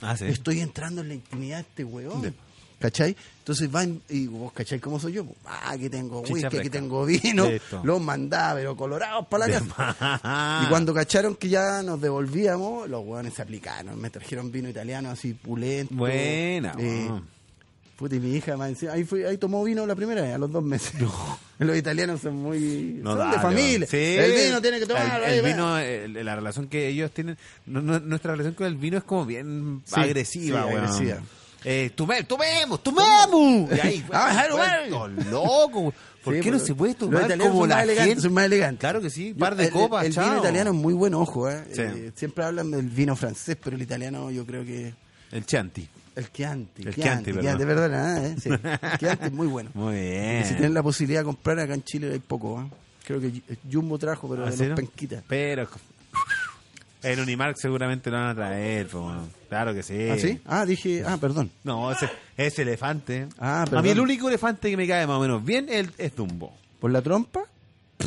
Ah, 0.02 0.16
sí. 0.18 0.26
estoy 0.26 0.60
entrando 0.62 1.02
en 1.02 1.08
la 1.10 1.14
intimidad 1.16 1.58
de 1.58 1.62
este 1.64 1.84
weón. 1.84 2.36
¿Cachai? 2.80 3.16
Entonces 3.40 3.72
van, 3.72 4.04
y 4.08 4.28
vos, 4.28 4.54
¿cachai 4.54 4.80
cómo 4.80 5.00
soy 5.00 5.14
yo? 5.14 5.26
Ah, 5.46 5.72
aquí 5.72 5.90
tengo 5.90 6.22
Chicha 6.22 6.34
whisky, 6.34 6.46
aquí 6.46 6.58
fresca. 6.58 6.72
tengo 6.74 7.06
vino. 7.06 7.50
Listo. 7.50 7.82
Los 7.84 8.00
mandaba, 8.00 8.54
pero 8.54 8.76
colorados 8.78 9.26
para 9.28 9.48
la 9.48 9.60
De 9.60 9.66
casa. 9.68 10.62
Y 10.64 10.70
cuando 10.70 10.94
cacharon 10.94 11.36
que 11.36 11.50
ya 11.50 11.82
nos 11.82 12.00
devolvíamos, 12.00 12.88
los 12.88 13.04
hueones 13.04 13.34
se 13.34 13.42
aplicaron. 13.42 14.00
Me 14.00 14.12
trajeron 14.12 14.52
vino 14.52 14.70
italiano 14.70 15.10
así 15.10 15.34
pulento. 15.34 15.96
Buena, 15.96 16.76
Eh. 16.78 17.10
Puta, 17.98 18.16
y 18.16 18.20
mi 18.20 18.36
hija 18.36 18.56
más 18.56 18.70
encima- 18.70 18.94
ahí, 18.94 19.04
fue, 19.04 19.28
ahí 19.28 19.38
tomó 19.38 19.64
vino 19.64 19.86
la 19.86 19.96
primera 19.96 20.22
vez, 20.22 20.34
a 20.36 20.38
los 20.38 20.52
dos 20.52 20.64
meses. 20.64 20.94
Los 21.60 21.76
italianos 21.76 22.22
son 22.22 22.36
muy... 22.36 23.00
No, 23.02 23.18
son 23.18 23.32
de 23.32 23.40
familia. 23.40 23.88
Sí. 23.88 23.98
El 23.98 24.32
vino 24.46 24.62
tiene 24.62 24.80
que 24.80 24.86
tomar. 24.86 25.24
El, 25.24 25.34
el 25.40 25.44
vino, 25.46 25.78
el- 25.80 26.14
la 26.26 26.36
relación 26.36 26.68
que 26.68 26.88
ellos 26.88 27.10
tienen, 27.12 27.36
no- 27.66 27.82
no- 27.82 28.00
nuestra 28.00 28.34
relación 28.34 28.54
con 28.54 28.68
el 28.68 28.76
vino 28.76 28.96
es 29.00 29.04
como 29.04 29.26
bien 29.26 29.82
Sí, 29.84 30.00
agresiva, 30.00 30.62
sí, 30.62 30.68
weón. 30.74 30.84
agresiva. 30.86 31.18
Eh, 31.66 31.90
tume- 31.96 32.24
tomemos, 32.28 32.84
tomemos. 32.84 33.72
Y 33.76 33.80
ahí, 33.80 34.06
Ah, 34.14 34.46
weón. 34.88 35.16
loco. 35.32 35.92
¿Por 36.24 36.36
Sí, 36.36 36.42
qué 36.42 36.52
no 36.52 36.60
se 36.60 36.76
puede 36.76 36.94
tomar 36.94 37.36
como 37.40 37.66
la 37.66 37.82
elegantes, 37.84 38.08
gente? 38.10 38.22
son 38.22 38.34
más 38.34 38.46
elegantes. 38.46 38.80
Claro 38.82 39.02
que 39.02 39.10
sí, 39.10 39.34
par 39.34 39.56
de 39.56 39.66
el- 39.66 39.72
copas, 39.72 40.06
El, 40.06 40.14
chao. 40.14 40.26
vino 40.26 40.38
italiano 40.40 40.70
es 40.72 40.76
muy 40.76 40.94
buen 40.94 41.14
ojo, 41.16 41.50
¿eh? 41.50 41.64
Sí. 41.74 41.82
Eh, 41.82 42.12
Siempre 42.16 42.44
hablan 42.44 42.70
del 42.70 42.86
vino 42.88 43.16
francés, 43.16 43.58
pero 43.64 43.76
el 43.76 43.82
italiano 43.82 44.30
yo 44.30 44.46
creo 44.46 44.64
que... 44.64 44.94
El 45.32 45.46
Chianti. 45.46 45.88
El 46.18 46.32
Chianti. 46.32 46.82
El 46.82 46.96
Chianti, 46.96 47.32
Chianti, 47.32 47.64
perdón. 47.64 47.92
verdad, 47.92 48.26
¿eh? 48.26 48.36
Sí. 48.42 48.50
El 48.50 48.60
Chianti 49.00 49.26
es 49.28 49.32
muy 49.34 49.48
bueno. 49.48 49.70
Muy 49.76 49.96
Y 49.98 50.42
si 50.44 50.50
tienen 50.50 50.62
bien. 50.62 50.74
la 50.74 50.84
posibilidad 50.84 51.22
de 51.22 51.26
comprar 51.26 51.60
acá 51.60 51.74
en 51.76 51.84
Chile 51.84 52.12
hay 52.12 52.20
poco, 52.20 52.60
¿eh? 52.62 52.66
Creo 53.06 53.22
que 53.22 53.32
Jumbo 53.72 53.98
trajo, 54.00 54.28
pero 54.28 54.44
¿Ah, 54.46 54.50
de 54.50 54.58
los 54.58 54.68
no? 54.70 54.76
penquitas. 54.76 55.24
Pero 55.28 55.68
en 57.04 57.20
Unimark 57.20 57.56
seguramente 57.58 58.10
lo 58.10 58.18
van 58.18 58.30
a 58.30 58.36
traer, 58.36 58.88
po, 58.88 59.14
claro 59.48 59.74
que 59.74 59.84
sí. 59.84 60.10
¿Ah, 60.10 60.18
sí? 60.18 60.42
Ah, 60.46 60.66
dije, 60.66 61.04
ah, 61.06 61.18
perdón. 61.18 61.52
No, 61.64 61.92
ese, 61.92 62.10
ese 62.36 62.64
elefante. 62.64 63.28
Ah, 63.40 63.62
a 63.62 63.66
mí 63.66 63.70
perdón. 63.70 63.86
el 63.88 64.00
único 64.00 64.28
elefante 64.28 64.70
que 64.72 64.76
me 64.76 64.88
cae 64.88 65.06
más 65.08 65.18
o 65.18 65.22
menos 65.22 65.46
bien 65.46 65.68
es, 65.70 65.88
es 66.00 66.16
Dumbo. 66.16 66.52
¿Por 66.80 66.92
la 66.92 67.02
trompa? 67.02 67.44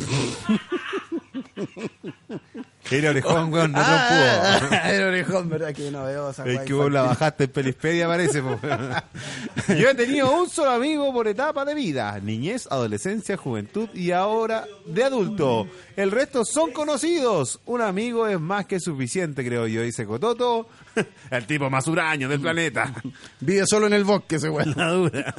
Era 2.89 3.11
orejón, 3.11 3.53
weón, 3.53 3.71
no 3.71 3.79
ah, 3.81 4.57
trompudo. 4.59 4.81
el 4.91 5.03
orejón, 5.03 5.49
¿verdad? 5.49 5.73
Que 5.73 5.91
no 5.91 6.03
veo 6.03 6.29
esa 6.31 6.45
Es 6.45 6.61
que 6.61 6.73
vos 6.73 6.91
la 6.91 7.03
bajaste 7.03 7.43
en 7.45 7.49
Pelispedia, 7.51 8.07
parece. 8.07 8.41
po. 8.41 8.59
Yo 9.67 9.89
he 9.89 9.95
tenido 9.95 10.31
un 10.31 10.49
solo 10.49 10.71
amigo 10.71 11.13
por 11.13 11.27
etapa 11.27 11.63
de 11.63 11.75
vida: 11.75 12.19
niñez, 12.21 12.67
adolescencia, 12.71 13.37
juventud 13.37 13.87
y 13.93 14.11
ahora 14.11 14.65
de 14.85 15.03
adulto. 15.03 15.67
El 15.95 16.11
resto 16.11 16.43
son 16.43 16.71
conocidos. 16.71 17.59
Un 17.65 17.81
amigo 17.81 18.27
es 18.27 18.39
más 18.39 18.65
que 18.65 18.79
suficiente, 18.79 19.45
creo 19.45 19.67
yo, 19.67 19.81
dice 19.83 20.05
Cototo, 20.05 20.67
el 21.31 21.45
tipo 21.45 21.69
más 21.69 21.87
huraño 21.87 22.27
del 22.27 22.39
planeta. 22.41 22.93
Vive 23.39 23.63
solo 23.67 23.87
en 23.87 23.93
el 23.93 24.03
bosque 24.03 24.37
ese 24.37 24.49
güey. 24.49 24.73
La 24.73 24.87
dura. 24.91 25.35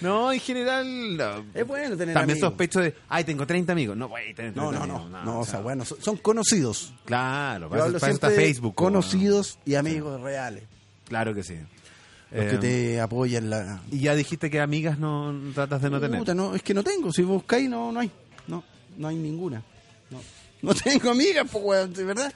No, 0.00 0.32
en 0.32 0.40
general. 0.40 1.16
no. 1.16 1.44
Es 1.54 1.66
bueno 1.66 1.96
tener 1.96 2.14
También 2.14 2.36
amigos. 2.36 2.50
sospecho 2.50 2.80
de, 2.80 2.94
ay, 3.08 3.24
tengo 3.24 3.46
30 3.46 3.72
amigos. 3.72 3.96
No, 3.96 4.08
güey, 4.08 4.32
tener 4.34 4.52
30 4.54 4.60
No, 4.60 4.72
no, 4.72 4.82
amigos. 4.94 5.10
no. 5.10 5.24
No, 5.24 5.36
o 5.38 5.40
o 5.40 5.44
sea, 5.44 5.52
sea, 5.54 5.60
bueno, 5.60 5.84
son, 5.84 6.00
son 6.00 6.16
conocidos. 6.16 6.61
Claro, 7.04 7.68
para 7.68 7.86
eso, 7.86 8.30
Facebook. 8.30 8.74
Conocidos 8.74 9.58
y 9.64 9.74
amigos 9.74 10.20
reales. 10.20 10.64
Claro 11.08 11.34
que 11.34 11.42
sí. 11.42 11.56
Los 12.30 12.44
Eh, 12.44 12.48
que 12.52 12.58
te 12.58 13.00
apoyan 13.00 13.50
la. 13.50 13.80
Y 13.90 14.00
ya 14.00 14.14
dijiste 14.14 14.50
que 14.50 14.60
amigas 14.60 14.98
no 14.98 15.34
tratas 15.54 15.82
de 15.82 15.90
no 15.90 16.00
tener. 16.00 16.18
Puta, 16.18 16.34
no, 16.34 16.54
es 16.54 16.62
que 16.62 16.72
no 16.72 16.82
tengo. 16.82 17.12
Si 17.12 17.22
buscáis, 17.22 17.68
no, 17.68 17.92
no 17.92 18.00
hay. 18.00 18.10
No, 18.46 18.64
no 18.96 19.08
hay 19.08 19.16
ninguna. 19.16 19.62
No, 20.10 20.20
no 20.62 20.74
tengo 20.82 21.10
amigas, 21.10 21.46
pues, 21.50 21.64
weón, 21.64 21.92
¿de 21.92 22.04
verdad? 22.04 22.32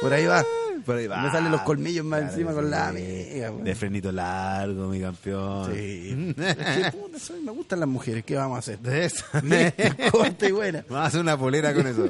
Por 0.00 0.12
ahí 0.12 0.26
va. 0.26 0.44
Por 0.86 0.96
ahí 0.96 1.06
va. 1.08 1.20
Me 1.22 1.30
salen 1.32 1.50
los 1.52 1.62
colmillos 1.62 2.04
más 2.04 2.20
Claro 2.20 2.32
encima 2.32 2.52
con 2.54 2.70
la 2.70 2.88
amiga. 2.88 3.50
De 3.50 3.74
frenito 3.74 4.12
largo, 4.12 4.86
mi 4.88 5.00
campeón. 5.00 5.74
Sí. 5.74 6.34
Es 6.38 6.84
que, 6.86 6.92
puta, 6.92 7.18
soy- 7.18 7.40
me 7.42 7.50
gustan 7.52 7.80
las 7.80 7.88
mujeres, 7.88 8.24
¿qué 8.24 8.36
vamos 8.36 8.56
a 8.56 8.58
hacer? 8.60 8.78
De 8.78 9.04
eso. 9.04 9.24
Corta 10.12 10.48
y 10.48 10.52
buena. 10.52 10.84
Vamos 10.88 11.04
a 11.04 11.06
hacer 11.08 11.20
una 11.20 11.36
polera 11.36 11.74
con 11.74 11.86
eso. 11.86 12.08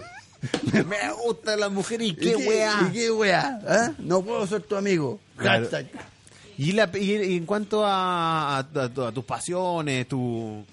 Me 0.73 1.13
gustan 1.25 1.59
las 1.59 1.73
mujeres 1.73 2.09
y 2.09 2.15
qué 2.15 2.37
weá. 2.37 2.87
¿Y 2.89 2.93
qué 2.93 3.11
weá? 3.11 3.59
¿Ah? 3.67 3.93
No 3.99 4.23
puedo 4.23 4.47
ser 4.47 4.61
tu 4.63 4.77
amigo. 4.77 5.19
Claro. 5.37 5.67
Y, 6.59 6.73
la, 6.73 6.91
y 6.99 7.37
en 7.37 7.47
cuanto 7.47 7.85
a, 7.85 8.57
a- 8.57 8.59
a 8.59 8.89
tu- 8.93 9.03
a 9.05 9.13
tus 9.13 9.25
pasiones, 9.25 10.07
tu, 10.07 10.65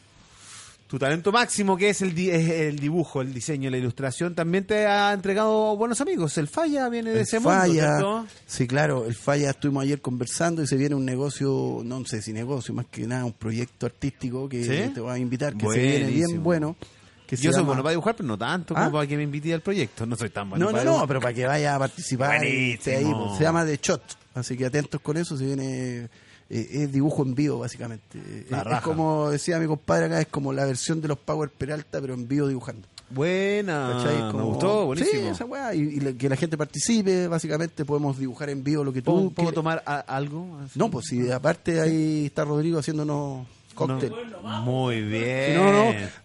tu 0.94 1.00
talento 1.00 1.32
máximo, 1.32 1.76
que 1.76 1.90
es 1.90 2.04
el, 2.04 2.14
di- 2.14 2.30
el 2.30 2.78
dibujo, 2.78 3.24
el 3.24 3.34
diseño, 3.34 3.72
la 3.72 3.78
ilustración, 3.78 4.36
también 4.36 4.64
te 4.64 4.86
ha 4.86 5.12
entregado 5.12 5.76
buenos 5.76 6.00
amigos. 6.02 6.38
El 6.38 6.48
Falla 6.48 6.88
viene 6.88 7.10
de 7.10 7.16
El 7.16 7.22
ese 7.24 7.40
mundo, 7.40 7.50
falla, 7.62 7.74
¿cierto? 7.98 8.28
sí, 8.46 8.68
claro, 8.68 9.06
el 9.08 9.16
falla 9.16 9.50
estuvimos 9.50 9.82
ayer 9.86 10.02
conversando 10.02 10.62
y 10.62 10.68
se 10.68 10.78
viene 10.78 10.94
un 10.94 11.04
negocio, 11.04 11.82
no 11.84 12.06
sé 12.06 12.22
si 12.22 12.32
negocio, 12.32 12.76
más 12.76 12.86
que 12.92 13.08
nada 13.08 13.26
un 13.26 13.34
proyecto 13.34 13.88
artístico 13.88 14.48
que 14.48 14.64
¿Sí? 14.64 14.92
te 14.94 15.00
voy 15.02 15.14
a 15.14 15.18
invitar, 15.18 15.56
que 15.58 15.66
se 15.68 15.80
viene 15.80 16.00
Buenísimo. 16.04 16.28
bien 16.28 16.44
bueno. 16.44 16.76
Que 17.26 17.38
Yo 17.38 17.52
soy 17.52 17.54
llama- 17.62 17.66
bueno 17.70 17.82
para 17.82 17.92
dibujar, 17.94 18.16
pero 18.16 18.28
no 18.28 18.38
tanto 18.38 18.76
como 18.76 18.86
¿Ah? 18.86 18.92
para 18.92 19.08
que 19.08 19.18
me 19.18 19.24
invite 19.24 19.52
al 19.52 19.62
proyecto. 19.62 20.06
No 20.06 20.16
soy 20.16 20.30
tan 20.30 20.48
bueno 20.52 20.64
No, 20.64 20.70
no, 20.70 20.74
para 20.74 20.84
no, 20.84 20.90
dibujar. 20.92 21.08
pero 21.08 21.22
para 21.22 21.34
que 21.34 21.46
vaya 21.48 21.74
a 21.74 21.80
participar. 21.80 22.32
ahí, 22.40 22.78
Buenísimo. 22.78 23.26
pues, 23.30 23.38
se 23.40 23.44
llama 23.46 23.66
The 23.66 23.80
Shot, 23.82 24.04
así 24.36 24.56
que 24.56 24.68
atentos 24.68 25.02
con 25.02 25.18
eso, 25.18 25.36
se 25.38 25.46
viene... 25.46 26.08
eh, 26.60 26.84
es 26.84 26.92
dibujo 26.92 27.24
en 27.24 27.36
vivo, 27.36 27.60
básicamente. 27.60 28.18
Eh, 28.18 28.46
La 28.50 28.60
es, 28.60 28.64
raja. 28.64 28.82
como 28.82 29.30
decía 29.30 29.60
mi 29.60 29.68
compadre 29.68 30.06
acá, 30.06 30.22
es 30.22 30.28
como 30.28 30.54
la 30.54 30.66
versión 30.66 31.02
de 31.02 31.08
los 31.08 31.18
Power 31.18 31.50
Peralta, 31.50 32.00
pero 32.02 32.14
en 32.14 32.28
vivo 32.28 32.48
dibujando. 32.48 32.88
Buena. 33.10 34.00
Ah, 34.02 34.24
me 34.26 34.32
Como- 34.32 34.46
gustó, 34.46 34.86
buenísimo. 34.88 35.22
Sí, 35.22 35.28
esa 35.28 35.46
weá, 35.46 35.76
y, 35.76 35.82
y 35.82 36.00
la- 36.00 36.14
que 36.14 36.28
la 36.30 36.36
gente 36.36 36.58
participe, 36.58 37.28
básicamente 37.28 37.86
podemos 37.86 38.18
dibujar 38.18 38.50
en 38.50 38.64
vivo 38.64 38.84
lo 38.84 38.92
que 38.92 39.02
¿Puedo, 39.04 39.22
tú 39.24 39.34
puedo 39.34 39.52
tomar 39.52 39.84
a- 39.86 40.00
algo? 40.00 40.58
así? 40.64 40.80
No, 40.80 40.90
pues 40.90 41.06
si 41.10 41.30
aparte 41.30 41.80
ahí 41.80 42.26
está 42.28 42.44
Rodrigo 42.44 42.80
haciéndonos 42.80 43.46
cóctel. 43.76 44.12
No. 44.44 44.62
Muy 44.62 45.02
bien. 45.02 45.56
No, 45.58 45.72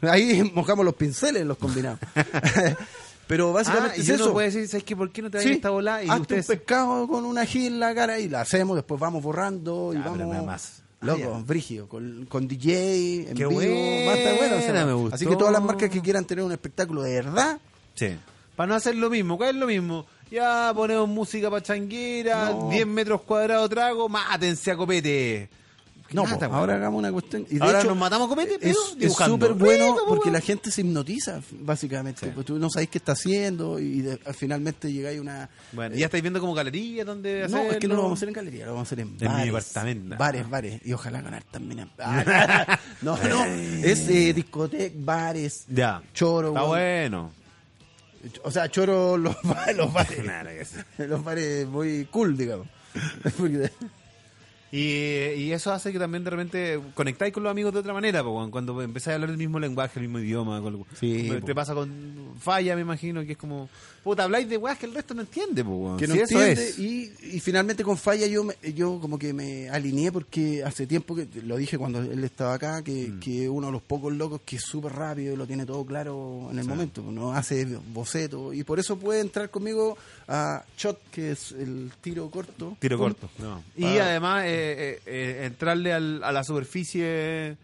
no, 0.01 0.11
ahí 0.11 0.51
mojamos 0.55 0.85
los 0.85 0.95
pinceles 0.95 1.45
los 1.45 1.59
combinados. 1.59 1.99
Pero 3.29 3.53
básicamente 3.53 3.95
Ah, 3.95 3.99
y 3.99 4.01
es 4.01 4.09
uno 4.09 4.17
eso. 4.25 4.33
puede 4.33 4.47
decir, 4.47 4.67
¿sabes 4.69 4.83
qué? 4.85 4.97
¿Por 4.97 5.13
qué 5.13 5.23
no 5.23 5.31
te 5.31 5.41
Sí, 5.41 5.51
esta 5.53 5.71
bola? 5.71 6.03
Y 6.03 6.09
hazte 6.09 6.21
ustedes... 6.23 6.49
un 6.49 6.57
pescado 6.57 7.07
con 7.07 7.25
una 7.25 7.43
ají 7.43 7.67
en 7.67 7.79
la 7.79 7.95
cara 7.95 8.19
y 8.19 8.29
la 8.29 8.41
hacemos, 8.41 8.75
después 8.75 8.99
vamos 9.01 9.23
borrando 9.23 9.93
y 9.95 9.99
Ah, 9.99 10.09
pero 10.13 10.27
vamos... 10.29 10.47
más. 10.47 10.83
Loco, 11.01 11.35
Ah, 11.37 11.43
brígido, 11.47 11.89
con, 11.89 12.27
con 12.29 12.49
DJ, 12.49 13.29
en 13.31 13.37
Qué 13.37 13.47
vivo, 13.47 13.61
va 13.61 14.13
a 14.13 14.17
estar 14.17 14.37
bueno. 14.37 14.57
o 14.57 14.59
sea, 14.59 14.71
buena, 14.73 14.87
me 14.87 14.93
gustó. 14.95 15.15
Así 15.15 15.27
que 15.27 15.37
todas 15.37 15.53
las 15.53 15.63
marcas 15.63 15.91
que 15.91 16.01
quieran 16.03 16.25
tener 16.25 16.45
un 16.45 16.51
espectáculo 16.53 17.03
de 17.03 17.15
verdad, 17.15 17.59
Sí. 17.95 18.17
Para 18.57 18.67
no 18.69 18.75
hacer 18.75 18.97
lo 18.97 19.09
mismo, 19.09 19.37
¿cuál 19.37 19.51
es 19.51 19.57
lo 19.57 19.67
mismo? 19.69 20.05
Ya 20.31 20.73
ponemos 20.75 21.09
música 21.09 21.49
pachanguera, 21.51 22.51
No. 22.51 22.69
10 22.71 22.87
metros 22.87 23.21
cuadrados 23.23 23.71
trago, 23.71 24.09
mátense 24.09 24.73
a 24.73 24.77
copete. 24.77 25.49
No, 26.13 26.25
po, 26.25 26.43
ahora 26.47 26.77
hagamos 26.77 26.99
una 26.99 27.13
cuestión. 27.13 27.47
Y 27.51 27.57
de 27.59 27.65
Ahora 27.65 27.81
hecho, 27.81 27.89
nos 27.89 27.99
matamos 27.99 28.27
a 28.27 28.29
copete, 28.31 28.59
pero 28.59 28.75
es 28.99 29.13
súper 29.15 29.53
bueno 29.53 29.95
porque 30.09 30.31
la 30.31 30.41
gente 30.41 30.71
se 30.71 30.81
hipnotiza, 30.81 31.41
básicamente. 31.61 32.29
Pues 32.29 32.47
tú 32.47 32.59
no 32.59 32.71
sabes 32.71 32.89
qué 32.89 32.97
está 32.99 33.13
haciendo 33.13 33.79
y 33.79 34.01
de- 34.01 34.17
finalmente 34.33 34.91
llegáis 34.93 35.19
a 35.19 35.23
una. 35.23 35.51
Bueno, 35.73 35.95
¿y 35.95 35.99
ya 35.99 36.07
estáis 36.07 36.23
viendo 36.23 36.41
como 36.41 36.55
galería 36.55 37.05
donde 37.05 37.47
No, 37.49 37.59
es 37.63 37.77
que 37.77 37.89
no 37.89 37.95
lo 37.97 38.03
vamos 38.05 38.17
a 38.17 38.21
hacer 38.21 38.29
en 38.29 38.35
galería, 38.35 38.65
lo 38.67 38.73
vamos 38.73 38.87
a 38.87 38.89
hacer 38.89 39.01
en 39.01 39.13
mi 39.17 39.19
bares. 39.27 39.45
departamento. 39.47 40.17
Bares, 40.17 40.49
bares. 40.51 40.81
Y 40.87 40.93
ojalá 40.95 41.21
ganar 41.21 41.43
también. 41.45 41.91
Ah, 41.99 42.79
no, 43.03 43.17
no. 43.17 43.45
Es 43.45 44.09
eh, 44.09 44.33
discoteca, 44.33 44.95
bares, 44.99 45.65
Ya. 45.69 46.03
choro. 46.15 46.49
Está 46.49 46.63
bueno. 46.63 47.33
O 48.45 48.51
sea, 48.51 48.69
choro 48.71 49.17
los, 49.17 49.37
los 49.77 49.93
bares. 49.93 50.71
Los 50.99 51.23
bares 51.23 51.67
muy 51.69 52.07
cool, 52.11 52.37
digamos. 52.37 52.67
Y, 54.71 54.79
y 55.37 55.53
eso 55.53 55.73
hace 55.73 55.93
que 55.93 55.99
también 55.99 56.25
de 56.25 56.31
repente 56.31 56.81
conectáis 56.95 57.33
con 57.33 57.43
los 57.43 57.51
amigos 57.51 57.73
de 57.73 57.81
otra 57.81 57.95
manera, 57.95 58.23
po, 58.23 58.49
cuando 58.51 58.81
empezáis 58.83 59.13
a 59.13 59.15
hablar 59.15 59.31
el 59.31 59.39
mismo 59.39 59.59
lenguaje, 59.59 59.99
el 59.99 60.03
mismo 60.09 60.19
idioma. 60.19 60.61
con- 60.61 60.85
Sí, 60.99 61.29
te 61.31 61.41
po. 61.41 61.55
pasa 61.55 61.75
con 61.75 61.91
falla, 62.39 62.75
me 62.77 62.83
imagino, 62.83 63.25
que 63.25 63.33
es 63.33 63.39
como, 63.39 63.69
puta, 64.05 64.25
habláis 64.25 64.49
de 64.49 64.57
weas 64.59 64.79
que 64.79 64.85
el 64.87 64.95
resto 64.95 65.15
no 65.15 65.23
entiende, 65.23 65.65
po, 65.65 65.97
que 65.99 66.07
no 66.07 66.15
Si 66.15 66.21
eso 66.21 66.39
entiende 66.41 66.69
es. 66.69 66.79
y, 66.79 67.11
y 67.23 67.41
finalmente 67.41 67.83
con 67.83 67.97
Falla 67.97 68.27
yo 68.27 68.45
me- 68.45 68.57
yo 68.75 68.99
como 69.01 69.19
que 69.19 69.33
me 69.33 69.71
alineé 69.71 70.13
porque 70.13 70.63
hace 70.63 70.87
tiempo 70.87 71.15
que 71.15 71.27
lo 71.45 71.57
dije 71.57 71.79
cuando 71.79 72.01
él 72.01 72.23
estaba 72.25 72.53
acá 72.55 72.83
que, 72.83 73.09
Mm. 73.09 73.21
que 73.21 73.49
uno 73.49 73.69
de 73.69 73.73
los 73.73 73.83
pocos 73.83 74.13
locos 74.13 74.43
que 74.45 74.57
es 74.57 74.63
súper 74.63 74.93
rápido 74.93 75.33
y 75.33 75.37
lo 75.37 75.47
tiene 75.47 75.65
todo 75.65 75.85
claro 75.87 76.49
en 76.51 76.59
el 76.59 76.67
momento 76.67 77.03
no 77.03 77.33
hace 77.33 77.65
boceto 77.93 78.53
y 78.53 78.65
por 78.65 78.79
eso 78.79 78.99
puede 78.99 79.21
entrar 79.21 79.49
conmigo 79.51 79.97
a 80.29 80.63
shot 80.77 80.99
que 81.11 81.33
es 81.33 81.53
el 81.53 81.91
tiro 82.03 82.31
corto 82.31 82.77
Tiro 82.79 82.99
corto. 82.99 83.29
Y 83.77 83.83
Pa- 83.83 84.05
además 84.05 84.45
eh, 84.47 84.58
eh, 84.59 85.01
eh, 85.07 85.41
entrarle 85.47 85.93
al- 85.93 86.23
a 86.25 86.33
la 86.33 86.45
superficie 86.45 87.57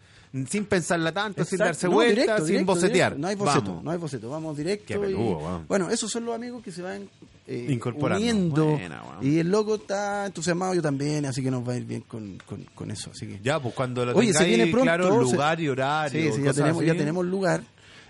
sin 0.49 0.65
pensarla 0.65 1.13
tanto, 1.13 1.45
sin 1.45 1.59
darse 1.59 1.87
No, 1.87 1.93
vuelta, 1.95 2.15
directo, 2.23 2.37
sin 2.39 2.47
directo, 2.47 2.67
bocetear. 2.75 3.13
directo. 3.15 3.19
No 3.21 3.29
hay 3.29 3.35
boceto, 3.37 3.67
Vamos. 3.67 3.85
no 3.85 3.91
hay 3.93 3.99
boceto, 3.99 4.31
vamos 4.31 4.57
directo. 4.57 5.09
Y-. 5.09 5.15
Bueno, 5.69 5.91
esos 5.91 6.11
son 6.11 6.25
los 6.25 6.35
amigos 6.35 6.61
que 6.63 6.73
se 6.73 6.83
van 6.83 7.09
eh, 7.47 7.67
Incorporando. 7.71 8.17
uniendo. 8.17 8.67
Buena, 8.67 9.03
weón. 9.05 9.27
y 9.33 9.39
el 9.39 9.49
loco 9.49 9.77
está 9.77 10.27
entusiasmado, 10.27 10.75
yo 10.75 10.83
también, 10.83 11.25
así 11.27 11.41
que 11.43 11.51
nos 11.53 11.67
va 11.67 11.75
a 11.75 11.77
ir 11.77 11.85
bien 11.85 12.01
con, 12.01 12.37
con, 12.47 12.65
con 12.75 12.91
eso. 12.91 13.11
Así 13.13 13.29
que. 13.29 13.39
Ya, 13.45 13.61
pues 13.61 13.75
cuando 13.75 14.05
lo 14.05 14.17
Oye, 14.17 14.33
se 14.33 14.45
viene 14.45 14.67
pronto. 14.67 14.83
claro, 14.85 15.21
lugar 15.21 15.61
y 15.61 15.69
horario. 15.69 16.33
Sí, 16.33 16.39
sí, 16.39 16.43
ya 16.43 16.53
tenemos, 16.53 16.79
así. 16.79 16.87
ya 16.87 16.95
tenemos 16.97 17.25
lugar. 17.25 17.63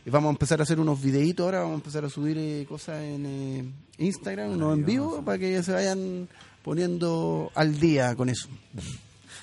Y 0.06 0.10
vamos 0.10 0.28
a 0.28 0.32
empezar 0.32 0.60
a 0.60 0.62
hacer 0.62 0.78
unos 0.80 1.02
videitos 1.02 1.44
ahora, 1.44 1.58
vamos 1.60 1.72
a 1.72 1.76
empezar 1.76 2.04
a 2.06 2.08
subir 2.10 2.36
eh, 2.38 2.64
cosas 2.68 3.02
en 3.02 3.26
eh, 3.26 3.64
Instagram, 3.98 4.50
unos 4.52 4.78
en 4.78 4.84
vivo, 4.86 5.22
para 5.24 5.38
que 5.38 5.50
ya 5.52 5.62
se 5.62 5.72
vayan 5.72 6.28
poniendo 6.64 7.52
al 7.54 7.78
día 7.78 8.16
con 8.16 8.30
eso. 8.30 8.48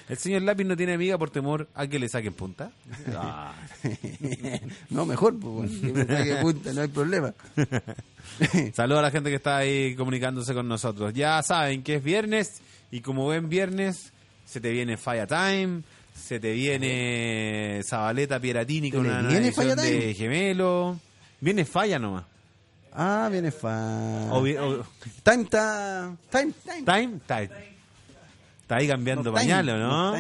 El 0.10 0.18
señor 0.18 0.42
Lápiz 0.42 0.66
no 0.66 0.76
tiene 0.76 0.94
amiga 0.96 1.18
por 1.18 1.30
temor 1.30 1.70
a 1.74 1.88
que 1.88 2.00
le 2.00 2.10
saquen 2.10 2.34
punta. 2.34 2.72
Ah. 3.16 3.54
no, 4.90 5.06
mejor, 5.06 5.40
pues, 5.40 5.54
bueno, 5.54 5.82
que 5.82 5.94
me 5.94 6.18
saque 6.18 6.36
punta, 6.42 6.74
no 6.74 6.82
hay 6.82 6.88
problema. 6.90 7.34
Saludos 8.74 9.00
a 9.00 9.04
la 9.04 9.12
gente 9.12 9.30
que 9.30 9.36
está 9.38 9.58
ahí 9.58 9.96
comunicándose 9.96 10.54
con 10.54 10.68
nosotros. 10.68 11.14
Ya 11.14 11.42
saben 11.44 11.84
que 11.84 11.96
es 11.96 12.04
viernes 12.04 12.60
y 12.92 13.02
como 13.02 13.28
ven 13.28 13.48
viernes, 13.48 14.12
se 14.46 14.60
te 14.60 14.72
viene 14.72 14.98
Falla 14.98 15.28
Time, 15.28 15.84
se 16.14 16.40
te 16.40 16.52
viene 16.52 17.82
Zabaleta 17.88 18.40
Pieratini 18.40 18.92
con 18.92 19.04
¿Se 19.04 19.08
le 19.10 19.20
una 19.20 19.28
viene 19.30 19.48
edición 19.48 19.68
Falla 19.68 19.82
Time? 19.82 20.06
de 20.06 20.14
gemelo. 20.16 21.00
Viene 21.40 21.66
Falla 21.66 22.00
nomás. 22.00 22.26
Ah, 22.94 23.30
viene 23.32 23.52
fan. 23.52 24.30
Time 25.24 25.44
está. 25.44 26.12
Time, 26.30 26.54
time. 26.66 26.84
time, 26.86 27.20
time. 27.28 27.50
Está 28.62 28.76
ahí 28.78 28.88
cambiando 28.88 29.24
No, 29.32 29.34
pañales, 29.34 29.76
¿no? 29.76 30.14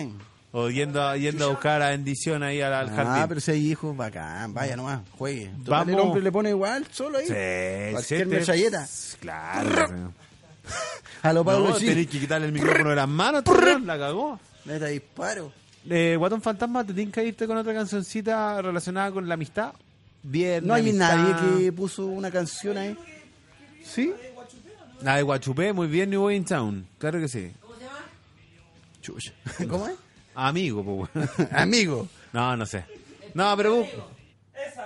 O 0.53 0.69
yendo, 0.69 1.01
a- 1.01 1.15
yendo 1.15 1.45
a 1.45 1.49
buscar 1.49 1.79
la 1.79 1.89
bendición 1.91 2.43
ahí 2.43 2.61
al, 2.61 2.73
al 2.73 2.89
Ah, 2.89 2.93
jardín. 2.93 3.25
pero 3.29 3.39
si 3.39 3.51
hay 3.51 3.71
hijos, 3.71 3.95
bacán, 3.95 4.53
vaya 4.53 4.75
nomás, 4.75 4.99
juegue. 5.17 5.49
Total, 5.63 5.87
el 5.89 5.95
Vamos. 5.95 6.07
hombre 6.07 6.21
le 6.23 6.31
pone 6.31 6.49
igual, 6.49 6.85
solo 6.91 7.19
ahí. 7.19 7.25
Sí, 7.27 7.91
Cualquier 7.93 8.27
metralleta. 8.27 8.87
Claro. 9.21 10.11
A 11.23 11.33
lo 11.33 11.45
Pablo 11.45 11.69
No, 11.69 11.75
tenés 11.75 12.07
que 12.07 12.19
quitarle 12.19 12.47
el 12.47 12.51
micrófono 12.53 12.89
de 12.89 12.95
las 12.97 13.07
manos, 13.07 13.43
la 13.85 13.97
cagó. 13.97 14.39
Neta 14.65 14.87
disparo. 14.87 15.51
Eh, 15.89 16.15
Guatón 16.17 16.41
Fantasma, 16.41 16.83
¿te 16.85 16.93
tienes 16.93 17.13
que 17.13 17.23
irte 17.23 17.47
con 17.47 17.57
otra 17.57 17.73
cancioncita 17.73 18.61
relacionada 18.61 19.11
con 19.11 19.27
la 19.27 19.35
amistad? 19.35 19.71
Bien. 20.23 20.65
No 20.65 20.73
hay 20.73 20.81
amistad. 20.81 21.15
nadie 21.17 21.65
que 21.65 21.71
puso 21.71 22.05
una 22.05 22.31
canción 22.31 22.77
ahí. 22.77 22.97
¿Sí? 23.83 24.13
La 25.01 25.15
de 25.15 25.23
Guachupé, 25.23 25.73
muy 25.73 25.87
bien, 25.87 26.09
New 26.09 26.21
Boy 26.21 26.35
in 26.35 26.45
Town. 26.45 26.87
Claro 26.97 27.19
que 27.19 27.27
sí. 27.27 27.51
Chucha. 29.01 29.33
¿Cómo 29.69 29.87
es? 29.87 29.95
Amigo, 30.35 31.09
pues. 31.13 31.29
Amigo. 31.51 32.07
No, 32.33 32.55
no 32.55 32.65
sé. 32.65 32.85
No, 33.33 33.55
pero 33.57 33.85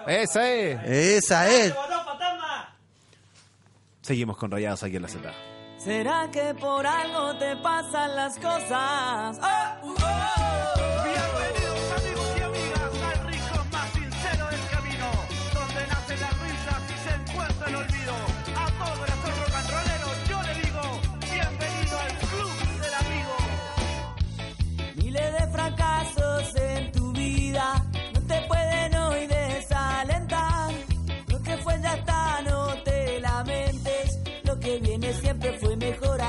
Esa 0.08 0.50
es. 0.50 0.84
Esa 0.86 1.50
es. 1.50 1.74
Seguimos 4.02 4.38
con 4.38 4.52
rayados 4.52 4.84
aquí 4.84 4.96
en 4.96 5.02
la 5.02 5.08
Z. 5.08 5.34
¿Será 5.80 6.30
que 6.32 6.54
por 6.60 6.86
algo 6.86 7.38
te 7.38 7.56
pasan 7.58 8.16
las 8.16 8.36
cosas? 8.38 9.38
Oh, 9.42 9.94
oh. 9.94 9.96
Bienvenidos 9.98 10.75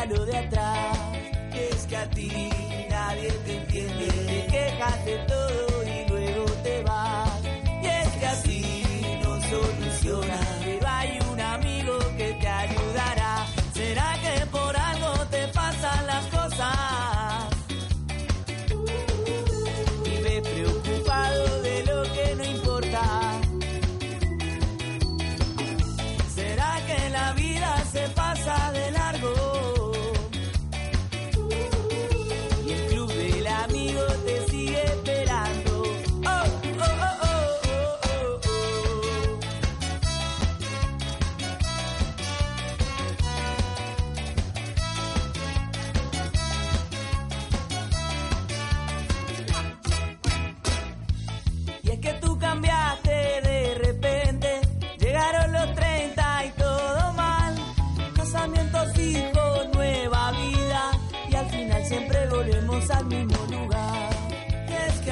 atrás. 0.03 0.55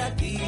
Aquí 0.05 0.44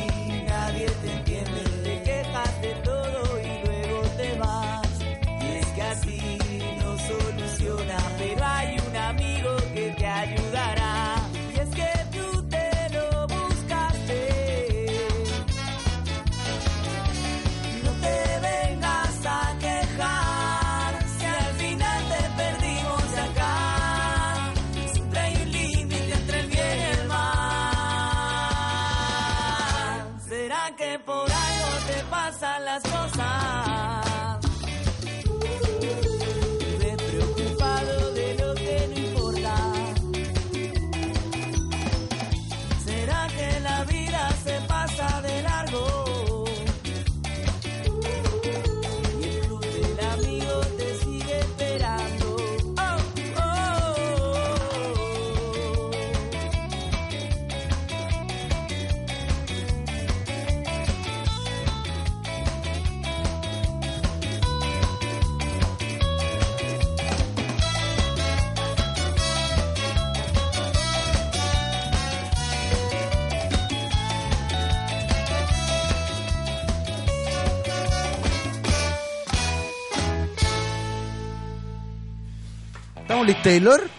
¿Estamos 83.28 83.44
listos, 83.44 83.44
Taylor? 83.44 83.90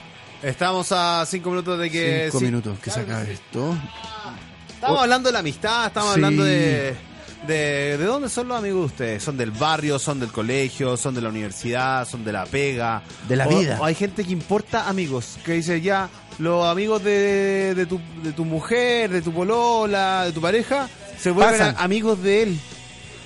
Estamos 0.42 0.92
a 0.92 1.26
cinco 1.26 1.50
minutos 1.50 1.78
de 1.78 1.90
que. 1.90 2.24
Cinco 2.26 2.38
sí. 2.38 2.44
minutos 2.46 2.78
que 2.78 2.90
se 2.90 3.00
acabe 3.00 3.32
esto. 3.32 3.76
Estamos 4.74 5.00
hablando 5.00 5.28
de 5.28 5.32
la 5.32 5.38
amistad, 5.40 5.86
estamos 5.88 6.10
Sí. 6.10 6.14
hablando 6.14 6.44
de, 6.44 6.94
de. 7.46 7.98
¿De 7.98 8.04
dónde 8.04 8.28
son 8.28 8.48
los 8.48 8.58
amigos 8.58 8.80
de 8.80 8.86
ustedes? 8.86 9.22
¿Son 9.22 9.36
del 9.36 9.50
barrio, 9.50 9.98
son 9.98 10.20
del 10.20 10.30
colegio, 10.30 10.96
son 10.96 11.14
de 11.14 11.20
la 11.20 11.28
universidad, 11.28 12.06
son 12.08 12.24
de 12.24 12.32
la 12.32 12.46
pega? 12.46 13.02
De 13.28 13.36
la 13.36 13.46
O- 13.46 13.58
vida. 13.58 13.78
o 13.80 13.84
hay 13.84 13.94
gente 13.94 14.24
que 14.24 14.32
importa 14.32 14.88
amigos, 14.88 15.36
que 15.44 15.52
dice 15.52 15.80
ya, 15.80 16.08
los 16.38 16.64
amigos 16.66 17.02
de, 17.02 17.74
de, 17.74 17.86
tu, 17.86 18.00
de 18.22 18.32
tu 18.32 18.44
mujer, 18.44 19.10
de 19.10 19.20
tu 19.22 19.32
polola, 19.32 20.24
de 20.26 20.32
tu 20.32 20.40
pareja, 20.40 20.88
se 21.18 21.30
vuelven 21.32 21.74
amigos 21.78 22.22
de 22.22 22.42
él. 22.44 22.60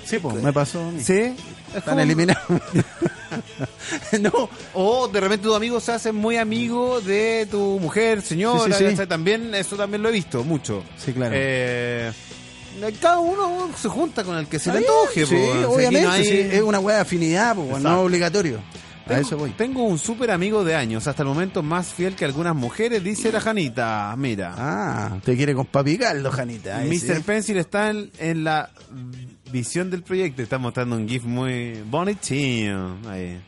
Sí, 0.05 0.17
pues, 0.19 0.35
me 0.43 0.51
pasó 0.51 0.81
a 0.81 0.91
mí. 0.91 1.01
¿Sí? 1.01 1.33
Es 1.73 1.77
Están 1.79 1.99
eliminados. 1.99 2.43
no, 4.21 4.49
O 4.73 5.07
de 5.07 5.19
repente 5.19 5.43
tus 5.43 5.55
amigos 5.55 5.83
se 5.83 5.91
hacen 5.93 6.15
muy 6.15 6.37
amigos 6.37 7.05
de 7.05 7.47
tu 7.49 7.79
mujer, 7.79 8.21
señora, 8.21 8.75
Sí, 8.77 8.85
sí. 8.95 9.05
También, 9.07 9.53
eso 9.55 9.75
también 9.75 10.01
lo 10.01 10.09
he 10.09 10.11
visto 10.11 10.43
mucho. 10.43 10.83
Sí, 10.97 11.13
claro. 11.13 11.33
Eh, 11.35 12.11
cada 13.01 13.19
uno 13.19 13.69
se 13.79 13.87
junta 13.87 14.23
con 14.23 14.37
el 14.37 14.47
que 14.47 14.59
se 14.59 14.71
le 14.71 14.79
antoje, 14.79 15.25
sí, 15.25 15.35
po, 15.35 15.73
obviamente, 15.73 16.07
no 16.07 16.11
hay- 16.11 16.25
sí, 16.25 16.39
es 16.39 16.61
una 16.61 16.79
weá 16.79 16.97
de 16.97 17.01
afinidad, 17.03 17.55
no 17.55 17.77
es 17.77 17.85
obligatorio. 17.85 18.59
A 19.05 19.19
eso 19.19 19.35
voy. 19.37 19.49
tengo 19.51 19.83
un 19.83 19.99
súper 19.99 20.31
amigo 20.31 20.63
de 20.63 20.75
años, 20.75 21.07
hasta 21.07 21.23
el 21.23 21.27
momento 21.27 21.61
más 21.61 21.87
fiel 21.87 22.15
que 22.15 22.23
algunas 22.23 22.55
mujeres, 22.55 23.03
dice 23.03 23.33
la 23.33 23.41
Janita. 23.41 24.15
Mira, 24.17 24.53
Ah, 24.57 25.17
te 25.25 25.35
quiere 25.35 25.53
con 25.53 25.65
papi 25.65 25.97
Caldo, 25.97 26.31
Janita. 26.31 26.79
Mr. 26.85 27.21
Pencil 27.21 27.57
está 27.57 27.89
en, 27.89 28.09
en 28.17 28.45
la 28.45 28.69
visión 29.53 29.89
del 29.89 30.01
proyecto. 30.03 30.41
Está 30.41 30.57
mostrando 30.57 30.97
un 30.97 31.07
GIF 31.07 31.23
muy 31.23 31.81
bonitinho. 31.85 32.97
Ahí. 33.07 33.39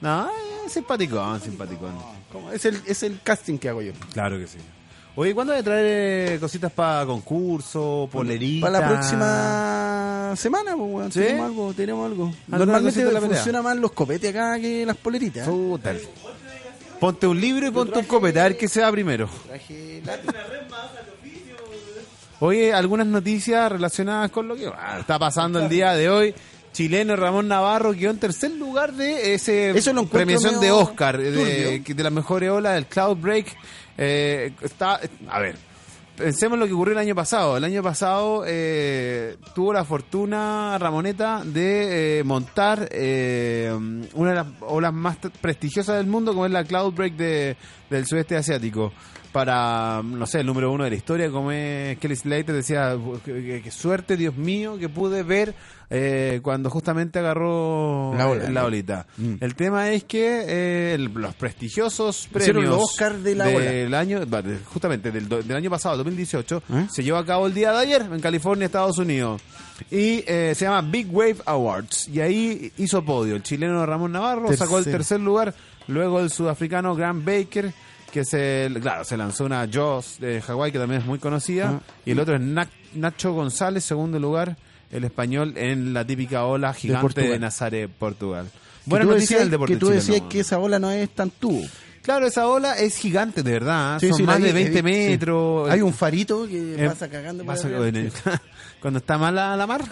No, 0.00 0.28
es 0.66 0.72
simpaticón, 0.72 1.40
simpaticón. 1.40 1.94
¿Cómo? 2.30 2.52
Es, 2.52 2.64
el, 2.66 2.80
es 2.86 3.02
el 3.02 3.20
casting 3.22 3.58
que 3.58 3.70
hago 3.70 3.82
yo. 3.82 3.92
Claro 4.12 4.38
que 4.38 4.46
sí. 4.46 4.58
Oye, 5.16 5.32
¿cuándo 5.34 5.52
voy 5.52 5.60
a 5.60 5.64
traer 5.64 6.32
eh, 6.32 6.40
cositas 6.40 6.72
para 6.72 7.06
concurso, 7.06 8.08
poleritas? 8.10 8.68
Para 8.68 8.80
la 8.80 8.88
próxima 8.88 10.34
semana, 10.36 10.76
pues, 10.76 10.90
weón, 10.92 11.12
¿Sí? 11.12 11.20
tenemos 11.20 11.46
algo, 11.46 11.72
tenemos 11.72 12.10
algo. 12.10 12.24
¿Alguna 12.26 12.58
Normalmente 12.58 13.12
la 13.12 13.20
funciona 13.20 13.62
más 13.62 13.76
los 13.76 13.92
copetes 13.92 14.30
acá 14.30 14.58
que 14.58 14.84
las 14.84 14.96
poleritas. 14.96 15.48
Puta. 15.48 15.94
Ponte 16.98 17.26
un 17.26 17.40
libro 17.40 17.68
y 17.68 17.70
ponte 17.70 17.98
un 17.98 18.04
copete, 18.06 18.40
a 18.40 18.44
ver 18.44 18.56
qué 18.56 18.66
se 18.66 18.80
da 18.80 18.90
primero. 18.90 19.28
Traje 19.46 20.02
lápiz. 20.04 20.28
Oye, 22.40 22.72
algunas 22.72 23.06
noticias 23.06 23.70
relacionadas 23.70 24.30
con 24.30 24.48
lo 24.48 24.56
que 24.56 24.66
ah, 24.66 24.98
está 25.00 25.18
pasando 25.18 25.60
el 25.60 25.68
día 25.68 25.92
de 25.92 26.08
hoy. 26.08 26.34
Chileno 26.72 27.14
Ramón 27.14 27.46
Navarro 27.46 27.92
quedó 27.92 28.10
en 28.10 28.18
tercer 28.18 28.50
lugar 28.50 28.94
de 28.94 29.34
ese 29.34 29.70
Eso 29.70 29.92
lo 29.92 30.06
premiación 30.06 30.60
de 30.60 30.72
Oscar, 30.72 31.16
de, 31.16 31.30
turbio. 31.30 31.94
de 31.94 32.02
las 32.02 32.12
mejores 32.12 32.50
olas 32.50 32.74
del 32.74 32.86
Cloud 32.86 33.16
Break. 33.16 33.56
Eh, 33.96 34.52
está, 34.60 35.00
a 35.28 35.38
ver, 35.38 35.56
pensemos 36.16 36.58
lo 36.58 36.66
que 36.66 36.72
ocurrió 36.72 36.92
el 36.92 36.98
año 36.98 37.14
pasado. 37.14 37.56
El 37.56 37.64
año 37.64 37.82
pasado 37.82 38.44
eh, 38.46 39.36
tuvo 39.54 39.72
la 39.72 39.84
fortuna 39.84 40.76
Ramoneta 40.78 41.42
de 41.44 42.18
eh, 42.18 42.24
montar 42.24 42.88
eh, 42.90 43.72
una 44.14 44.30
de 44.30 44.36
las 44.36 44.46
olas 44.60 44.92
más 44.92 45.16
prestigiosas 45.40 45.96
del 45.96 46.06
mundo, 46.06 46.32
como 46.32 46.46
es 46.46 46.52
la 46.52 46.64
Cloud 46.64 46.92
Break 46.92 47.14
de, 47.14 47.56
del 47.90 48.06
sudeste 48.06 48.36
asiático. 48.36 48.92
Para, 49.34 50.00
no 50.04 50.28
sé, 50.28 50.38
el 50.42 50.46
número 50.46 50.70
uno 50.70 50.84
de 50.84 50.90
la 50.90 50.94
historia, 50.96 51.28
como 51.28 51.50
es 51.50 51.98
Kelly 51.98 52.14
Slater, 52.14 52.54
decía, 52.54 52.96
qué 53.24 53.68
suerte, 53.72 54.16
Dios 54.16 54.36
mío, 54.36 54.78
que 54.78 54.88
pude 54.88 55.24
ver 55.24 55.56
eh, 55.90 56.38
cuando 56.40 56.70
justamente 56.70 57.18
agarró 57.18 58.14
La 58.16 58.28
ola. 58.28 58.44
eh, 58.44 58.52
la 58.52 58.64
olita. 58.64 59.06
Mm. 59.16 59.34
El 59.40 59.56
tema 59.56 59.90
es 59.90 60.04
que 60.04 60.44
eh, 60.46 60.94
el- 60.94 61.12
los 61.12 61.34
prestigiosos 61.34 62.28
premios 62.32 62.64
los 62.64 62.84
Oscar 62.84 63.16
de 63.18 63.34
la 63.34 63.48
ola. 63.48 63.58
del 63.58 63.94
año, 63.94 64.20
va, 64.32 64.40
de- 64.40 64.58
justamente 64.66 65.10
del, 65.10 65.28
del 65.28 65.56
año 65.56 65.68
pasado, 65.68 65.96
2018, 65.96 66.62
¿Eh? 66.72 66.86
se 66.92 67.02
llevó 67.02 67.18
a 67.18 67.26
cabo 67.26 67.48
el 67.48 67.54
día 67.54 67.72
de 67.72 67.78
ayer 67.78 68.02
en 68.02 68.20
California, 68.20 68.66
Estados 68.66 68.98
Unidos. 68.98 69.42
Y 69.90 70.22
eh, 70.28 70.52
se 70.54 70.64
llama 70.66 70.82
Big 70.88 71.08
Wave 71.10 71.38
Awards. 71.44 72.06
Y 72.06 72.20
ahí 72.20 72.72
hizo 72.78 73.04
podio. 73.04 73.34
El 73.34 73.42
chileno 73.42 73.84
Ramón 73.84 74.12
Navarro 74.12 74.52
sacó 74.56 74.78
el 74.78 74.84
tercer 74.84 75.18
lugar. 75.18 75.52
Luego 75.88 76.20
el 76.20 76.30
sudafricano 76.30 76.94
Grant 76.94 77.24
Baker, 77.24 77.72
que 78.14 78.24
se, 78.24 78.70
claro, 78.80 79.04
se 79.04 79.16
lanzó 79.16 79.44
una 79.44 79.68
Joss 79.70 80.16
de 80.20 80.40
Hawái, 80.40 80.70
que 80.72 80.78
también 80.78 81.00
es 81.02 81.06
muy 81.06 81.18
conocida. 81.18 81.80
Ah. 81.84 81.92
Y 82.06 82.12
el 82.12 82.20
otro 82.20 82.36
es 82.36 82.40
Na- 82.40 82.68
Nacho 82.94 83.32
González, 83.32 83.84
segundo 83.84 84.18
lugar. 84.20 84.56
El 84.92 85.02
español 85.02 85.54
en 85.56 85.92
la 85.92 86.06
típica 86.06 86.44
ola 86.44 86.72
gigante 86.72 87.00
de, 87.08 87.14
Portugal. 87.14 87.40
Nazaré, 87.40 87.88
Portugal. 87.88 88.46
Buena 88.86 89.04
noticia 89.06 89.38
decías- 89.38 89.40
del 89.40 89.50
deporte 89.50 89.74
Que 89.74 89.80
tú 89.80 89.88
decías 89.88 90.20
que 90.30 90.40
esa 90.40 90.56
bola 90.58 90.78
no 90.78 90.90
es 90.92 91.10
tan 91.10 91.30
tubo. 91.30 91.66
Claro, 92.02 92.26
esa 92.26 92.46
ola 92.46 92.78
es 92.78 92.96
gigante, 92.96 93.42
de 93.42 93.50
verdad. 93.52 93.98
Sí, 93.98 94.08
Son 94.08 94.16
sí, 94.18 94.22
la 94.24 94.32
más 94.34 94.42
de 94.42 94.50
he 94.50 94.52
20 94.52 94.82
vi- 94.82 94.92
sí. 94.94 95.08
metros. 95.10 95.70
Hay 95.70 95.80
un 95.80 95.92
farito 95.92 96.46
que 96.46 96.74
Eh, 96.84 96.86
pasa 96.88 97.08
cagando 97.08 97.44
pasa- 97.44 97.68
cuando 98.80 98.98
está 98.98 99.18
mala 99.18 99.56
la 99.56 99.66
mar. 99.66 99.82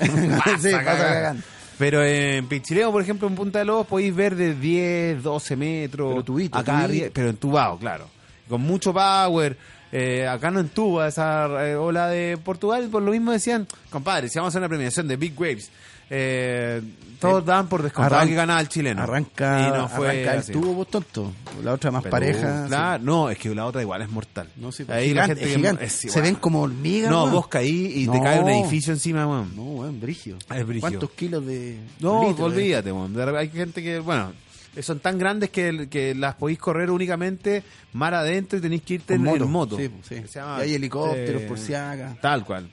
Sí, 0.61 0.71
pasa 0.71 0.85
cagando. 0.85 1.43
Pero 1.79 2.05
en 2.05 2.47
Pichileo, 2.47 2.93
por 2.93 3.03
ejemplo, 3.03 3.27
en 3.29 3.35
Punta 3.35 3.59
de 3.59 3.65
Lobos, 3.65 3.87
podéis 3.87 4.15
ver 4.15 4.37
de 4.37 4.55
10, 4.55 5.23
12 5.23 5.57
metros. 5.57 6.11
Pero 6.11 6.25
tubito, 6.25 6.59
acá 6.59 6.87
tubito. 6.87 7.11
pero 7.13 7.31
entubado, 7.31 7.79
claro. 7.79 8.09
Con 8.49 8.61
mucho 8.61 8.93
power. 8.93 9.57
Eh, 9.91 10.27
acá 10.27 10.51
no 10.51 10.61
entuba 10.61 11.09
esa 11.09 11.69
eh, 11.69 11.77
ola 11.77 12.09
de 12.09 12.39
Portugal. 12.43 12.89
Por 12.91 13.03
lo 13.03 13.13
mismo 13.13 13.33
decían, 13.33 13.67
compadre, 13.91 14.29
si 14.29 14.39
vamos 14.39 14.49
a 14.49 14.53
hacer 14.53 14.61
una 14.63 14.69
premiación 14.69 15.07
de 15.07 15.17
Big 15.17 15.39
Waves, 15.39 15.71
eh, 16.11 16.83
todos 17.19 17.45
daban 17.45 17.69
por 17.69 17.83
descontado 17.83 18.27
que 18.27 18.35
ganaba 18.35 18.61
el 18.61 18.69
chileno. 18.69 19.03
Arranca, 19.03 19.69
y 19.69 19.79
no 19.79 19.89
fue 19.89 20.11
arranca 20.11 20.35
el 20.35 20.53
tubo, 20.53 20.75
vos 20.75 20.89
tonto. 20.89 21.33
La 21.63 21.73
otra 21.73 21.91
más 21.93 22.03
Pero, 22.03 22.11
pareja. 22.11 22.65
Claro, 22.67 23.05
no, 23.05 23.31
es 23.31 23.39
que 23.39 23.55
la 23.55 23.67
otra 23.67 23.81
igual 23.81 24.03
es 24.03 24.11
mortal. 24.11 24.49
sí. 24.55 24.61
No, 24.61 24.73
sí, 24.73 24.85
Ahí 24.89 25.09
gigante, 25.11 25.35
la 25.37 25.47
gente 25.71 25.85
es 25.85 26.01
que- 26.01 26.09
Se 26.09 26.21
ven 26.21 26.35
como 26.35 26.63
hormigas. 26.63 27.11
No, 27.11 27.23
weón. 27.23 27.33
vos 27.35 27.47
caí 27.49 27.93
y 27.95 28.09
te 28.09 28.21
cae 28.21 28.41
un 28.41 28.49
edificio 28.49 28.93
encima, 28.93 29.27
weón. 29.27 29.55
No, 29.55 29.63
weón, 29.63 30.01
brigio. 30.01 30.37
Es 30.53 30.67
brígido. 30.67 30.81
¿Cuántos 30.81 31.11
kilos 31.11 31.47
de.? 31.47 31.79
No, 32.01 32.29
litros 32.29 32.53
de- 32.53 32.59
olvídate, 32.61 32.93
weón. 32.93 33.37
Hay 33.37 33.49
gente 33.51 33.83
que, 33.83 34.01
bueno, 34.01 34.33
son 34.81 34.99
tan 34.99 35.17
grandes 35.19 35.51
que, 35.51 35.87
que 35.89 36.15
las 36.17 36.35
podéis 36.35 36.59
correr 36.59 36.91
únicamente 36.91 37.63
mar 37.93 38.15
adentro 38.15 38.59
y 38.59 38.63
tenéis 38.63 38.83
que 38.83 38.95
irte 38.95 39.15
en 39.15 39.23
moto. 39.23 39.45
en 39.45 39.51
moto. 39.51 39.77
Sí, 39.77 39.91
sí. 40.09 40.15
Que 40.17 40.27
se 40.27 40.41
llama, 40.41 40.59
Y 40.59 40.63
hay 40.63 40.75
helicópteros 40.75 41.43
eh, 41.43 41.47
por 41.47 41.59
si 41.59 41.75
haga. 41.75 42.17
Tal 42.21 42.45
cual. 42.45 42.69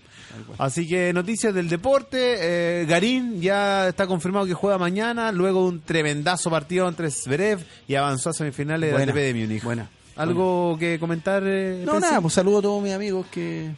Así 0.58 0.88
que 0.88 1.12
noticias 1.14 1.54
del 1.54 1.70
deporte. 1.70 2.36
eh, 2.82 2.86
Garín 2.86 3.42
ya 3.42 3.88
está 3.90 4.06
confirmado 4.08 4.46
que 4.46 4.54
juega 4.54 4.78
mañana, 4.78 5.32
luego 5.32 5.66
un 5.66 5.82
tremendazo 5.82 6.50
partido 6.50 6.88
entre 6.88 7.10
Zverev 7.12 7.60
y 7.88 7.96
avanzó 7.96 8.30
a 8.30 8.34
semifinales 8.34 8.92
Buena, 8.92 9.06
del 9.06 9.10
ATP 9.10 9.34
de 9.34 9.34
Múnich. 9.46 9.64
buena, 9.64 9.90
¿Algo 10.16 10.78
que 10.80 11.00
comentar? 11.00 11.44
eh, 11.46 11.82
No, 11.86 12.00
nada, 12.00 12.20
pues 12.22 12.34
saludo 12.34 12.60
a 12.60 12.62
todos 12.62 12.84
mis 12.84 12.94
amigos 12.94 13.26
que 13.32 13.72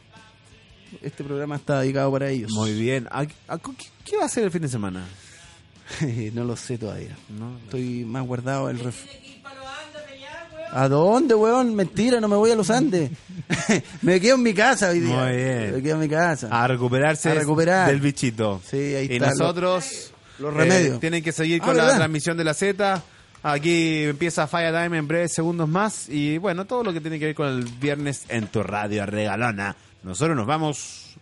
este 1.01 1.23
programa 1.23 1.55
está 1.55 1.79
dedicado 1.81 2.11
para 2.11 2.29
ellos. 2.29 2.51
Muy 2.53 2.73
bien. 2.73 3.07
¿A- 3.11 3.25
a- 3.47 3.57
¿Qué, 3.57 3.71
qué 4.05 4.17
va 4.17 4.23
a 4.23 4.25
hacer 4.25 4.43
el 4.43 4.51
fin 4.51 4.61
de 4.63 4.67
semana? 4.67 5.05
no 6.33 6.43
lo 6.43 6.55
sé 6.55 6.77
todavía. 6.77 7.15
No. 7.29 7.57
Estoy 7.63 8.05
más 8.05 8.25
guardado 8.25 8.69
el 8.69 8.79
ref... 8.79 9.03
¿A 10.73 10.87
dónde, 10.87 11.35
weón? 11.35 11.75
Mentira, 11.75 12.19
no 12.21 12.27
me 12.27 12.35
voy 12.37 12.51
a 12.51 12.55
los 12.55 12.69
Andes. 12.69 13.11
me 14.01 14.19
quedo 14.21 14.35
en 14.35 14.43
mi 14.43 14.53
casa 14.53 14.89
hoy 14.89 14.99
día. 15.01 15.23
Muy 15.23 15.35
bien. 15.35 15.75
Me 15.75 15.81
quedo 15.83 15.95
en 15.95 15.99
mi 15.99 16.07
casa. 16.09 16.47
A 16.49 16.67
recuperarse 16.67 17.29
A 17.29 17.33
recuperar. 17.33 17.87
del 17.89 17.99
bichito. 17.99 18.61
Sí, 18.69 18.77
ahí 18.77 19.07
y 19.09 19.13
está, 19.15 19.29
nosotros 19.31 20.11
los 20.39 20.53
eh, 20.53 20.57
remedios. 20.57 20.99
tienen 20.99 21.21
que 21.23 21.31
seguir 21.33 21.59
Ah, 21.61 21.65
con 21.65 21.77
la 21.77 21.95
transmisión 21.95 22.37
de 22.37 22.43
la 22.45 22.53
Z. 22.53 23.03
Aquí 23.43 24.03
empieza 24.03 24.47
Fire 24.47 24.71
Time 24.71 24.97
en 24.97 25.07
breves 25.07 25.33
segundos 25.33 25.67
más. 25.67 26.07
Y 26.07 26.37
bueno, 26.37 26.65
todo 26.65 26.83
lo 26.83 26.93
que 26.93 27.01
tiene 27.01 27.19
que 27.19 27.25
ver 27.25 27.35
con 27.35 27.47
el 27.47 27.63
viernes 27.65 28.23
en 28.29 28.47
tu 28.47 28.63
radio 28.63 29.05
regalona. 29.05 29.75
Nosotros 30.03 30.37
nos 30.37 30.45
vamos. 30.47 31.15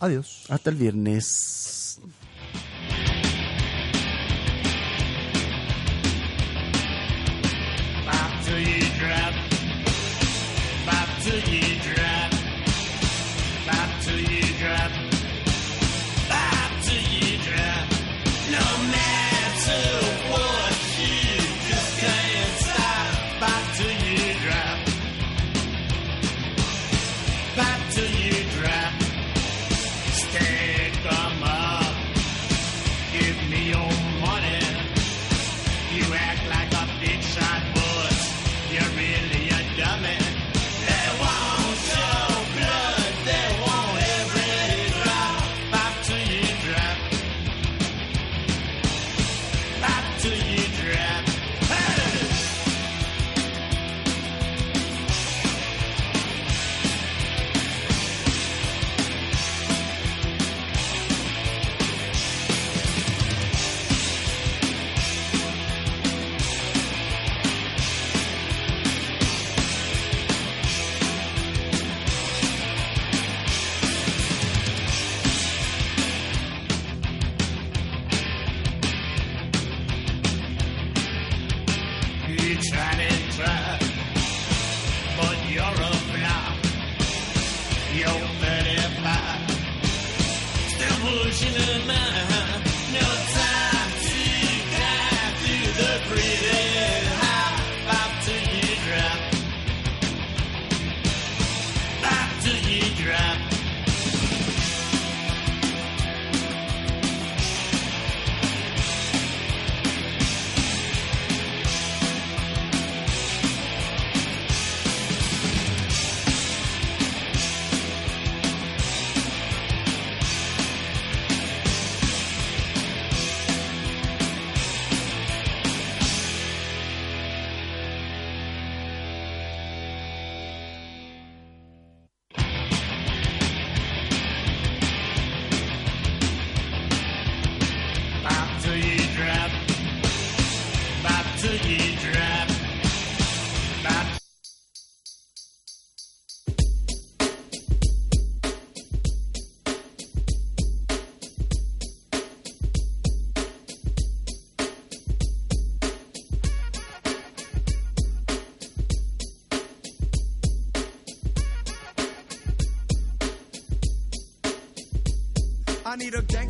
Adiós. 0.00 0.44
Hasta 0.48 0.70
el 0.70 0.76
viernes. 0.76 1.79
Till 8.50 8.58
you 8.58 8.80
drop. 8.98 9.34
You 11.46 11.78
drop. 11.94 12.30
Bop 13.66 14.04
you 14.04 14.42
drop. 14.58 15.09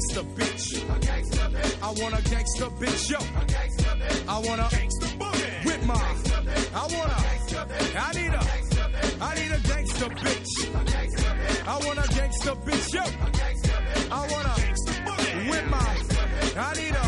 Gangster 0.01 0.23
bitch. 0.35 0.97
A 0.97 0.99
gangster 1.01 1.49
bitch. 1.51 1.83
I 1.83 2.03
want 2.03 2.19
a 2.19 2.31
gangster 2.31 2.65
bitch, 2.81 3.11
yo. 3.11 3.19
A 3.19 3.45
gangster 3.45 3.85
bitch. 3.85 4.29
I 4.29 4.39
want 4.39 4.61
a 4.61 4.77
gangster 4.77 5.07
boogie. 5.19 5.65
With 5.67 5.87
my. 5.87 5.95
I 6.75 6.83
want 6.83 7.13
a. 7.13 7.31
I 7.99 8.13
need 8.15 8.33
a. 8.33 8.43
I 9.21 9.35
need 9.35 9.53
a 9.53 9.61
gangster 9.69 10.09
bitch. 10.09 10.51
A 10.69 10.85
gangster 10.85 11.33
bitch. 11.41 11.67
I 11.67 11.87
want 11.87 11.99
a 11.99 12.15
gangster 12.15 12.55
bitch, 12.67 12.95
yo. 12.95 13.03
A 13.03 13.31
gangster 13.31 13.73
bitch. 13.73 14.11
I 14.11 14.21
want 14.33 14.47
a 14.47 14.61
gangster 14.61 14.93
boogie. 15.05 15.51
With 15.51 15.67
my. 15.69 15.79
I 16.57 16.75
need 16.75 16.95
a. 16.95 17.07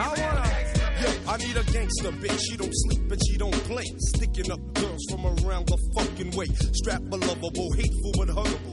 I 0.00 0.08
want 0.08 0.38
a. 0.38 0.58
Yo, 1.02 1.10
I 1.28 1.36
need 1.36 1.56
a 1.56 1.64
gangster 1.72 2.10
bitch. 2.10 2.40
She 2.50 2.56
don't 2.56 2.74
sleep 2.74 3.12
and 3.12 3.20
she 3.28 3.36
don't 3.36 3.64
play. 3.64 3.84
Sticking 4.16 4.50
up 4.50 4.60
girls 4.74 5.04
from 5.10 5.24
around 5.24 5.68
the 5.68 5.78
fucking 5.94 6.36
way. 6.36 6.46
Strap 6.72 7.02
a 7.12 7.16
lovable, 7.16 7.72
hateful 7.74 8.12
but 8.16 8.28
huggable. 8.28 8.67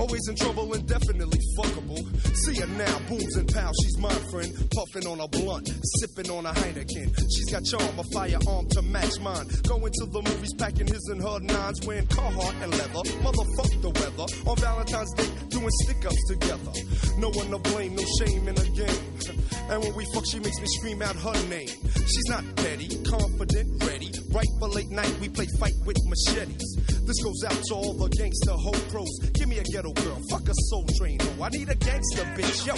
Always 0.00 0.28
in 0.28 0.34
trouble 0.34 0.72
and 0.72 0.88
definitely 0.88 1.38
fuckable. 1.58 2.00
See 2.34 2.58
her 2.58 2.66
now, 2.66 2.98
booms 3.00 3.36
and 3.36 3.46
pals, 3.52 3.76
she's 3.82 3.98
my 3.98 4.14
friend. 4.32 4.50
Puffing 4.72 5.06
on 5.06 5.20
a 5.20 5.28
blunt, 5.28 5.68
sipping 6.00 6.30
on 6.30 6.46
a 6.46 6.52
Heineken. 6.52 7.14
She's 7.30 7.50
got 7.52 7.62
charm, 7.66 7.98
a 7.98 8.04
firearm 8.04 8.66
to 8.70 8.80
match 8.80 9.20
mine. 9.20 9.46
Going 9.68 9.92
to 9.92 10.06
the 10.06 10.22
movies, 10.22 10.54
packing 10.54 10.86
his 10.86 11.04
and 11.12 11.20
her 11.20 11.38
nines, 11.40 11.86
wearing 11.86 12.06
Carhartt 12.06 12.62
and 12.62 12.72
leather. 12.72 13.04
Motherfuck 13.20 13.82
the 13.82 13.90
weather. 13.90 14.50
On 14.50 14.56
Valentine's 14.56 15.12
Day, 15.12 15.28
doing 15.50 15.70
stick 15.84 16.06
ups 16.06 16.28
together. 16.28 16.72
No 17.18 17.28
one 17.28 17.50
to 17.50 17.58
blame, 17.58 17.94
no 17.94 18.04
shame 18.20 18.48
in 18.48 18.54
the 18.54 18.68
game. 18.72 19.36
And 19.70 19.80
when 19.84 19.94
we 19.94 20.04
fuck, 20.12 20.24
she 20.26 20.40
makes 20.40 20.58
me 20.58 20.66
scream 20.66 21.00
out 21.00 21.14
her 21.14 21.48
name. 21.48 21.68
She's 21.68 22.26
not 22.28 22.42
petty, 22.56 22.88
confident, 23.04 23.84
ready. 23.84 24.10
Right 24.32 24.46
for 24.60 24.68
late 24.68 24.90
night, 24.90 25.12
we 25.20 25.28
play 25.28 25.46
fight 25.58 25.74
with 25.84 25.98
machetes. 26.06 26.76
This 27.04 27.22
goes 27.22 27.42
out 27.42 27.58
to 27.68 27.74
all 27.74 27.94
the 27.94 28.08
gangster 28.10 28.52
hoe 28.52 28.80
pros. 28.88 29.18
Give 29.34 29.48
me 29.48 29.58
a 29.58 29.64
ghetto 29.64 29.92
girl, 29.92 30.18
fuck 30.30 30.48
a 30.48 30.54
soul 30.70 30.84
train 30.96 31.18
hoe. 31.18 31.44
I 31.44 31.48
need 31.48 31.68
a 31.68 31.74
gangster 31.74 32.24
bitch, 32.38 32.66
yo. 32.66 32.74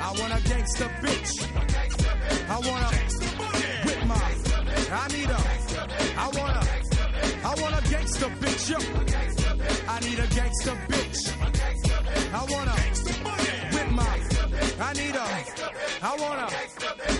I 0.00 0.10
want 0.18 0.32
a 0.32 0.48
gangster 0.48 0.88
bitch. 1.02 1.44
I 2.48 2.58
want 2.66 2.82
a 2.82 2.98
with 3.84 4.06
my. 4.06 4.48
I 4.90 5.08
need 5.08 5.28
a. 5.28 5.40
I 6.16 6.26
want 6.32 6.56
a. 6.56 6.78
I 7.44 7.54
want 7.60 7.86
a 7.86 7.90
gangster 7.90 8.30
bitch. 8.40 8.70
Yo. 8.70 8.78
I 9.86 10.00
need 10.00 10.18
a 10.18 10.26
gangster 10.34 10.76
bitch. 10.88 11.18
I 12.32 12.40
want 12.48 12.68
a 12.68 12.76
with 13.74 13.90
my. 13.90 14.18
I 14.80 14.92
need 14.94 15.14
a. 15.14 15.26
I 16.02 16.16
want 16.16 16.52
a. 16.52 17.17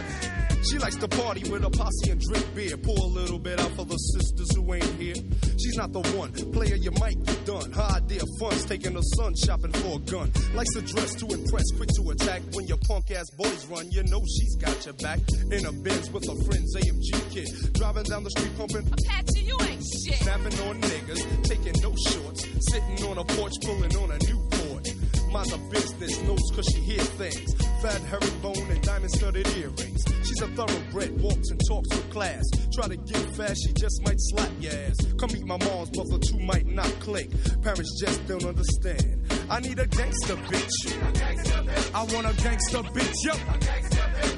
She 0.70 0.78
likes 0.78 0.96
to 0.96 1.08
party 1.08 1.48
with 1.50 1.64
a 1.64 1.70
posse 1.70 2.10
and 2.10 2.20
drink 2.20 2.54
beer. 2.54 2.76
Pour 2.76 2.96
a 2.96 3.08
little 3.08 3.38
bit 3.38 3.58
out 3.58 3.70
for 3.72 3.84
the 3.84 3.96
sisters 3.96 4.54
who 4.54 4.74
ain't 4.74 4.84
here. 5.00 5.14
She's 5.56 5.76
not 5.76 5.92
the 5.92 6.00
one. 6.12 6.32
Player, 6.52 6.76
you 6.76 6.90
might 7.00 7.16
get 7.24 7.44
done. 7.46 7.72
Her 7.72 7.88
idea 7.96 8.22
of 8.22 8.28
fun's 8.38 8.64
taking 8.66 8.94
her 8.94 9.08
son 9.16 9.34
shopping 9.34 9.72
for 9.72 9.96
a 9.96 9.98
gun. 10.00 10.30
Likes 10.54 10.72
to 10.74 10.82
dress 10.82 11.14
to 11.16 11.26
impress, 11.26 11.64
quick 11.76 11.88
to 11.96 12.10
attack. 12.10 12.42
When 12.52 12.66
your 12.66 12.76
punk 12.86 13.10
ass 13.12 13.30
boys 13.30 13.66
run, 13.66 13.90
you 13.90 14.02
know 14.04 14.20
she's 14.28 14.56
got 14.56 14.84
your 14.84 14.94
back. 14.94 15.20
In 15.50 15.64
a 15.64 15.72
Benz 15.72 16.10
with 16.10 16.28
her 16.28 16.36
friends, 16.44 16.76
AMG 16.76 17.30
kid. 17.32 17.72
Driving 17.72 18.04
down 18.04 18.24
the 18.24 18.30
street 18.30 18.56
pumping. 18.58 18.84
Apache, 18.92 19.40
you 19.40 19.56
ain't 19.62 19.82
shit. 19.82 20.20
Snapping 20.20 20.58
on 20.68 20.80
niggas, 20.80 21.44
taking 21.44 21.80
no 21.80 21.94
shorts. 21.96 22.44
Sitting 22.68 23.04
on 23.08 23.16
a 23.16 23.24
porch, 23.24 23.54
pulling 23.62 23.96
on 23.96 24.10
a 24.10 24.18
Newport. 24.20 24.84
Mind 25.32 25.50
the 25.50 25.58
business, 25.70 26.22
knows 26.22 26.50
cause 26.54 26.66
she 26.72 26.80
hear 26.80 27.00
things. 27.16 27.67
Fat 27.82 28.00
herringbone 28.10 28.70
and 28.70 28.82
diamond 28.82 29.10
studded 29.12 29.46
earrings. 29.56 30.04
She's 30.24 30.40
a 30.42 30.48
thoroughbred, 30.48 31.20
walks 31.20 31.50
and 31.50 31.60
talks 31.68 31.88
with 31.90 32.10
class. 32.10 32.42
Try 32.74 32.88
to 32.88 32.96
get 32.96 33.36
fast, 33.36 33.62
she 33.64 33.72
just 33.72 34.02
might 34.04 34.18
slap 34.18 34.50
your 34.58 34.72
ass. 34.72 34.96
Come 35.16 35.30
meet 35.32 35.46
my 35.46 35.56
mom's, 35.58 35.90
but 35.90 36.08
the 36.08 36.18
two 36.18 36.40
might 36.40 36.66
not 36.66 36.90
click. 36.98 37.30
Parents 37.62 38.00
just 38.00 38.26
don't 38.26 38.44
understand. 38.44 39.18
I 39.48 39.60
need 39.60 39.78
a 39.78 39.86
gangster 39.86 40.34
bitch. 40.34 41.94
I 41.94 42.02
want 42.12 42.26
a 42.26 42.42
gangster 42.42 42.82
bitch. 42.82 43.14
Yo. 43.24 43.32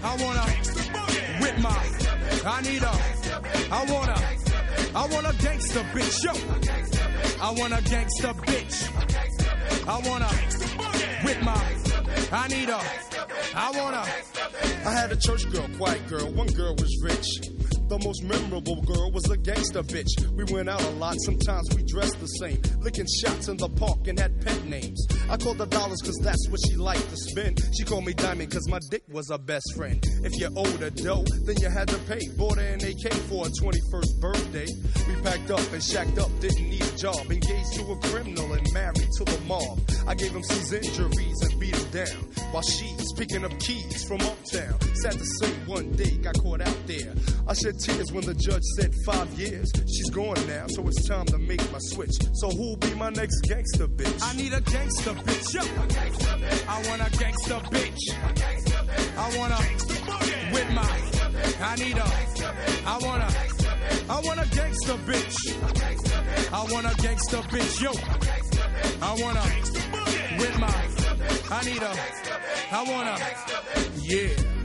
I 0.05 0.17
want 0.23 0.39
a 0.39 1.41
with 1.41 1.59
my. 1.61 1.83
I 2.45 2.61
need 2.61 2.83
a. 2.83 2.93
I 3.73 3.85
want 3.91 4.11
a. 4.11 4.97
I 4.97 5.07
want 5.07 5.27
a 5.27 5.43
gangster 5.43 5.81
bitch. 5.95 6.25
Yo. 6.25 6.33
I 7.43 7.51
want 7.53 7.73
a 7.73 7.83
gangster 7.89 8.35
bitch. 8.35 9.89
I 9.89 10.09
want 10.09 10.25
a 10.25 11.25
with 11.25 11.43
my. 11.43 11.81
I 12.33 12.49
need 12.49 12.69
a. 12.69 13.20
I 13.55 13.71
want 13.73 13.97
a. 13.97 14.89
I 14.89 14.93
had 14.93 15.11
a 15.13 15.17
church 15.17 15.51
girl, 15.51 15.67
quiet 15.77 16.07
girl. 16.09 16.31
One 16.33 16.47
girl 16.49 16.75
was 16.77 17.03
rich. 17.03 17.60
The 17.91 17.99
most 17.99 18.23
memorable 18.23 18.81
girl 18.83 19.11
was 19.11 19.29
a 19.31 19.37
gangster 19.37 19.83
bitch. 19.83 20.15
We 20.37 20.45
went 20.55 20.69
out 20.69 20.81
a 20.81 20.91
lot, 20.91 21.17
sometimes 21.27 21.75
we 21.75 21.83
dressed 21.83 22.21
the 22.21 22.29
same. 22.39 22.63
Licking 22.79 23.09
shots 23.21 23.49
in 23.49 23.57
the 23.57 23.69
park 23.69 24.07
and 24.07 24.17
had 24.17 24.41
pet 24.47 24.65
names. 24.65 25.05
I 25.29 25.37
called 25.37 25.59
her 25.59 25.67
dollars 25.67 26.01
cause 26.01 26.15
that's 26.23 26.49
what 26.51 26.61
she 26.69 26.77
liked 26.77 27.11
to 27.11 27.17
spend. 27.17 27.59
She 27.77 27.83
called 27.83 28.07
me 28.07 28.15
diamond 28.15 28.53
cause 28.53 28.69
my 28.69 28.79
dick 28.93 29.03
was 29.11 29.29
her 29.31 29.39
best 29.39 29.75
friend. 29.75 29.99
If 30.23 30.39
you 30.39 30.51
owed 30.55 30.79
her 30.79 30.91
dough, 30.91 31.25
then 31.43 31.57
you 31.59 31.69
had 31.69 31.89
to 31.89 31.99
pay. 32.07 32.21
Bought 32.39 32.59
her 32.59 32.63
an 32.63 32.79
AK 32.79 33.11
for 33.27 33.47
her 33.47 33.51
21st 33.51 34.21
birthday. 34.21 34.69
We 35.09 35.21
packed 35.23 35.51
up 35.51 35.73
and 35.73 35.83
shacked 35.83 36.17
up, 36.21 36.31
didn't 36.39 36.71
need 36.71 36.87
a 36.87 36.97
job. 36.97 37.27
Engaged 37.27 37.75
to 37.75 37.91
a 37.91 37.99
criminal 38.07 38.53
and 38.53 38.73
married 38.73 39.11
to 39.19 39.25
the 39.25 39.41
mob. 39.49 39.81
I 40.07 40.15
gave 40.15 40.31
him 40.31 40.45
some 40.45 40.79
injuries 40.79 41.43
and 41.43 41.59
beat 41.59 41.75
him 41.75 41.91
down. 41.91 42.23
While 42.53 42.63
she's 42.63 43.13
picking 43.15 43.45
up 43.45 43.59
keys 43.59 44.05
from 44.05 44.21
uptown. 44.21 44.79
Sad 44.95 45.13
to 45.19 45.25
say, 45.41 45.51
one 45.67 45.91
day 45.97 46.19
got 46.19 46.39
caught 46.39 46.61
out 46.61 46.87
there. 46.87 47.15
I 47.49 47.55
shed 47.55 47.80
tears 47.81 48.13
when 48.13 48.25
the 48.25 48.35
judge 48.35 48.63
said 48.77 48.95
five 49.07 49.29
years. 49.39 49.71
She's 49.87 50.11
gone 50.11 50.37
now, 50.47 50.67
so 50.69 50.87
it's 50.87 51.09
time 51.09 51.27
to 51.27 51.39
make 51.39 51.61
my 51.73 51.79
switch. 51.79 52.13
So 52.35 52.51
who'll 52.51 52.77
be 52.77 52.95
my 52.95 53.11
next 53.11 53.41
gangster 53.43 53.89
bitch? 53.89 54.23
I 54.23 54.37
need 54.37 54.53
a 54.53 54.61
gangster 54.61 55.13
bitch. 55.13 55.55
Yo. 55.55 55.63
I 56.69 56.77
want 56.89 57.01
a 57.01 57.19
gangster 57.19 57.61
bitch. 57.73 58.01
I 59.17 59.39
want 59.39 59.53
a 59.53 59.61
with 60.53 60.71
my. 60.73 61.11
I 61.63 61.77
need 61.77 61.97
a. 61.97 62.09
I 62.87 62.99
want 63.01 63.23
a. 63.23 63.31
I 64.11 64.21
want 64.21 64.41
a 64.41 64.49
gangster 64.55 64.95
bitch. 65.09 65.37
I 66.53 66.73
want 66.73 66.87
a 66.87 67.03
gangster 67.03 67.39
bitch. 67.39 67.81
Yo. 67.81 67.93
I 69.03 69.13
want 69.23 69.39
a 69.39 69.47
with 70.39 70.59
my. 70.59 70.91
I 71.51 71.65
need 71.65 71.83
a. 71.83 71.95
I 72.73 72.83
want 72.85 73.09
a. 73.09 73.41
Yeah. 74.03 74.60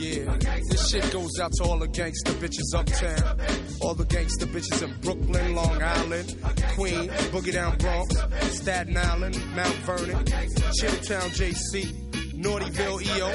Yeah, 0.00 0.34
this 0.70 0.88
shit 0.88 1.12
goes 1.12 1.38
out 1.38 1.52
to 1.52 1.64
all 1.64 1.78
the 1.78 1.86
gangster 1.86 2.32
bitches 2.32 2.74
uptown. 2.74 3.38
All 3.82 3.92
the 3.92 4.06
gangster 4.06 4.46
bitches 4.46 4.82
in 4.82 4.98
Brooklyn, 5.02 5.54
Long 5.54 5.82
Island, 5.82 6.36
Queens, 6.74 7.12
Boogie 7.28 7.52
Down 7.52 7.76
Bronx, 7.76 8.16
Staten 8.56 8.96
Island, 8.96 9.38
Mount 9.54 9.74
Vernon, 9.84 10.24
Chilltown 10.24 11.28
JC, 11.36 11.84
Naughtyville 12.32 13.02
EO, 13.02 13.28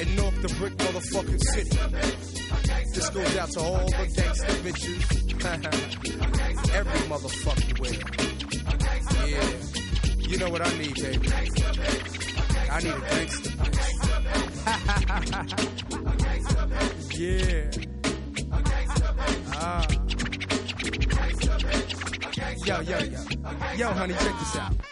and 0.00 0.16
North 0.16 0.42
the 0.42 0.54
Brick 0.60 0.76
motherfucking 0.76 1.40
city. 1.40 1.76
This 2.94 3.10
goes 3.10 3.36
out 3.36 3.50
to 3.50 3.60
all 3.60 3.86
the 3.86 4.12
gangster 4.14 4.46
bitches. 4.62 5.32
Every 6.72 7.00
motherfucking 7.08 7.80
way. 7.80 7.98
Yeah. 9.28 10.28
You 10.30 10.38
know 10.38 10.50
what 10.50 10.64
I 10.64 10.78
need, 10.78 10.94
baby. 10.94 11.28
I 12.70 12.80
need 12.80 12.94
a 12.94 13.00
gangster 13.00 14.01
Yeah. 17.14 17.70
Ah. 19.54 19.86
Yo, 22.64 22.80
yo, 22.80 22.98
yo. 22.98 23.20
Yo, 23.76 23.88
honey, 23.90 24.14
check 24.14 24.38
this 24.38 24.56
out. 24.56 24.91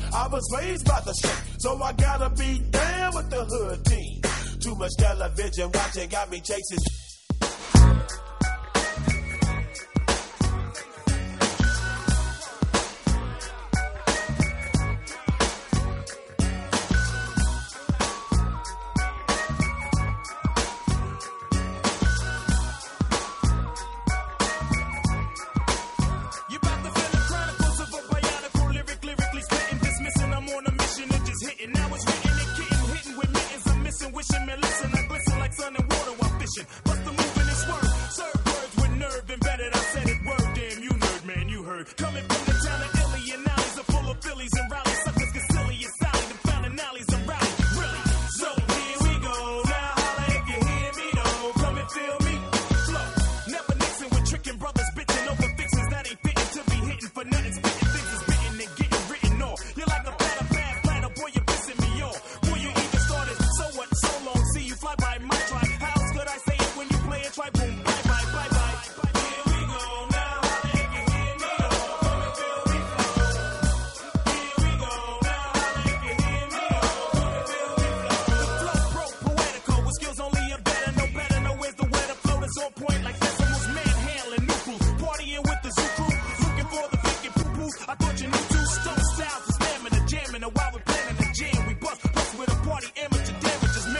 I 0.13 0.27
was 0.27 0.47
raised 0.57 0.85
by 0.85 0.99
the 1.01 1.13
street, 1.13 1.55
so 1.59 1.81
I 1.81 1.93
gotta 1.93 2.29
be 2.31 2.59
down 2.69 3.15
with 3.15 3.29
the 3.29 3.45
hood 3.45 3.85
team. 3.85 4.21
Too 4.59 4.75
much 4.75 4.91
television 4.97 5.71
watching 5.73 6.09
got 6.09 6.29
me 6.29 6.39
chasing 6.39 6.79